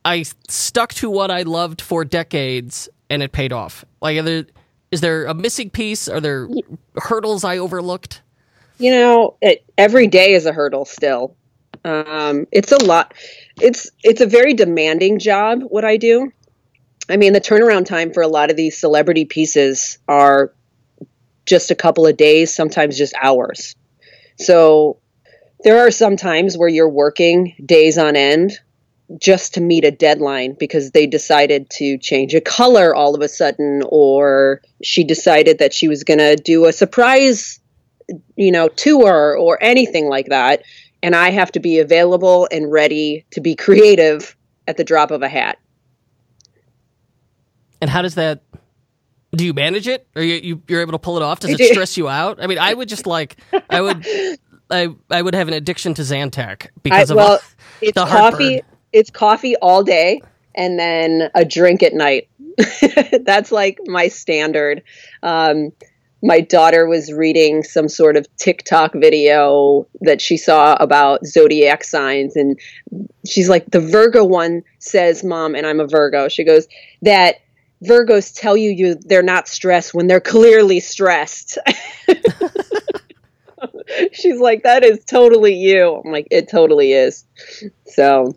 I 0.03 0.25
stuck 0.49 0.93
to 0.95 1.09
what 1.09 1.31
I 1.31 1.43
loved 1.43 1.81
for 1.81 2.03
decades 2.03 2.89
and 3.09 3.23
it 3.23 3.31
paid 3.31 3.53
off." 3.53 3.85
Like 4.01 4.23
there 4.25 4.45
is 4.91 5.01
there 5.01 5.25
a 5.25 5.33
missing 5.33 5.69
piece? 5.69 6.07
Are 6.07 6.19
there 6.19 6.49
hurdles 6.95 7.43
I 7.43 7.57
overlooked? 7.57 8.21
You 8.79 8.91
know, 8.91 9.35
it, 9.41 9.63
every 9.77 10.07
day 10.07 10.33
is 10.33 10.45
a 10.45 10.53
hurdle 10.53 10.85
still. 10.85 11.35
Um, 11.83 12.47
it's 12.51 12.71
a 12.71 12.83
lot. 12.83 13.13
It's 13.61 13.89
it's 14.03 14.21
a 14.21 14.25
very 14.25 14.53
demanding 14.53 15.19
job 15.19 15.61
what 15.63 15.85
I 15.85 15.97
do. 15.97 16.31
I 17.09 17.17
mean, 17.17 17.33
the 17.33 17.41
turnaround 17.41 17.85
time 17.85 18.11
for 18.11 18.21
a 18.21 18.27
lot 18.27 18.49
of 18.49 18.57
these 18.57 18.77
celebrity 18.77 19.25
pieces 19.25 19.97
are 20.07 20.53
just 21.45 21.71
a 21.71 21.75
couple 21.75 22.05
of 22.05 22.17
days, 22.17 22.53
sometimes 22.53 22.97
just 22.97 23.13
hours. 23.21 23.75
So 24.37 24.97
there 25.63 25.79
are 25.79 25.91
some 25.91 26.17
times 26.17 26.57
where 26.57 26.69
you're 26.69 26.89
working 26.89 27.55
days 27.65 27.97
on 27.97 28.15
end 28.15 28.53
just 29.19 29.53
to 29.53 29.61
meet 29.61 29.85
a 29.85 29.91
deadline 29.91 30.55
because 30.59 30.91
they 30.91 31.07
decided 31.07 31.69
to 31.69 31.97
change 31.97 32.35
a 32.35 32.41
color 32.41 32.93
all 32.93 33.15
of 33.15 33.21
a 33.21 33.27
sudden, 33.29 33.81
or 33.87 34.61
she 34.83 35.03
decided 35.03 35.59
that 35.59 35.73
she 35.73 35.87
was 35.87 36.03
going 36.03 36.19
to 36.19 36.35
do 36.35 36.65
a 36.65 36.73
surprise 36.73 37.59
you 38.35 38.51
know, 38.51 38.67
tour 38.69 39.37
or 39.37 39.61
anything 39.61 40.07
like 40.07 40.27
that. 40.27 40.63
And 41.03 41.15
I 41.15 41.29
have 41.29 41.51
to 41.53 41.59
be 41.59 41.79
available 41.79 42.47
and 42.51 42.71
ready 42.71 43.25
to 43.31 43.41
be 43.41 43.55
creative 43.55 44.35
at 44.67 44.77
the 44.77 44.83
drop 44.83 45.11
of 45.11 45.21
a 45.21 45.29
hat. 45.29 45.59
And 47.81 47.89
how 47.89 48.01
does 48.01 48.15
that? 48.15 48.41
Do 49.31 49.45
you 49.45 49.53
manage 49.53 49.87
it, 49.87 50.07
or 50.15 50.23
you, 50.23 50.63
you 50.67 50.77
are 50.77 50.81
able 50.81 50.93
to 50.93 50.99
pull 50.99 51.17
it 51.17 51.21
off? 51.21 51.41
Does 51.41 51.51
it 51.51 51.71
stress 51.71 51.97
you 51.97 52.09
out? 52.09 52.41
I 52.41 52.47
mean, 52.47 52.57
I 52.57 52.73
would 52.73 52.89
just 52.89 53.05
like 53.05 53.37
I 53.69 53.81
would 53.81 54.03
I 54.69 54.89
I 55.09 55.21
would 55.21 55.35
have 55.35 55.47
an 55.47 55.53
addiction 55.53 55.93
to 55.95 56.01
Zantac 56.01 56.67
I, 56.67 56.69
because 56.83 57.11
of 57.11 57.17
well, 57.17 57.39
it's 57.81 57.95
the 57.95 58.05
coffee. 58.05 58.55
heartburn. 58.55 58.71
It's 58.93 59.09
coffee 59.09 59.55
all 59.57 59.83
day, 59.83 60.21
and 60.55 60.79
then 60.79 61.29
a 61.35 61.45
drink 61.45 61.83
at 61.83 61.93
night. 61.93 62.29
That's 63.21 63.51
like 63.51 63.79
my 63.85 64.07
standard. 64.07 64.83
Um, 65.23 65.71
my 66.23 66.41
daughter 66.41 66.87
was 66.87 67.13
reading 67.13 67.63
some 67.63 67.87
sort 67.87 68.17
of 68.17 68.25
TikTok 68.37 68.93
video 68.95 69.87
that 70.01 70.19
she 70.19 70.35
saw 70.35 70.75
about 70.79 71.25
zodiac 71.25 71.83
signs, 71.83 72.35
and 72.35 72.59
she's 73.25 73.49
like, 73.49 73.69
"The 73.71 73.79
Virgo 73.79 74.23
one 74.23 74.63
says, 74.79 75.23
Mom, 75.23 75.55
and 75.55 75.67
I'm 75.67 75.79
a 75.79 75.87
Virgo." 75.87 76.27
She 76.27 76.43
goes, 76.43 76.67
"That 77.03 77.35
Virgos 77.83 78.33
tell 78.35 78.57
you 78.57 78.71
you 78.71 78.95
they're 78.95 79.21
not 79.21 79.47
stressed 79.47 79.93
when 79.93 80.07
they're 80.07 80.19
clearly 80.19 80.79
stressed." 80.79 81.57
she's 84.13 84.39
like, 84.39 84.63
"That 84.63 84.83
is 84.83 85.03
totally 85.05 85.53
you." 85.53 86.01
I'm 86.05 86.11
like, 86.11 86.27
"It 86.31 86.49
totally 86.49 86.93
is." 86.93 87.25
So 87.85 88.35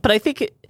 But 0.00 0.10
I 0.10 0.18
think 0.18 0.42
it, 0.42 0.66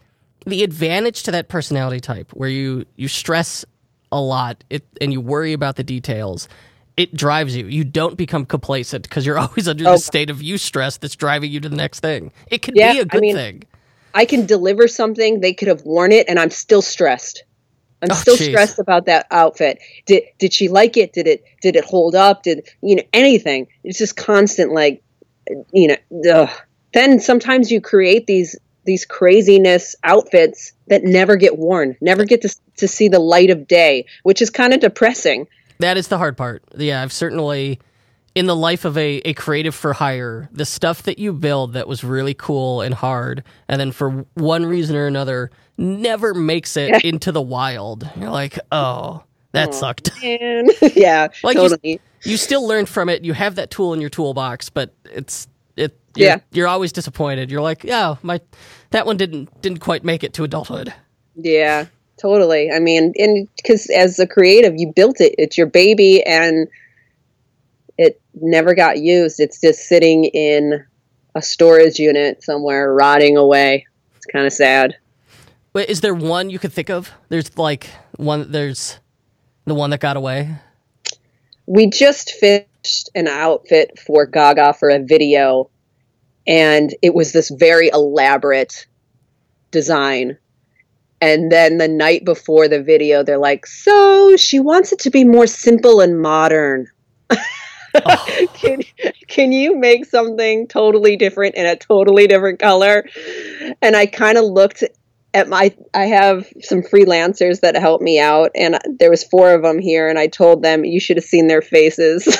the 0.47 0.63
advantage 0.63 1.23
to 1.25 1.31
that 1.33 1.49
personality 1.49 2.01
type, 2.01 2.31
where 2.33 2.49
you 2.49 2.85
you 2.97 3.09
stress 3.09 3.65
a 4.13 4.21
lot 4.21 4.65
it, 4.71 4.85
and 5.01 5.13
you 5.13 5.21
worry 5.21 5.53
about 5.53 5.77
the 5.77 5.85
details, 5.85 6.49
it 6.97 7.15
drives 7.15 7.55
you. 7.57 7.67
You 7.67 7.85
don't 7.85 8.17
become 8.17 8.45
complacent 8.47 9.05
because 9.05 9.25
you're 9.27 9.39
always 9.45 9.69
under 9.69 9.89
Oh. 9.89 9.93
the 9.93 9.99
state 9.99 10.31
of 10.31 10.43
you 10.43 10.59
stress 10.59 10.97
that's 10.97 11.17
driving 11.17 11.51
you 11.51 11.61
to 11.61 11.69
the 11.69 11.77
next 11.77 12.01
thing. 12.01 12.33
It 12.51 12.63
can 12.63 12.75
Yeah, 12.77 12.93
be 12.95 12.99
a 13.01 13.05
good 13.05 13.21
mean- 13.21 13.35
thing. 13.37 13.63
I 14.13 14.25
can 14.25 14.45
deliver 14.45 14.89
something. 14.89 15.41
They 15.41 15.53
could 15.53 15.69
have 15.69 15.83
worn 15.83 16.11
it, 16.11 16.29
and 16.29 16.41
I'm 16.41 16.51
still 16.51 16.83
stressed. 16.83 17.45
I'm 18.03 18.09
Oh, 18.11 18.15
still 18.15 18.37
jeez. 18.37 18.49
stressed 18.49 18.79
about 18.79 19.07
that 19.07 19.27
outfit. 19.31 19.79
Did 20.07 20.25
did 20.39 20.53
she 20.53 20.69
like 20.69 20.97
it? 20.97 21.13
Did 21.13 21.27
it 21.27 21.45
did 21.61 21.77
it 21.77 21.85
hold 21.85 22.15
up? 22.15 22.43
Did 22.43 22.69
you 22.83 22.97
know 22.97 23.03
anything? 23.13 23.67
It's 23.85 23.99
just 23.99 24.17
constant, 24.17 24.73
like 24.73 25.03
you 25.73 25.89
know. 25.89 26.33
Ugh. 26.33 26.51
Then 26.93 27.21
sometimes 27.21 27.71
you 27.71 27.81
create 27.81 28.27
these 28.27 28.57
these 28.85 29.05
craziness 29.05 29.95
outfits 30.03 30.73
that 30.89 31.05
never 31.05 31.37
get 31.37 31.59
worn, 31.59 31.97
never 32.01 32.25
get 32.25 32.43
to 32.43 32.55
to 32.79 32.89
see 32.89 33.09
the 33.09 33.19
light 33.19 33.51
of 33.51 33.69
day, 33.69 34.07
which 34.23 34.41
is 34.41 34.51
kind 34.51 34.73
of 34.73 34.81
depressing. 34.81 35.47
That 35.79 35.97
is 35.97 36.09
the 36.09 36.19
hard 36.19 36.37
part. 36.37 36.63
Yeah, 36.77 37.03
I've 37.03 37.13
certainly 37.13 37.79
in 38.35 38.47
the 38.47 38.55
life 38.57 38.85
of 38.85 38.97
a, 38.97 39.17
a 39.25 39.35
creative 39.35 39.75
for 39.75 39.93
hire, 39.93 40.49
the 40.53 40.65
stuff 40.65 41.03
that 41.05 41.19
you 41.19 41.33
build 41.33 41.73
that 41.73 41.89
was 41.89 42.05
really 42.05 42.35
cool 42.35 42.81
and 42.81 42.95
hard, 42.95 43.43
and 43.69 43.81
then 43.81 43.93
for 43.93 44.25
one 44.35 44.65
reason 44.67 44.95
or 44.97 45.07
another 45.07 45.51
never 45.77 46.35
makes 46.35 46.77
it 46.77 47.05
into 47.05 47.33
the 47.33 47.43
wild. 47.43 48.09
You're 48.17 48.31
like, 48.31 48.59
oh, 48.71 49.25
that 49.53 49.75
sucked. 49.75 50.11
And 50.23 50.71
yeah, 50.95 51.29
Like 51.43 51.57
you- 51.57 51.63
totally. 51.69 52.01
you 52.23 52.37
still 52.37 52.67
learn 52.67 52.87
from 52.87 53.09
it. 53.09 53.25
You 53.25 53.33
have 53.33 53.57
that 53.57 53.71
tool 53.71 53.93
in 53.95 54.01
your 54.01 54.11
toolbox, 54.11 54.71
but 54.71 54.95
it's 55.05 55.49
it. 55.77 55.99
You're, 56.15 56.29
Yeah. 56.29 56.39
you're 56.53 56.69
always 56.69 56.93
disappointed. 56.93 57.51
You're 57.51 57.63
like, 57.63 57.85
oh, 57.89 58.19
my 58.23 58.41
that 58.91 59.07
one 59.07 59.17
didn't 59.17 59.61
didn't 59.63 59.79
quite 59.81 60.05
make 60.05 60.23
it 60.23 60.35
to 60.35 60.45
adulthood. 60.45 60.93
Yeah, 61.35 61.87
totally. 62.21 62.71
I 62.71 62.79
mean, 62.79 63.13
and 63.17 63.49
because 63.57 63.89
as 63.91 64.19
a 64.19 64.27
creative, 64.27 64.75
you 64.77 64.93
built 64.95 65.21
it, 65.21 65.35
it's 65.39 65.57
your 65.57 65.67
baby, 65.69 66.23
and 66.27 66.69
never 68.35 68.75
got 68.75 68.99
used. 68.99 69.41
It's 69.41 69.61
just 69.61 69.89
sitting 69.89 70.25
in 70.25 70.85
a 71.35 71.43
storage 71.43 71.99
unit 71.99 72.43
somewhere, 72.43 72.93
rotting 72.93 73.37
away. 73.37 73.87
It's 74.17 74.27
kind 74.27 74.47
of 74.47 74.53
sad. 74.53 74.97
Wait, 75.73 75.89
is 75.89 76.01
there 76.01 76.15
one 76.15 76.51
you 76.51 76.59
could 76.59 76.73
think 76.73 76.91
of? 76.91 77.11
There's 77.29 77.57
like 77.57 77.89
one. 78.17 78.51
There's 78.51 78.99
the 79.67 79.75
one 79.75 79.91
that 79.91 80.01
got 80.01 80.17
away. 80.17 80.57
We 81.67 81.89
just 81.89 82.33
finished 82.33 83.11
an 83.15 83.29
outfit 83.29 83.99
for 83.99 84.27
Gaga 84.27 84.75
for 84.75 84.91
a 84.91 84.99
video, 84.99 85.71
and 86.47 86.95
it 87.03 87.15
was 87.15 87.33
this 87.33 87.51
very 87.51 87.89
elaborate 87.89 88.87
design. 89.71 90.37
And 91.21 91.53
then 91.53 91.79
the 91.79 91.87
night 91.87 92.25
before 92.25 92.67
the 92.67 92.83
video, 92.83 93.23
they're 93.23 93.39
like, 93.39 93.67
So 93.67 94.37
she 94.37 94.59
wants 94.59 94.93
it 94.93 94.99
to 95.01 95.11
be 95.11 95.23
more 95.23 95.47
simple 95.47 96.01
and 96.01 96.21
modern. 96.21 96.89
can, 98.55 98.83
can 99.27 99.53
you 99.53 99.77
make 99.77 100.07
something 100.07 100.69
totally 100.69 101.17
different 101.17 101.55
in 101.55 101.67
a 101.67 101.77
totally 101.77 102.27
different 102.27 102.59
color? 102.59 103.05
And 103.83 103.97
I 103.97 104.07
kind 104.07 104.39
of 104.39 104.45
looked 104.45 104.85
at 105.33 105.49
my 105.49 105.75
I 105.95 106.07
have 106.07 106.49
some 106.61 106.83
freelancers 106.83 107.61
that 107.61 107.77
help 107.77 108.01
me 108.01 108.19
out 108.19 108.51
and 108.55 108.79
there 108.99 109.11
was 109.11 109.23
four 109.23 109.55
of 109.55 109.63
them 109.63 109.79
here 109.79 110.09
and 110.09 110.19
I 110.19 110.27
told 110.27 110.63
them 110.63 110.85
you 110.85 111.01
should 111.01 111.17
have 111.17 111.25
seen 111.25 111.47
their 111.47 111.63
faces. 111.63 112.27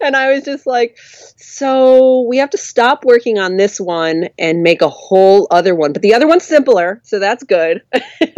and 0.00 0.16
I 0.16 0.32
was 0.32 0.44
just 0.44 0.66
like, 0.66 0.98
so 1.36 2.22
we 2.22 2.38
have 2.38 2.50
to 2.50 2.58
stop 2.58 3.04
working 3.04 3.38
on 3.38 3.56
this 3.56 3.80
one 3.80 4.28
and 4.38 4.62
make 4.62 4.82
a 4.82 4.88
whole 4.88 5.46
other 5.50 5.74
one. 5.74 5.92
But 5.92 6.02
the 6.02 6.14
other 6.14 6.26
one's 6.26 6.44
simpler, 6.44 7.00
so 7.04 7.18
that's 7.18 7.44
good. 7.44 7.82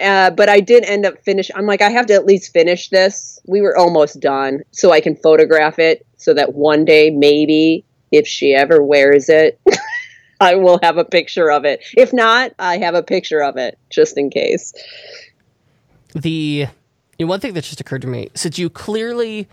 Uh, 0.00 0.30
but 0.30 0.48
I 0.48 0.60
did 0.60 0.84
end 0.84 1.06
up 1.06 1.22
finish. 1.22 1.50
I'm 1.54 1.66
like, 1.66 1.82
I 1.82 1.90
have 1.90 2.06
to 2.06 2.14
at 2.14 2.24
least 2.24 2.52
finish 2.52 2.88
this. 2.88 3.38
We 3.46 3.60
were 3.60 3.76
almost 3.76 4.20
done, 4.20 4.62
so 4.70 4.92
I 4.92 5.00
can 5.00 5.16
photograph 5.16 5.78
it, 5.78 6.06
so 6.16 6.34
that 6.34 6.54
one 6.54 6.84
day, 6.84 7.10
maybe, 7.10 7.84
if 8.12 8.26
she 8.26 8.54
ever 8.54 8.82
wears 8.82 9.28
it, 9.28 9.60
I 10.40 10.54
will 10.54 10.78
have 10.82 10.98
a 10.98 11.04
picture 11.04 11.50
of 11.50 11.64
it. 11.64 11.82
If 11.96 12.12
not, 12.12 12.52
I 12.58 12.78
have 12.78 12.94
a 12.94 13.02
picture 13.02 13.42
of 13.42 13.56
it 13.56 13.78
just 13.90 14.16
in 14.16 14.30
case. 14.30 14.72
the 16.14 16.68
you 17.18 17.26
know, 17.26 17.30
one 17.30 17.40
thing 17.40 17.54
that 17.54 17.64
just 17.64 17.80
occurred 17.80 18.02
to 18.02 18.08
me 18.08 18.30
since 18.34 18.58
you 18.58 18.70
clearly 18.70 19.48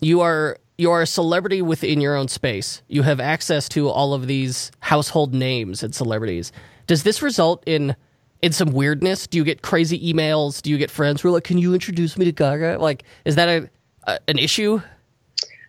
you 0.00 0.20
are 0.20 0.58
you 0.76 0.90
are 0.90 1.02
a 1.02 1.06
celebrity 1.06 1.62
within 1.62 2.00
your 2.00 2.14
own 2.16 2.28
space 2.28 2.82
you 2.88 3.02
have 3.02 3.20
access 3.20 3.68
to 3.70 3.88
all 3.88 4.12
of 4.12 4.26
these 4.26 4.70
household 4.80 5.34
names 5.34 5.82
and 5.82 5.94
celebrities 5.94 6.52
does 6.86 7.02
this 7.02 7.22
result 7.22 7.62
in 7.66 7.96
in 8.44 8.52
some 8.52 8.72
weirdness 8.72 9.26
do 9.26 9.38
you 9.38 9.44
get 9.44 9.62
crazy 9.62 10.12
emails 10.12 10.60
do 10.60 10.70
you 10.70 10.76
get 10.76 10.90
friends 10.90 11.22
who 11.22 11.28
are 11.28 11.32
like 11.32 11.44
can 11.44 11.56
you 11.56 11.72
introduce 11.72 12.18
me 12.18 12.26
to 12.26 12.32
gaga 12.32 12.76
like 12.78 13.02
is 13.24 13.36
that 13.36 13.48
a, 13.48 13.70
a 14.06 14.18
an 14.28 14.38
issue 14.38 14.80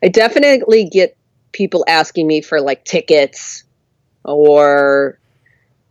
I 0.03 0.09
definitely 0.09 0.87
get 0.87 1.17
people 1.51 1.83
asking 1.87 2.27
me 2.27 2.41
for 2.41 2.61
like 2.61 2.83
tickets 2.85 3.63
or 4.23 5.17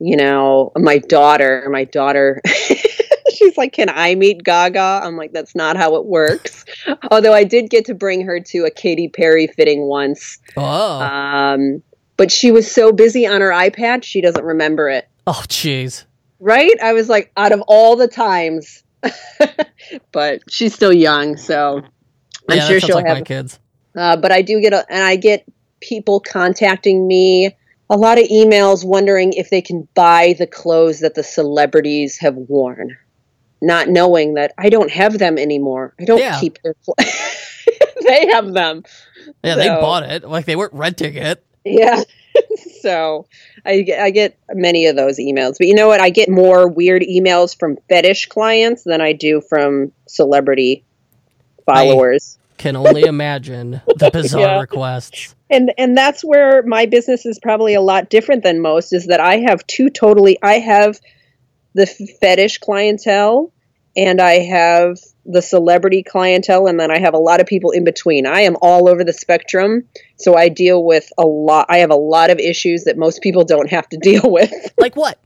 you 0.00 0.16
know, 0.16 0.72
my 0.76 0.98
daughter, 0.98 1.66
my 1.70 1.84
daughter 1.84 2.40
she's 3.34 3.56
like, 3.56 3.72
"Can 3.72 3.88
I 3.88 4.14
meet 4.14 4.44
Gaga?" 4.44 5.00
I'm 5.02 5.16
like, 5.16 5.32
"That's 5.32 5.54
not 5.54 5.76
how 5.76 5.96
it 5.96 6.04
works." 6.04 6.64
Although 7.10 7.32
I 7.32 7.44
did 7.44 7.70
get 7.70 7.86
to 7.86 7.94
bring 7.94 8.24
her 8.26 8.38
to 8.38 8.64
a 8.64 8.70
Katy 8.70 9.08
Perry 9.08 9.46
fitting 9.46 9.82
once. 9.82 10.38
oh 10.56 11.00
Um 11.00 11.82
but 12.16 12.30
she 12.30 12.52
was 12.52 12.70
so 12.70 12.92
busy 12.92 13.26
on 13.26 13.40
her 13.40 13.50
iPad, 13.50 14.04
she 14.04 14.20
doesn't 14.20 14.44
remember 14.44 14.88
it. 14.88 15.08
oh 15.26 15.42
jeez 15.48 16.04
Right? 16.44 16.78
I 16.82 16.92
was 16.92 17.08
like, 17.08 17.32
out 17.38 17.52
of 17.52 17.62
all 17.66 17.96
the 17.96 18.06
times. 18.08 18.82
but 20.12 20.42
she's 20.50 20.74
still 20.74 20.92
young, 20.92 21.36
so 21.38 21.82
I'm 22.48 22.56
yeah, 22.58 22.68
sure 22.68 22.80
she'll 22.80 22.96
like 22.96 23.06
have 23.06 23.18
my 23.18 23.22
kids 23.22 23.58
uh, 23.96 24.16
but 24.16 24.32
I 24.32 24.42
do 24.42 24.60
get 24.60 24.72
a, 24.72 24.84
and 24.90 25.02
I 25.04 25.16
get 25.16 25.44
people 25.80 26.20
contacting 26.20 27.06
me 27.06 27.56
a 27.90 27.96
lot 27.96 28.18
of 28.18 28.24
emails 28.28 28.84
wondering 28.84 29.32
if 29.34 29.50
they 29.50 29.62
can 29.62 29.86
buy 29.94 30.34
the 30.38 30.46
clothes 30.46 31.00
that 31.00 31.14
the 31.14 31.22
celebrities 31.22 32.18
have 32.18 32.34
worn, 32.34 32.96
not 33.62 33.88
knowing 33.88 34.34
that 34.34 34.52
I 34.58 34.68
don't 34.70 34.90
have 34.90 35.18
them 35.18 35.38
anymore. 35.38 35.94
I 36.00 36.04
don't 36.04 36.18
Yeah. 36.18 36.40
keep 36.40 36.58
their 36.62 36.74
clothes. 36.84 37.12
they 38.06 38.26
have 38.32 38.52
them. 38.52 38.82
yeah 39.42 39.54
they 39.54 39.68
bought 39.68 40.02
it 40.02 40.24
like 40.24 40.44
they 40.44 40.56
weren't 40.56 40.74
renting 40.74 41.14
it 41.14 41.44
Yeah. 41.64 42.02
so 42.80 43.26
I 43.64 43.82
get, 43.82 44.00
I 44.00 44.10
get 44.10 44.38
many 44.52 44.86
of 44.86 44.96
those 44.96 45.18
emails. 45.18 45.56
But 45.58 45.66
you 45.68 45.74
know 45.74 45.88
what? 45.88 46.00
I 46.00 46.10
get 46.10 46.28
more 46.28 46.68
weird 46.68 47.02
emails 47.02 47.58
from 47.58 47.78
fetish 47.88 48.26
clients 48.26 48.82
than 48.84 49.00
I 49.00 49.12
do 49.12 49.40
from 49.40 49.92
celebrity 50.06 50.84
followers. 51.66 52.38
can 52.58 52.76
only 52.76 53.02
imagine 53.02 53.80
the 53.96 54.10
bizarre 54.12 54.40
Yeah. 54.40 54.60
requests 54.60 55.34
and 55.50 55.72
and 55.78 55.96
that's 55.96 56.22
where 56.22 56.62
my 56.62 56.84
business 56.86 57.24
is 57.24 57.38
probably 57.38 57.74
a 57.74 57.80
lot 57.80 58.10
different 58.10 58.42
than 58.42 58.60
most 58.60 58.92
is 58.92 59.06
that 59.06 59.18
i 59.20 59.38
have 59.38 59.66
two 59.66 59.88
totally 59.88 60.38
i 60.42 60.58
have 60.58 61.00
the 61.74 61.86
fetish 62.20 62.58
clientele 62.58 63.50
and 63.96 64.20
i 64.20 64.34
have 64.34 64.98
the 65.26 65.42
celebrity 65.42 66.02
clientele 66.02 66.66
and 66.66 66.78
then 66.78 66.90
i 66.90 66.98
have 66.98 67.14
a 67.14 67.18
lot 67.18 67.40
of 67.40 67.46
people 67.46 67.70
in 67.70 67.84
between 67.84 68.26
i 68.26 68.40
am 68.40 68.56
all 68.60 68.88
over 68.88 69.04
the 69.04 69.12
spectrum 69.12 69.82
so 70.16 70.34
i 70.34 70.48
deal 70.48 70.84
with 70.84 71.10
a 71.18 71.26
lot 71.26 71.66
i 71.68 71.78
have 71.78 71.90
a 71.90 71.96
lot 71.96 72.30
of 72.30 72.38
issues 72.38 72.84
that 72.84 72.98
most 72.98 73.22
people 73.22 73.44
don't 73.44 73.70
have 73.70 73.88
to 73.88 73.96
deal 74.02 74.22
with 74.24 74.52
like 74.78 74.94
what 74.96 75.18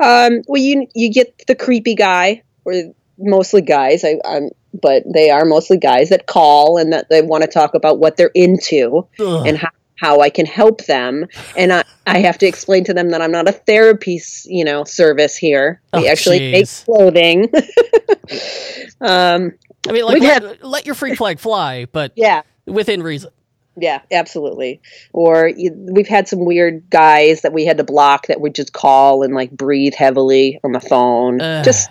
um, 0.00 0.42
well, 0.46 0.60
you 0.60 0.86
you 0.94 1.12
get 1.12 1.46
the 1.46 1.54
creepy 1.54 1.94
guy, 1.94 2.42
or 2.64 2.74
mostly 3.18 3.60
guys. 3.60 4.04
I, 4.04 4.18
I'm 4.24 4.50
but 4.72 5.04
they 5.12 5.30
are 5.30 5.44
mostly 5.44 5.78
guys 5.78 6.08
that 6.08 6.26
call 6.26 6.78
and 6.78 6.92
that 6.92 7.08
they 7.08 7.22
want 7.22 7.42
to 7.42 7.48
talk 7.48 7.74
about 7.74 7.98
what 7.98 8.16
they're 8.16 8.30
into 8.34 9.06
Ugh. 9.20 9.46
and 9.46 9.56
how, 9.56 9.70
how 9.96 10.20
I 10.20 10.30
can 10.30 10.46
help 10.46 10.84
them. 10.86 11.26
And 11.56 11.72
I, 11.72 11.84
I 12.06 12.18
have 12.18 12.38
to 12.38 12.46
explain 12.46 12.84
to 12.84 12.94
them 12.94 13.10
that 13.10 13.22
I'm 13.22 13.30
not 13.30 13.48
a 13.48 13.52
therapy, 13.52 14.20
you 14.44 14.64
know, 14.64 14.84
service 14.84 15.36
here. 15.36 15.80
We 15.92 16.08
Oh, 16.08 16.10
actually 16.10 16.52
make 16.52 16.68
clothing. 16.68 17.48
um, 19.00 19.52
I 19.88 19.92
mean, 19.92 20.04
like 20.04 20.22
let, 20.22 20.64
let 20.64 20.86
your 20.86 20.94
freak 20.94 21.16
flag 21.16 21.38
fly, 21.38 21.86
but 21.86 22.12
yeah, 22.16 22.42
within 22.66 23.02
reason. 23.02 23.30
yeah, 23.76 24.00
absolutely. 24.10 24.80
Or 25.12 25.48
you, 25.48 25.70
we've 25.74 26.08
had 26.08 26.26
some 26.28 26.44
weird 26.44 26.88
guys 26.90 27.42
that 27.42 27.52
we 27.52 27.64
had 27.64 27.76
to 27.78 27.84
block 27.84 28.26
that 28.28 28.40
would 28.40 28.54
just 28.54 28.72
call 28.72 29.22
and 29.22 29.34
like 29.34 29.50
breathe 29.50 29.94
heavily 29.94 30.58
on 30.64 30.72
the 30.72 30.80
phone. 30.80 31.40
Ugh. 31.40 31.64
Just 31.64 31.90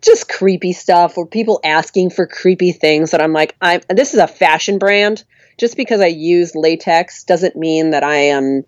just 0.00 0.28
creepy 0.28 0.72
stuff 0.72 1.18
or 1.18 1.26
people 1.26 1.60
asking 1.64 2.10
for 2.10 2.24
creepy 2.26 2.70
things 2.72 3.10
that 3.10 3.20
I'm 3.20 3.32
like, 3.32 3.56
I'm 3.60 3.80
this 3.88 4.14
is 4.14 4.20
a 4.20 4.28
fashion 4.28 4.78
brand. 4.78 5.24
Just 5.58 5.76
because 5.76 6.00
I 6.00 6.06
use 6.06 6.54
latex 6.54 7.24
doesn't 7.24 7.56
mean 7.56 7.90
that 7.90 8.04
I 8.04 8.16
am 8.16 8.64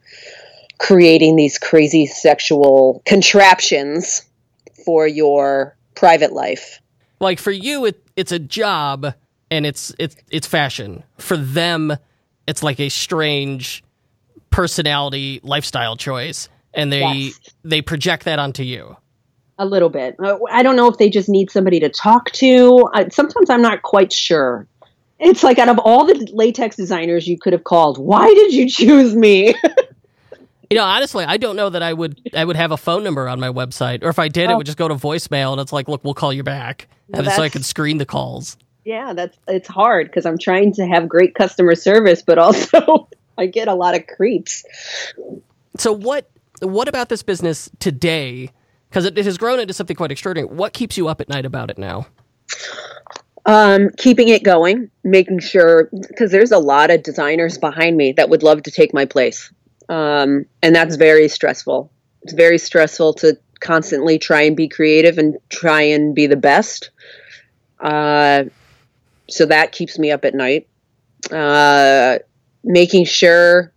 creating 0.79 1.37
these 1.37 1.59
crazy 1.59 2.07
sexual 2.07 3.03
contraptions 3.07 4.27
for 4.85 5.07
your 5.07 5.77
private 5.95 6.33
life. 6.33 6.81
Like 7.21 7.39
for 7.39 7.51
you, 7.51 7.87
it, 7.87 8.03
it's 8.17 8.33
a 8.33 8.39
job 8.39 9.15
and 9.51 9.67
it's 9.67 9.93
it's 9.99 10.17
it's 10.31 10.47
fashion. 10.47 11.05
For 11.19 11.37
them, 11.37 11.97
it's 12.47 12.63
like 12.63 12.81
a 12.81 12.89
strange 12.89 13.85
personality 14.51 15.41
lifestyle 15.43 15.97
choice, 15.97 16.49
and 16.75 16.93
they 16.93 17.01
Yes. 17.01 17.41
they 17.63 17.83
project 17.83 18.25
that 18.25 18.39
onto 18.39 18.63
you. 18.63 18.97
A 19.59 19.67
little 19.67 19.91
bit. 19.91 20.17
I 20.51 20.63
don't 20.63 20.77
know 20.77 20.89
if 20.89 20.97
they 20.97 21.11
just 21.11 21.29
need 21.29 21.51
somebody 21.51 21.81
to 21.81 21.91
talk 21.91 22.31
to. 22.33 22.89
I, 22.95 23.09
sometimes 23.09 23.51
I'm 23.51 23.61
not 23.61 23.83
quite 23.83 24.11
sure. 24.11 24.67
It's 25.21 25.43
like 25.43 25.59
out 25.59 25.69
of 25.69 25.79
all 25.79 26.07
the 26.07 26.29
latex 26.33 26.77
designers 26.77 27.29
you 27.29 27.39
could 27.39 27.53
have 27.53 27.65
called, 27.65 27.99
why 27.99 28.27
did 28.27 28.53
you 28.55 28.69
choose 28.69 29.15
me? 29.15 29.55
You 30.73 30.77
know, 30.79 30.85
honestly, 30.85 31.25
I 31.25 31.37
don't 31.37 31.57
know 31.57 31.69
that 31.69 31.83
I 31.83 31.93
would 31.93 32.21
I 32.33 32.45
would 32.45 32.55
have 32.55 32.71
a 32.71 32.77
phone 32.77 33.03
number 33.03 33.29
on 33.29 33.41
my 33.41 33.49
website, 33.49 34.05
or 34.05 34.09
if 34.09 34.21
I 34.21 34.29
did, 34.29 34.51
it 34.51 34.53
Oh. 34.53 34.57
would 34.59 34.67
just 34.67 34.79
go 34.79 34.87
to 34.87 34.95
voicemail, 34.95 35.51
and 35.51 35.61
it's 35.61 35.73
like, 35.73 35.89
look, 35.89 36.05
we'll 36.05 36.15
call 36.15 36.33
you 36.33 36.45
back, 36.45 36.87
and 37.13 37.27
so 37.27 37.43
I 37.43 37.49
can 37.49 37.65
screen 37.65 37.99
the 37.99 38.07
calls. 38.07 38.57
yeah, 38.85 39.13
that's 39.13 39.37
it's 39.49 39.67
hard 39.67 40.07
because 40.07 40.27
I'm 40.27 40.39
trying 40.39 40.73
to 40.75 40.87
have 40.87 41.09
great 41.09 41.35
customer 41.35 41.75
service, 41.75 42.23
but 42.23 42.39
also 42.39 43.09
I 43.37 43.47
get 43.47 43.67
a 43.67 43.75
lot 43.75 43.97
of 43.97 44.07
creeps. 44.07 44.65
So 45.77 45.91
what 45.93 46.31
what 46.63 46.87
about 46.87 47.09
this 47.09 47.25
business 47.25 47.69
today? 47.81 48.51
Because 48.91 49.07
it, 49.07 49.19
it 49.19 49.25
has 49.25 49.39
grown 49.39 49.59
into 49.59 49.75
something 49.75 49.97
quite 49.97 50.13
extraordinary. 50.13 50.47
What 50.55 50.73
keeps 50.73 50.97
you 50.97 51.09
up 51.09 51.21
at 51.21 51.29
night 51.29 51.47
about 51.47 51.71
it 51.71 51.79
now? 51.79 52.07
Um, 53.47 53.91
keeping 53.97 54.29
it 54.29 54.43
going, 54.43 54.91
making 55.03 55.39
sure 55.39 55.89
because 56.09 56.31
there's 56.31 56.53
a 56.53 56.59
lot 56.59 56.91
of 56.91 57.03
designers 57.03 57.57
behind 57.57 57.97
me 57.97 58.13
that 58.13 58.29
would 58.29 58.43
love 58.43 58.63
to 58.65 58.71
take 58.71 58.93
my 58.93 59.07
place, 59.07 59.51
um, 59.89 60.45
and 60.63 60.75
that's 60.75 60.97
very 60.97 61.29
stressful. 61.29 61.91
It's 62.23 62.35
very 62.35 62.59
stressful 62.59 63.15
to 63.15 63.39
constantly 63.61 64.19
try 64.19 64.43
and 64.43 64.57
be 64.57 64.69
creative 64.69 65.19
and 65.19 65.37
try 65.49 65.83
and 65.83 66.15
be 66.15 66.27
the 66.27 66.37
best. 66.37 66.91
Uh, 67.79 68.45
so 69.29 69.47
that 69.47 69.73
keeps 69.73 69.99
me 69.99 70.11
up 70.11 70.25
at 70.25 70.35
night. 70.35 70.69
Uh, 71.31 72.19
making 72.65 73.05
sure 73.05 73.73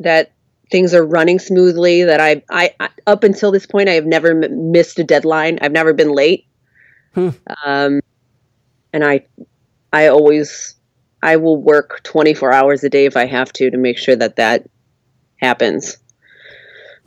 that 0.00 0.32
things 0.70 0.94
are 0.94 1.04
running 1.04 1.38
smoothly. 1.38 2.04
That 2.04 2.20
I, 2.20 2.42
I, 2.50 2.90
up 3.06 3.24
until 3.24 3.50
this 3.50 3.66
point, 3.66 3.88
I 3.88 3.92
have 3.92 4.06
never 4.06 4.30
m- 4.30 4.72
missed 4.72 4.98
a 4.98 5.04
deadline. 5.04 5.58
I've 5.62 5.72
never 5.72 5.92
been 5.92 6.12
late. 6.12 6.46
Hmm. 7.14 7.30
Um, 7.64 8.00
and 8.96 9.04
I, 9.04 9.26
I 9.92 10.08
always, 10.08 10.74
I 11.22 11.36
will 11.36 11.60
work 11.62 12.00
24 12.02 12.50
hours 12.50 12.82
a 12.82 12.88
day 12.88 13.04
if 13.04 13.14
I 13.14 13.26
have 13.26 13.52
to 13.52 13.70
to 13.70 13.76
make 13.76 13.98
sure 13.98 14.16
that 14.16 14.36
that 14.36 14.66
happens. 15.36 15.98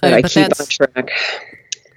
That 0.02 0.14
Uh, 0.14 0.18
I 0.18 0.22
but 0.22 0.32
keep 0.32 0.60
on 0.60 0.66
track. 0.68 1.10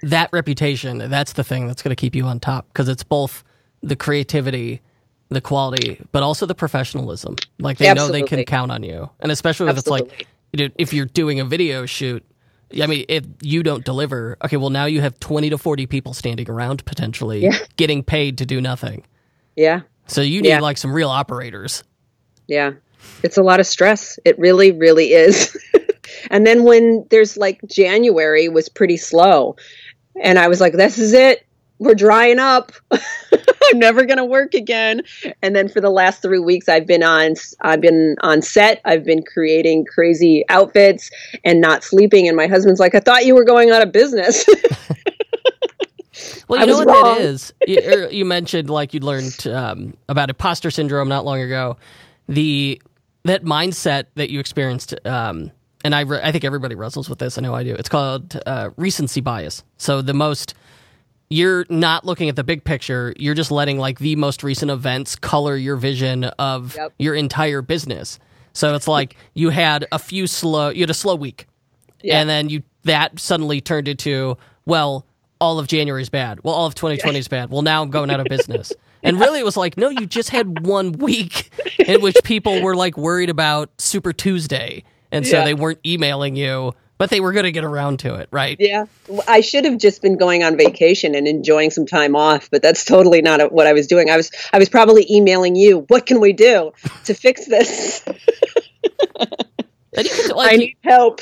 that 0.01 0.29
reputation 0.33 0.97
that's 1.09 1.33
the 1.33 1.43
thing 1.43 1.67
that's 1.67 1.81
going 1.83 1.95
to 1.95 1.95
keep 1.95 2.15
you 2.15 2.25
on 2.25 2.39
top 2.39 2.67
because 2.67 2.89
it's 2.89 3.03
both 3.03 3.43
the 3.81 3.95
creativity 3.95 4.81
the 5.29 5.39
quality 5.39 5.97
but 6.11 6.23
also 6.23 6.45
the 6.45 6.55
professionalism 6.55 7.35
like 7.59 7.77
they 7.77 7.93
know 7.93 8.09
they 8.09 8.23
can 8.23 8.43
count 8.43 8.71
on 8.71 8.83
you 8.83 9.09
and 9.21 9.31
especially 9.31 9.69
if 9.69 9.77
it's 9.77 9.87
like 9.87 10.27
you 10.51 10.67
know, 10.67 10.73
if 10.77 10.91
you're 10.91 11.05
doing 11.05 11.39
a 11.39 11.45
video 11.45 11.85
shoot 11.85 12.21
i 12.81 12.85
mean 12.85 13.05
if 13.07 13.23
you 13.41 13.63
don't 13.63 13.85
deliver 13.85 14.35
okay 14.43 14.57
well 14.57 14.69
now 14.69 14.83
you 14.85 14.99
have 14.99 15.17
20 15.21 15.49
to 15.51 15.57
40 15.57 15.85
people 15.85 16.13
standing 16.13 16.49
around 16.49 16.83
potentially 16.83 17.43
Yeah. 17.43 17.57
getting 17.77 18.03
paid 18.03 18.37
to 18.39 18.45
do 18.45 18.59
nothing 18.59 19.05
Yeah. 19.55 19.81
so 20.07 20.21
you 20.21 20.41
need 20.41 20.49
Yeah. 20.49 20.59
like 20.59 20.77
some 20.77 20.91
real 20.93 21.09
operators 21.09 21.83
Yeah. 22.47 22.71
It's 23.21 23.37
a 23.37 23.43
lot 23.43 23.59
of 23.59 23.67
stress. 23.67 24.17
It 24.23 24.37
really, 24.39 24.71
really 24.71 25.11
is. 25.13 25.57
and 26.31 26.45
then 26.47 26.63
when 26.63 27.05
there's 27.09 27.35
like 27.37 27.59
January 27.67 28.47
was 28.49 28.69
pretty 28.69 28.95
slow. 28.97 29.55
And 30.21 30.39
I 30.39 30.47
was 30.47 30.61
like, 30.61 30.73
this 30.73 30.97
is 30.97 31.11
it. 31.13 31.45
We're 31.79 31.95
drying 31.95 32.39
up. 32.39 32.71
I'm 32.91 33.79
never 33.79 34.05
going 34.05 34.17
to 34.19 34.25
work 34.25 34.53
again. 34.53 35.01
And 35.41 35.53
then 35.55 35.67
for 35.67 35.81
the 35.81 35.89
last 35.89 36.21
3 36.21 36.39
weeks 36.39 36.69
I've 36.69 36.85
been 36.87 37.03
on 37.03 37.33
I've 37.61 37.81
been 37.81 38.15
on 38.21 38.41
set. 38.41 38.79
I've 38.85 39.03
been 39.03 39.23
creating 39.23 39.85
crazy 39.85 40.45
outfits 40.49 41.09
and 41.43 41.59
not 41.59 41.83
sleeping 41.83 42.27
and 42.27 42.37
my 42.37 42.47
husband's 42.47 42.79
like, 42.79 42.95
"I 42.95 42.99
thought 43.01 43.25
you 43.25 43.35
were 43.35 43.43
going 43.45 43.69
out 43.71 43.81
of 43.81 43.91
business." 43.91 44.45
Well, 46.47 46.59
I 46.59 46.63
you 46.63 46.71
know 46.71 46.77
what 46.79 46.87
wrong. 46.87 47.03
that 47.15 47.21
is. 47.21 47.53
You, 47.67 47.77
er, 47.85 48.09
you 48.11 48.25
mentioned 48.25 48.69
like 48.69 48.93
you 48.93 48.99
learned 48.99 49.47
um, 49.47 49.95
about 50.09 50.29
imposter 50.29 50.69
syndrome 50.71 51.07
not 51.09 51.25
long 51.25 51.41
ago. 51.41 51.77
The 52.27 52.81
that 53.25 53.43
mindset 53.43 54.05
that 54.15 54.29
you 54.29 54.39
experienced, 54.39 54.93
um, 55.05 55.51
and 55.85 55.95
I 55.95 56.01
re- 56.01 56.19
I 56.23 56.31
think 56.31 56.43
everybody 56.43 56.75
wrestles 56.75 57.09
with 57.09 57.19
this. 57.19 57.37
I 57.37 57.41
know 57.41 57.53
I 57.53 57.63
do. 57.63 57.73
It's 57.75 57.89
called 57.89 58.37
uh, 58.45 58.71
recency 58.77 59.21
bias. 59.21 59.63
So 59.77 60.01
the 60.01 60.13
most 60.13 60.53
you're 61.29 61.65
not 61.69 62.05
looking 62.05 62.29
at 62.29 62.35
the 62.35 62.43
big 62.43 62.63
picture. 62.63 63.13
You're 63.17 63.33
just 63.33 63.49
letting 63.49 63.79
like 63.79 63.97
the 63.99 64.15
most 64.17 64.43
recent 64.43 64.69
events 64.69 65.15
color 65.15 65.55
your 65.55 65.77
vision 65.77 66.25
of 66.25 66.75
Yep. 66.75 66.93
your 66.99 67.15
entire 67.15 67.61
business. 67.63 68.19
So 68.53 68.75
it's 68.75 68.87
like 68.87 69.15
you 69.33 69.49
had 69.49 69.87
a 69.91 69.97
few 69.97 70.27
slow, 70.27 70.69
you 70.69 70.81
had 70.81 70.91
a 70.91 70.93
slow 70.93 71.15
week, 71.15 71.47
Yeah. 72.03 72.19
and 72.19 72.29
then 72.29 72.49
you 72.49 72.61
that 72.83 73.17
suddenly 73.19 73.61
turned 73.61 73.87
into 73.87 74.37
well, 74.65 75.05
all 75.43 75.59
of 75.59 75.67
January 75.67 76.01
is 76.01 76.09
bad. 76.09 76.39
Well, 76.43 76.53
all 76.55 76.65
of 76.67 76.73
2020 76.75 77.19
is 77.19 77.27
bad. 77.27 77.49
Well, 77.51 77.61
now 77.61 77.81
I'm 77.83 77.89
going 77.89 78.09
out 78.09 78.19
of 78.21 78.25
business. 78.29 78.71
And 79.03 79.19
really, 79.19 79.39
it 79.39 79.45
was 79.45 79.57
like, 79.57 79.75
no, 79.77 79.89
you 79.89 80.05
just 80.05 80.29
had 80.29 80.65
one 80.65 80.93
week 80.93 81.49
in 81.77 82.01
which 82.01 82.15
people 82.23 82.61
were 82.61 82.75
like 82.75 82.95
worried 82.97 83.29
about 83.29 83.69
Super 83.77 84.13
Tuesday, 84.13 84.83
and 85.11 85.27
so 85.27 85.39
Yeah. 85.39 85.43
they 85.43 85.53
weren't 85.53 85.79
emailing 85.85 86.37
you, 86.37 86.73
but 86.97 87.09
they 87.09 87.19
were 87.19 87.33
going 87.33 87.43
to 87.43 87.51
get 87.51 87.65
around 87.65 87.99
to 87.99 88.15
it, 88.15 88.29
right? 88.31 88.55
Yeah. 88.61 88.85
I 89.27 89.41
should 89.41 89.65
have 89.65 89.77
just 89.77 90.01
been 90.01 90.15
going 90.17 90.41
on 90.45 90.55
vacation 90.55 91.15
and 91.15 91.27
enjoying 91.27 91.69
some 91.69 91.85
time 91.85 92.15
off, 92.15 92.49
but 92.49 92.61
that's 92.61 92.85
totally 92.85 93.21
not 93.21 93.51
what 93.51 93.67
I 93.67 93.73
was 93.73 93.87
doing. 93.87 94.09
I 94.09 94.15
was 94.15 94.31
I 94.53 94.57
was 94.57 94.69
probably 94.69 95.05
emailing 95.11 95.57
you, 95.57 95.79
what 95.89 96.05
can 96.05 96.21
we 96.21 96.31
do 96.31 96.71
to 97.03 97.13
fix 97.13 97.45
this? 97.47 98.05
And 99.95 100.07
you 100.07 100.11
could, 100.15 100.31
I 100.37 100.55
need 100.55 100.75
help. 100.83 101.21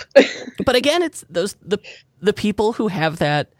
but 0.66 0.78
again, 0.78 1.02
it's 1.02 1.26
those 1.30 1.58
the 1.62 1.78
the 2.22 2.32
people 2.32 2.72
who 2.74 2.88
have 2.88 3.18
that 3.20 3.52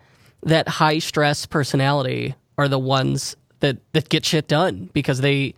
that 0.44 0.68
high 0.68 1.00
stress 1.00 1.46
personality 1.46 2.36
are 2.58 2.68
the 2.68 2.80
ones 2.80 3.36
that 3.60 3.78
that 3.94 4.10
get 4.10 4.26
shit 4.26 4.48
done 4.48 4.90
because 4.94 5.22
they 5.22 5.54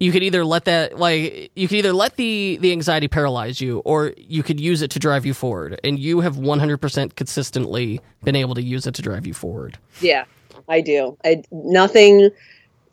you 0.00 0.12
could 0.12 0.22
either 0.22 0.44
let 0.44 0.66
that 0.66 0.98
like 0.98 1.50
you 1.54 1.68
could 1.68 1.78
either 1.78 1.92
let 1.92 2.16
the 2.16 2.58
the 2.60 2.72
anxiety 2.72 3.08
paralyze 3.08 3.60
you 3.60 3.78
or 3.80 4.12
you 4.16 4.42
could 4.42 4.60
use 4.60 4.82
it 4.82 4.90
to 4.90 4.98
drive 4.98 5.24
you 5.24 5.32
forward 5.32 5.80
and 5.84 5.98
you 5.98 6.20
have 6.20 6.36
100% 6.36 7.16
consistently 7.16 8.00
been 8.24 8.36
able 8.36 8.54
to 8.54 8.62
use 8.62 8.86
it 8.86 8.94
to 8.94 9.02
drive 9.02 9.26
you 9.26 9.32
forward 9.32 9.78
yeah, 10.00 10.24
I 10.68 10.80
do. 10.80 11.16
I 11.24 11.42
nothing 11.50 12.30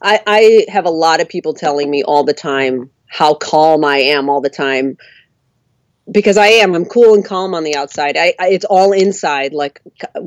I 0.02 0.20
I 0.28 0.66
have 0.70 0.86
a 0.86 0.90
lot 0.90 1.22
of 1.22 1.30
people 1.30 1.54
telling 1.54 1.90
me 1.90 2.04
all 2.04 2.24
the 2.24 2.34
time 2.34 2.90
how 3.08 3.34
calm 3.34 3.84
I 3.84 3.98
am 3.98 4.30
all 4.30 4.42
the 4.42 4.50
time. 4.50 4.98
Because 6.12 6.38
I 6.38 6.48
am, 6.48 6.76
I'm 6.76 6.86
cool 6.86 7.14
and 7.14 7.24
calm 7.24 7.54
on 7.54 7.64
the 7.64 7.76
outside. 7.76 8.18
I, 8.18 8.34
I 8.40 8.50
it's 8.50 8.66
all 8.66 8.92
inside. 8.92 9.54
Like 9.54 9.82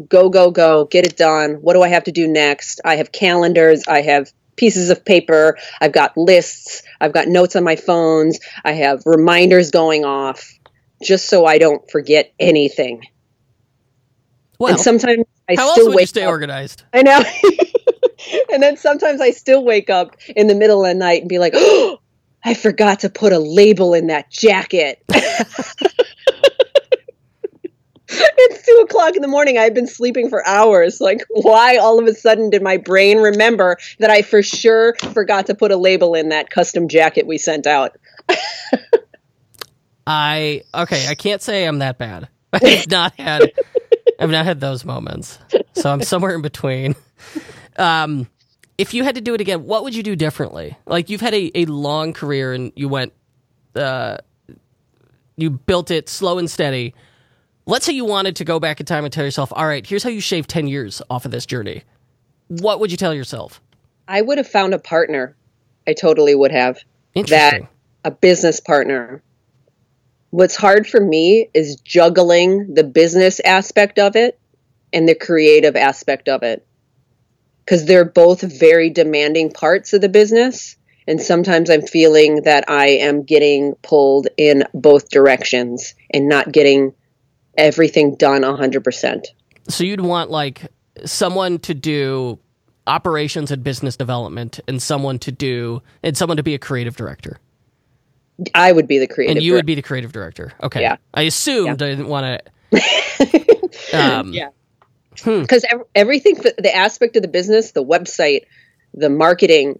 go, 0.09 0.31
go, 0.31 0.51
go, 0.51 0.87
get 0.87 1.05
it 1.05 1.17
done. 1.17 1.55
What 1.57 1.75
do 1.75 1.83
I 1.83 1.89
have 1.89 2.05
to 2.05 2.13
do 2.13 2.27
next? 2.27 2.81
I 2.85 2.97
have 2.97 3.13
calendars. 3.13 3.85
I 3.87 4.01
have 4.01 4.33
pieces 4.57 4.91
of 4.91 5.05
paper. 5.05 5.59
I've 5.81 5.93
got 5.93 6.17
lists. 6.17 6.83
I've 7.01 7.13
got 7.13 7.29
notes 7.29 7.57
on 7.57 7.65
my 7.65 7.77
phones. 7.77 8.41
I 8.65 8.73
have 8.73 9.03
reminders 9.05 9.71
going 9.71 10.05
off, 10.05 10.51
just 11.03 11.29
so 11.29 11.45
I 11.45 11.59
don't 11.59 11.89
forget 11.91 12.33
anything. 12.39 13.03
well 14.59 14.73
and 14.73 14.81
sometimes 14.81 15.27
I 15.49 15.57
how 15.57 15.65
else 15.65 15.73
still 15.75 15.89
would 15.89 16.01
you 16.01 16.07
stay 16.07 16.23
up. 16.23 16.31
organized 16.31 16.85
I 16.93 17.03
know. 17.03 17.23
and 18.53 18.63
then 18.63 18.77
sometimes 18.77 19.21
I 19.21 19.31
still 19.31 19.65
wake 19.65 19.91
up 19.91 20.17
in 20.35 20.47
the 20.47 20.55
middle 20.55 20.85
of 20.85 20.89
the 20.89 20.95
night 20.95 21.21
and 21.21 21.29
be 21.29 21.39
like, 21.39 21.53
oh, 21.57 21.99
I 22.45 22.55
forgot 22.55 23.01
to 23.01 23.11
put 23.11 23.33
a 23.33 23.39
label 23.39 23.95
in 23.95 24.09
that 24.09 24.31
jacket. 24.31 25.03
it's 28.09 28.67
two 28.67 28.83
o'clock 28.85 29.17
in 29.17 29.23
the 29.23 29.29
morning. 29.29 29.59
I've 29.59 29.75
been 29.75 29.87
sleeping 29.87 30.29
for 30.29 30.47
hours. 30.47 31.01
Like, 31.01 31.25
why 31.31 31.77
all 31.77 31.99
of 31.99 32.07
a 32.07 32.15
sudden 32.15 32.51
did 32.51 32.63
my 32.63 32.77
brain 32.77 33.19
remember 33.19 33.79
that 33.99 34.11
I 34.11 34.23
for 34.23 34.43
sure 34.43 34.95
forgot 35.13 35.47
to 35.47 35.55
put 35.55 35.73
a 35.73 35.77
label 35.77 36.15
in 36.15 36.29
that 36.29 36.51
custom 36.51 36.89
jacket 36.89 37.27
we 37.27 37.39
sent 37.39 37.67
out? 37.67 37.97
I 40.07 40.63
okay, 40.75 41.09
I 41.09 41.15
can't 41.15 41.41
say 41.41 41.65
I'm 41.65 41.79
that 41.79 41.97
bad. 41.97 42.29
I've 42.53 42.91
not 42.91 43.19
had 43.19 43.53
I've 44.19 44.31
not 44.31 44.45
had 44.45 44.61
those 44.61 44.85
moments. 44.85 45.39
So 45.73 45.91
I'm 45.91 46.03
somewhere 46.03 46.35
in 46.35 46.43
between. 46.43 46.95
Um 47.77 48.29
if 48.79 48.95
you 48.95 49.05
had 49.05 49.15
to 49.15 49.21
do 49.21 49.35
it 49.35 49.41
again, 49.41 49.65
what 49.65 49.85
would 49.85 49.95
you 49.95 50.03
do 50.03 50.17
differently? 50.17 50.77
Like 50.87 51.11
you've 51.11 51.21
had 51.21 51.35
a, 51.35 51.51
a 51.55 51.65
long 51.67 52.13
career 52.13 52.53
and 52.53 52.73
you 52.77 52.89
went 52.89 53.13
uh 53.75 54.19
you 55.37 55.51
built 55.51 55.91
it 55.91 56.09
slow 56.09 56.39
and 56.39 56.51
steady. 56.51 56.95
Let's 57.67 57.87
say 57.87 57.93
you 57.93 58.05
wanted 58.05 58.37
to 58.37 58.45
go 58.45 58.61
back 58.61 58.79
in 58.79 58.87
time 58.87 59.05
and 59.05 59.13
tell 59.13 59.25
yourself, 59.25 59.53
all 59.55 59.67
right, 59.67 59.85
here's 59.87 60.03
how 60.03 60.11
you 60.11 60.21
shave 60.21 60.47
10 60.47 60.67
years 60.67 61.01
off 61.09 61.25
of 61.25 61.31
this 61.31 61.47
journey. 61.47 61.83
What 62.49 62.79
would 62.79 62.91
you 62.91 62.97
tell 62.97 63.15
yourself? 63.15 63.61
I 64.07 64.21
would 64.21 64.39
have 64.39 64.47
found 64.47 64.75
a 64.75 64.79
partner. 64.79 65.35
I 65.87 65.95
totally 65.95 66.35
would 66.35 66.53
have. 66.53 66.79
That 67.15 67.63
a 68.05 68.11
business 68.11 68.61
partner. 68.61 69.23
What's 70.31 70.57
hard 70.57 70.87
for 70.87 71.01
me 71.01 71.49
is 71.55 71.77
juggling 71.77 72.75
the 72.75 72.85
business 72.85 73.41
aspect 73.41 73.99
of 73.99 74.15
it 74.17 74.39
and 74.93 75.09
the 75.09 75.15
creative 75.15 75.77
aspect 75.77 76.29
of 76.29 76.43
it. 76.43 76.67
Because 77.65 77.87
they're 77.87 78.05
both 78.05 78.43
very 78.43 78.91
demanding 78.91 79.51
parts 79.51 79.93
of 79.93 80.01
the 80.01 80.09
business. 80.09 80.77
And 81.07 81.21
sometimes 81.21 81.71
I'm 81.71 81.83
feeling 81.83 82.43
that 82.43 82.65
I 82.69 82.89
am 82.89 83.23
getting 83.23 83.75
pulled 83.83 84.29
in 84.37 84.65
both 84.73 85.11
directions 85.11 85.95
and 86.11 86.29
not 86.29 86.53
getting 86.53 86.95
everything 87.57 88.17
done 88.17 88.43
100%. 88.43 89.25
So 89.69 89.85
you'd 89.85 90.01
want 90.01 90.31
like 90.31 90.71
someone 91.05 91.59
to 91.61 91.75
do 91.75 92.39
operations 92.87 93.51
and 93.51 93.63
business 93.65 93.97
development 93.97 94.61
and 94.69 94.83
someone 94.83 95.19
to 95.21 95.33
do 95.33 95.83
and 96.03 96.17
someone 96.17 96.37
to 96.37 96.43
be 96.43 96.55
a 96.55 96.59
creative 96.59 96.97
director. 96.97 97.39
I 98.55 98.73
would 98.73 98.89
be 98.89 98.99
the 98.99 99.07
creative. 99.07 99.37
And 99.37 99.45
you 99.45 99.53
director. 99.53 99.59
would 99.59 99.67
be 99.67 99.75
the 99.75 99.83
creative 99.83 100.13
director. 100.13 100.53
Okay. 100.63 100.83
Yeah. 100.83 100.97
I 101.13 101.23
assumed 101.23 101.83
I 101.83 101.91
didn't 101.91 102.09
want 102.09 102.43
to 102.45 102.51
um 103.93 104.33
yeah. 104.33 104.49
Hmm. 105.23 105.41
Because 105.43 105.65
ev- 105.71 105.83
everything, 105.95 106.35
the 106.59 106.75
aspect 106.75 107.17
of 107.17 107.23
the 107.23 107.29
business, 107.29 107.73
the 107.73 107.85
website, 107.85 108.43
the 108.93 109.09
marketing, 109.11 109.79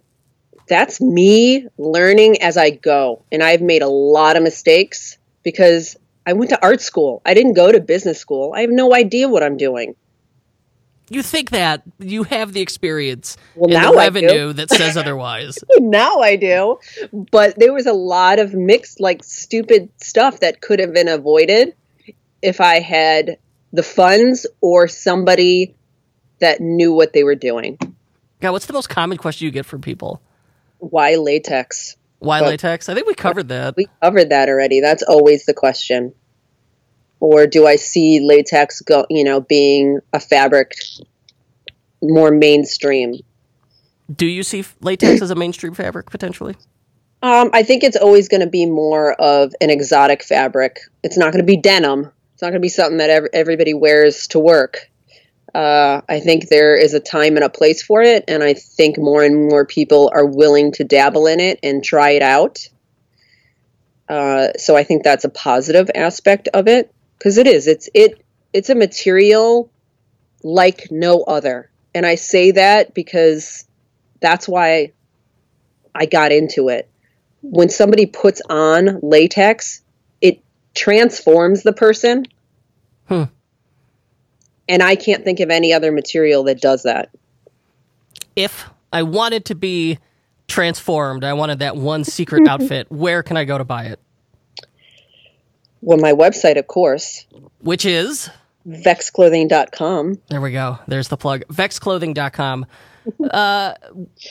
that's 0.67 0.99
me 1.01 1.67
learning 1.77 2.41
as 2.41 2.57
I 2.57 2.71
go. 2.71 3.23
And 3.31 3.43
I've 3.43 3.61
made 3.61 3.81
a 3.81 3.87
lot 3.87 4.35
of 4.37 4.43
mistakes 4.43 5.17
because 5.43 5.95
I 6.25 6.33
went 6.33 6.49
to 6.49 6.61
art 6.63 6.81
school. 6.81 7.21
I 7.25 7.33
didn't 7.33 7.53
go 7.53 7.71
to 7.71 7.79
business 7.79 8.19
school. 8.19 8.53
I 8.55 8.61
have 8.61 8.71
no 8.71 8.93
idea 8.95 9.29
what 9.29 9.43
I'm 9.43 9.57
doing. 9.57 9.95
you 11.09 11.21
think 11.21 11.51
that 11.51 11.83
you 11.99 12.23
have 12.23 12.53
the 12.53 12.61
experience 12.61 13.37
Well, 13.55 13.69
now 13.69 13.91
the 13.91 13.99
I 13.99 14.09
do. 14.09 14.21
revenue 14.21 14.53
that 14.53 14.71
says 14.71 14.97
otherwise. 15.03 15.59
now 15.77 16.19
I 16.21 16.35
do. 16.35 16.79
But 17.31 17.59
there 17.59 17.73
was 17.73 17.85
a 17.85 17.93
lot 17.93 18.39
of 18.39 18.55
mixed, 18.55 18.99
like 18.99 19.23
stupid 19.23 19.89
stuff 20.01 20.39
that 20.39 20.61
could 20.61 20.79
have 20.79 20.93
been 20.95 21.07
avoided 21.07 21.75
if 22.41 22.59
I 22.59 22.79
had 22.79 23.37
the 23.75 23.83
funds 23.83 24.47
or 24.61 24.87
somebody 24.87 25.75
that 26.39 26.61
knew 26.61 26.93
what 26.93 27.11
they 27.13 27.23
were 27.23 27.35
doing. 27.35 27.77
God, 28.39 28.51
what's 28.51 28.65
the 28.65 28.73
most 28.73 28.89
common 28.89 29.17
question 29.17 29.45
you 29.45 29.51
get 29.51 29.65
from 29.65 29.81
people? 29.81 30.21
Why 30.79 31.15
latex? 31.15 31.97
Why 32.19 32.39
But- 32.39 32.49
latex? 32.49 32.89
I 32.89 32.93
think 32.95 33.07
we 33.07 33.13
covered 33.13 33.49
that. 33.49 33.75
We 33.75 33.87
covered 34.01 34.29
that 34.29 34.47
already. 34.49 34.79
That's 34.79 35.03
always 35.03 35.45
the 35.45 35.53
question. 35.53 36.13
Or 37.19 37.47
do 37.47 37.65
I 37.67 37.75
see 37.75 38.19
latex 38.21 38.81
go, 38.81 39.05
you 39.09 39.23
know, 39.23 39.41
being 39.41 39.99
a 40.13 40.19
fabric 40.19 40.73
more 42.01 42.31
mainstream? 42.31 43.15
Do 44.13 44.25
you 44.25 44.43
see 44.43 44.63
latex 44.81 45.21
as 45.21 45.31
a 45.31 45.35
mainstream 45.35 45.73
fabric 45.73 46.09
potentially? 46.11 46.55
Um, 47.23 47.49
I 47.53 47.63
think 47.63 47.83
it's 47.83 47.95
always 47.97 48.27
going 48.27 48.41
to 48.41 48.47
be 48.49 48.65
more 48.65 49.13
of 49.13 49.53
an 49.59 49.69
exotic 49.69 50.23
fabric. 50.23 50.77
It's 51.03 51.17
not 51.17 51.31
going 51.31 51.43
to 51.43 51.45
be 51.47 51.57
denim. 51.57 52.11
It's 52.35 52.41
not 52.41 52.49
going 52.49 52.55
to 52.55 52.59
be 52.59 52.67
something 52.67 52.97
that 52.97 53.09
ev- 53.09 53.29
everybody 53.31 53.73
wears 53.73 54.27
to 54.27 54.39
work. 54.39 54.91
Uh, 55.53 56.01
I 56.09 56.19
think 56.19 56.49
there 56.49 56.75
is 56.75 56.93
a 56.93 56.99
time 56.99 57.37
and 57.37 57.45
a 57.45 57.49
place 57.49 57.81
for 57.81 58.01
it, 58.01 58.25
and 58.27 58.43
I 58.43 58.55
think 58.55 58.97
more 58.97 59.23
and 59.23 59.49
more 59.49 59.65
people 59.65 60.11
are 60.13 60.25
willing 60.25 60.73
to 60.73 60.83
dabble 60.83 61.27
in 61.27 61.39
it 61.39 61.59
and 61.63 61.81
try 61.81 62.09
it 62.09 62.21
out. 62.21 62.67
Uh, 64.09 64.49
so 64.57 64.75
I 64.75 64.83
think 64.83 65.05
that's 65.05 65.23
a 65.23 65.29
positive 65.29 65.89
aspect 65.95 66.49
of 66.49 66.67
it 66.67 66.93
because 67.17 67.37
it 67.37 67.47
is. 67.47 67.67
It's 67.67 67.87
it. 67.93 68.21
It's 68.51 68.69
a 68.69 68.75
material 68.75 69.71
like 70.43 70.89
no 70.91 71.21
other, 71.21 71.71
and 71.93 72.05
I 72.05 72.15
say 72.15 72.51
that 72.51 72.93
because 72.93 73.65
that's 74.19 74.45
why 74.45 74.91
I 75.95 76.05
got 76.05 76.33
into 76.33 76.67
it 76.67 76.89
when 77.41 77.69
somebody 77.69 78.07
puts 78.07 78.41
on 78.49 78.99
latex, 79.01 79.81
transforms 80.75 81.63
the 81.63 81.73
person. 81.73 82.25
Hmm. 83.07 83.23
And 84.67 84.83
I 84.83 84.95
can't 84.95 85.23
think 85.23 85.39
of 85.39 85.49
any 85.49 85.73
other 85.73 85.91
material 85.91 86.43
that 86.43 86.61
does 86.61 86.83
that. 86.83 87.09
If 88.35 88.65
I 88.91 89.03
wanted 89.03 89.45
to 89.45 89.55
be 89.55 89.99
transformed, 90.47 91.23
I 91.23 91.33
wanted 91.33 91.59
that 91.59 91.75
one 91.75 92.03
secret 92.03 92.47
outfit, 92.47 92.91
where 92.91 93.23
can 93.23 93.37
I 93.37 93.45
go 93.45 93.57
to 93.57 93.63
buy 93.63 93.85
it? 93.85 93.99
Well, 95.81 95.99
my 95.99 96.13
website, 96.13 96.57
of 96.57 96.67
course, 96.67 97.25
Which 97.59 97.85
is 97.85 98.29
vexclothing.com. 98.67 100.19
There 100.29 100.41
we 100.41 100.51
go. 100.51 100.79
There's 100.87 101.09
the 101.09 101.17
plug. 101.17 101.43
Vexclothing.com. 101.51 102.65
Uh, 103.31 103.73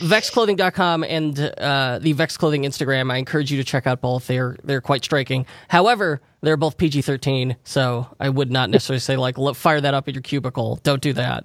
Vexclothing.com 0.00 1.04
and 1.04 1.38
uh, 1.38 1.98
the 2.00 2.12
Vex 2.12 2.36
Clothing 2.36 2.62
Instagram. 2.62 3.12
I 3.12 3.18
encourage 3.18 3.50
you 3.50 3.58
to 3.58 3.64
check 3.64 3.86
out 3.86 4.00
both. 4.00 4.26
They're 4.26 4.56
they're 4.64 4.80
quite 4.80 5.04
striking. 5.04 5.46
However, 5.68 6.20
they're 6.40 6.56
both 6.56 6.76
PG-13, 6.78 7.56
so 7.64 8.06
I 8.20 8.28
would 8.28 8.50
not 8.50 8.70
necessarily 8.70 9.00
say 9.00 9.16
like 9.16 9.38
"Look, 9.38 9.56
fire 9.56 9.80
that 9.80 9.94
up 9.94 10.08
in 10.08 10.14
your 10.14 10.22
cubicle. 10.22 10.80
Don't 10.82 11.02
do 11.02 11.12
that. 11.14 11.44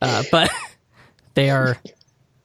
Uh, 0.00 0.22
but 0.30 0.50
they 1.34 1.50
are 1.50 1.76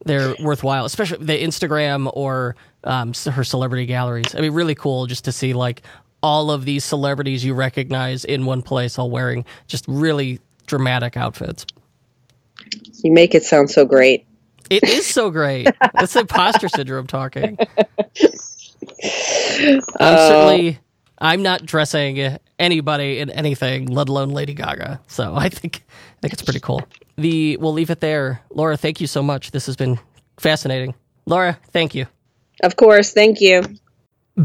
they're 0.05 0.35
worthwhile, 0.41 0.85
especially 0.85 1.25
the 1.25 1.41
Instagram 1.41 2.11
or 2.13 2.55
um, 2.83 3.13
her 3.31 3.43
celebrity 3.43 3.85
galleries. 3.85 4.35
I 4.35 4.41
mean, 4.41 4.53
really 4.53 4.75
cool 4.75 5.07
just 5.07 5.25
to 5.25 5.31
see 5.31 5.53
like 5.53 5.81
all 6.21 6.51
of 6.51 6.65
these 6.65 6.83
celebrities 6.83 7.43
you 7.43 7.53
recognize 7.53 8.25
in 8.25 8.45
one 8.45 8.61
place, 8.61 8.97
all 8.97 9.09
wearing 9.11 9.45
just 9.67 9.85
really 9.87 10.39
dramatic 10.65 11.17
outfits. 11.17 11.65
You 13.03 13.11
make 13.11 13.35
it 13.35 13.43
sound 13.43 13.69
so 13.69 13.85
great. 13.85 14.25
It 14.69 14.83
is 14.83 15.05
so 15.05 15.29
great. 15.29 15.67
That's 15.93 16.15
imposter 16.15 16.67
syndrome 16.67 17.07
talking. 17.07 17.57
I'm 17.59 17.67
uh, 19.99 20.27
certainly 20.27 20.79
I'm 21.19 21.43
not 21.43 21.65
dressing 21.65 22.37
anybody 22.59 23.19
in 23.19 23.29
anything, 23.29 23.87
let 23.87 24.09
alone 24.09 24.29
Lady 24.29 24.53
Gaga. 24.53 25.01
So 25.07 25.35
I 25.35 25.49
think 25.49 25.83
I 25.89 26.21
think 26.21 26.33
it's 26.33 26.41
pretty 26.41 26.59
cool. 26.59 26.83
The 27.17 27.57
we'll 27.57 27.73
leave 27.73 27.89
it 27.89 27.99
there. 27.99 28.41
Laura, 28.49 28.77
thank 28.77 28.99
you 28.99 29.07
so 29.07 29.21
much. 29.21 29.51
This 29.51 29.65
has 29.67 29.75
been 29.75 29.99
fascinating. 30.37 30.95
Laura, 31.25 31.57
thank 31.71 31.95
you. 31.95 32.07
Of 32.63 32.75
course. 32.75 33.13
Thank 33.13 33.41
you. 33.41 33.63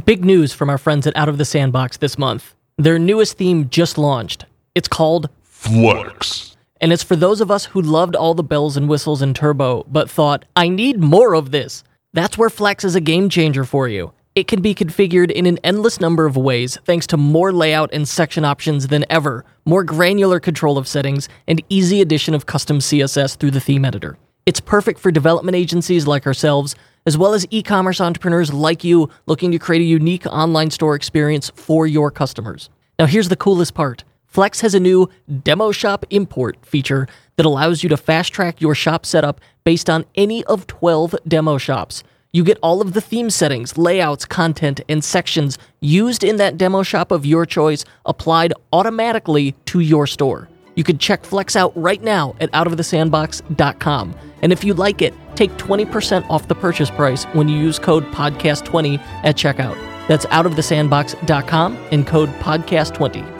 Big 0.04 0.24
news 0.24 0.52
from 0.52 0.70
our 0.70 0.78
friends 0.78 1.06
at 1.06 1.16
Out 1.16 1.28
of 1.28 1.38
the 1.38 1.44
Sandbox 1.44 1.96
this 1.96 2.18
month. 2.18 2.54
Their 2.76 2.98
newest 2.98 3.36
theme 3.36 3.68
just 3.68 3.98
launched. 3.98 4.46
It's 4.74 4.88
called 4.88 5.28
Flex. 5.42 6.49
And 6.80 6.92
it's 6.92 7.02
for 7.02 7.16
those 7.16 7.40
of 7.40 7.50
us 7.50 7.66
who 7.66 7.82
loved 7.82 8.16
all 8.16 8.34
the 8.34 8.42
bells 8.42 8.76
and 8.76 8.88
whistles 8.88 9.20
in 9.20 9.34
Turbo, 9.34 9.84
but 9.88 10.08
thought, 10.08 10.44
I 10.56 10.68
need 10.68 11.00
more 11.00 11.34
of 11.34 11.50
this. 11.50 11.84
That's 12.12 12.38
where 12.38 12.50
Flex 12.50 12.84
is 12.84 12.94
a 12.94 13.00
game 13.00 13.28
changer 13.28 13.64
for 13.64 13.86
you. 13.86 14.12
It 14.34 14.48
can 14.48 14.62
be 14.62 14.74
configured 14.74 15.30
in 15.30 15.44
an 15.44 15.58
endless 15.64 16.00
number 16.00 16.24
of 16.24 16.36
ways 16.36 16.78
thanks 16.84 17.06
to 17.08 17.16
more 17.16 17.52
layout 17.52 17.90
and 17.92 18.08
section 18.08 18.44
options 18.44 18.88
than 18.88 19.04
ever, 19.10 19.44
more 19.64 19.84
granular 19.84 20.40
control 20.40 20.78
of 20.78 20.88
settings, 20.88 21.28
and 21.46 21.62
easy 21.68 22.00
addition 22.00 22.32
of 22.34 22.46
custom 22.46 22.78
CSS 22.78 23.36
through 23.36 23.50
the 23.50 23.60
theme 23.60 23.84
editor. 23.84 24.16
It's 24.46 24.60
perfect 24.60 25.00
for 25.00 25.10
development 25.10 25.56
agencies 25.56 26.06
like 26.06 26.26
ourselves, 26.26 26.74
as 27.06 27.18
well 27.18 27.34
as 27.34 27.46
e 27.50 27.62
commerce 27.62 28.00
entrepreneurs 28.00 28.52
like 28.52 28.84
you 28.84 29.10
looking 29.26 29.50
to 29.52 29.58
create 29.58 29.82
a 29.82 29.84
unique 29.84 30.26
online 30.26 30.70
store 30.70 30.94
experience 30.94 31.50
for 31.54 31.86
your 31.86 32.10
customers. 32.10 32.70
Now, 32.98 33.06
here's 33.06 33.28
the 33.28 33.36
coolest 33.36 33.74
part 33.74 34.04
Flex 34.30 34.60
has 34.60 34.74
a 34.74 34.80
new 34.80 35.10
Demo 35.42 35.72
Shop 35.72 36.06
Import 36.10 36.56
feature 36.64 37.08
that 37.34 37.44
allows 37.44 37.82
you 37.82 37.88
to 37.88 37.96
fast 37.96 38.32
track 38.32 38.60
your 38.60 38.76
shop 38.76 39.04
setup 39.04 39.40
based 39.64 39.90
on 39.90 40.04
any 40.14 40.44
of 40.44 40.68
12 40.68 41.16
demo 41.26 41.58
shops. 41.58 42.04
You 42.32 42.44
get 42.44 42.58
all 42.62 42.80
of 42.80 42.92
the 42.92 43.00
theme 43.00 43.28
settings, 43.28 43.76
layouts, 43.76 44.24
content, 44.24 44.80
and 44.88 45.02
sections 45.02 45.58
used 45.80 46.22
in 46.22 46.36
that 46.36 46.56
demo 46.56 46.84
shop 46.84 47.10
of 47.10 47.26
your 47.26 47.44
choice 47.44 47.84
applied 48.06 48.52
automatically 48.72 49.52
to 49.66 49.80
your 49.80 50.06
store. 50.06 50.48
You 50.76 50.84
can 50.84 50.98
check 50.98 51.24
Flex 51.24 51.56
out 51.56 51.72
right 51.74 52.00
now 52.00 52.36
at 52.38 52.52
outofthesandbox.com. 52.52 54.14
And 54.42 54.52
if 54.52 54.62
you 54.62 54.74
like 54.74 55.02
it, 55.02 55.12
take 55.34 55.50
20% 55.56 56.30
off 56.30 56.46
the 56.46 56.54
purchase 56.54 56.90
price 56.90 57.24
when 57.32 57.48
you 57.48 57.58
use 57.58 57.80
code 57.80 58.04
podcast20 58.12 59.00
at 59.24 59.34
checkout. 59.34 59.76
That's 60.06 60.24
outofthesandbox.com 60.26 61.76
and 61.90 62.06
code 62.06 62.28
podcast20. 62.38 63.39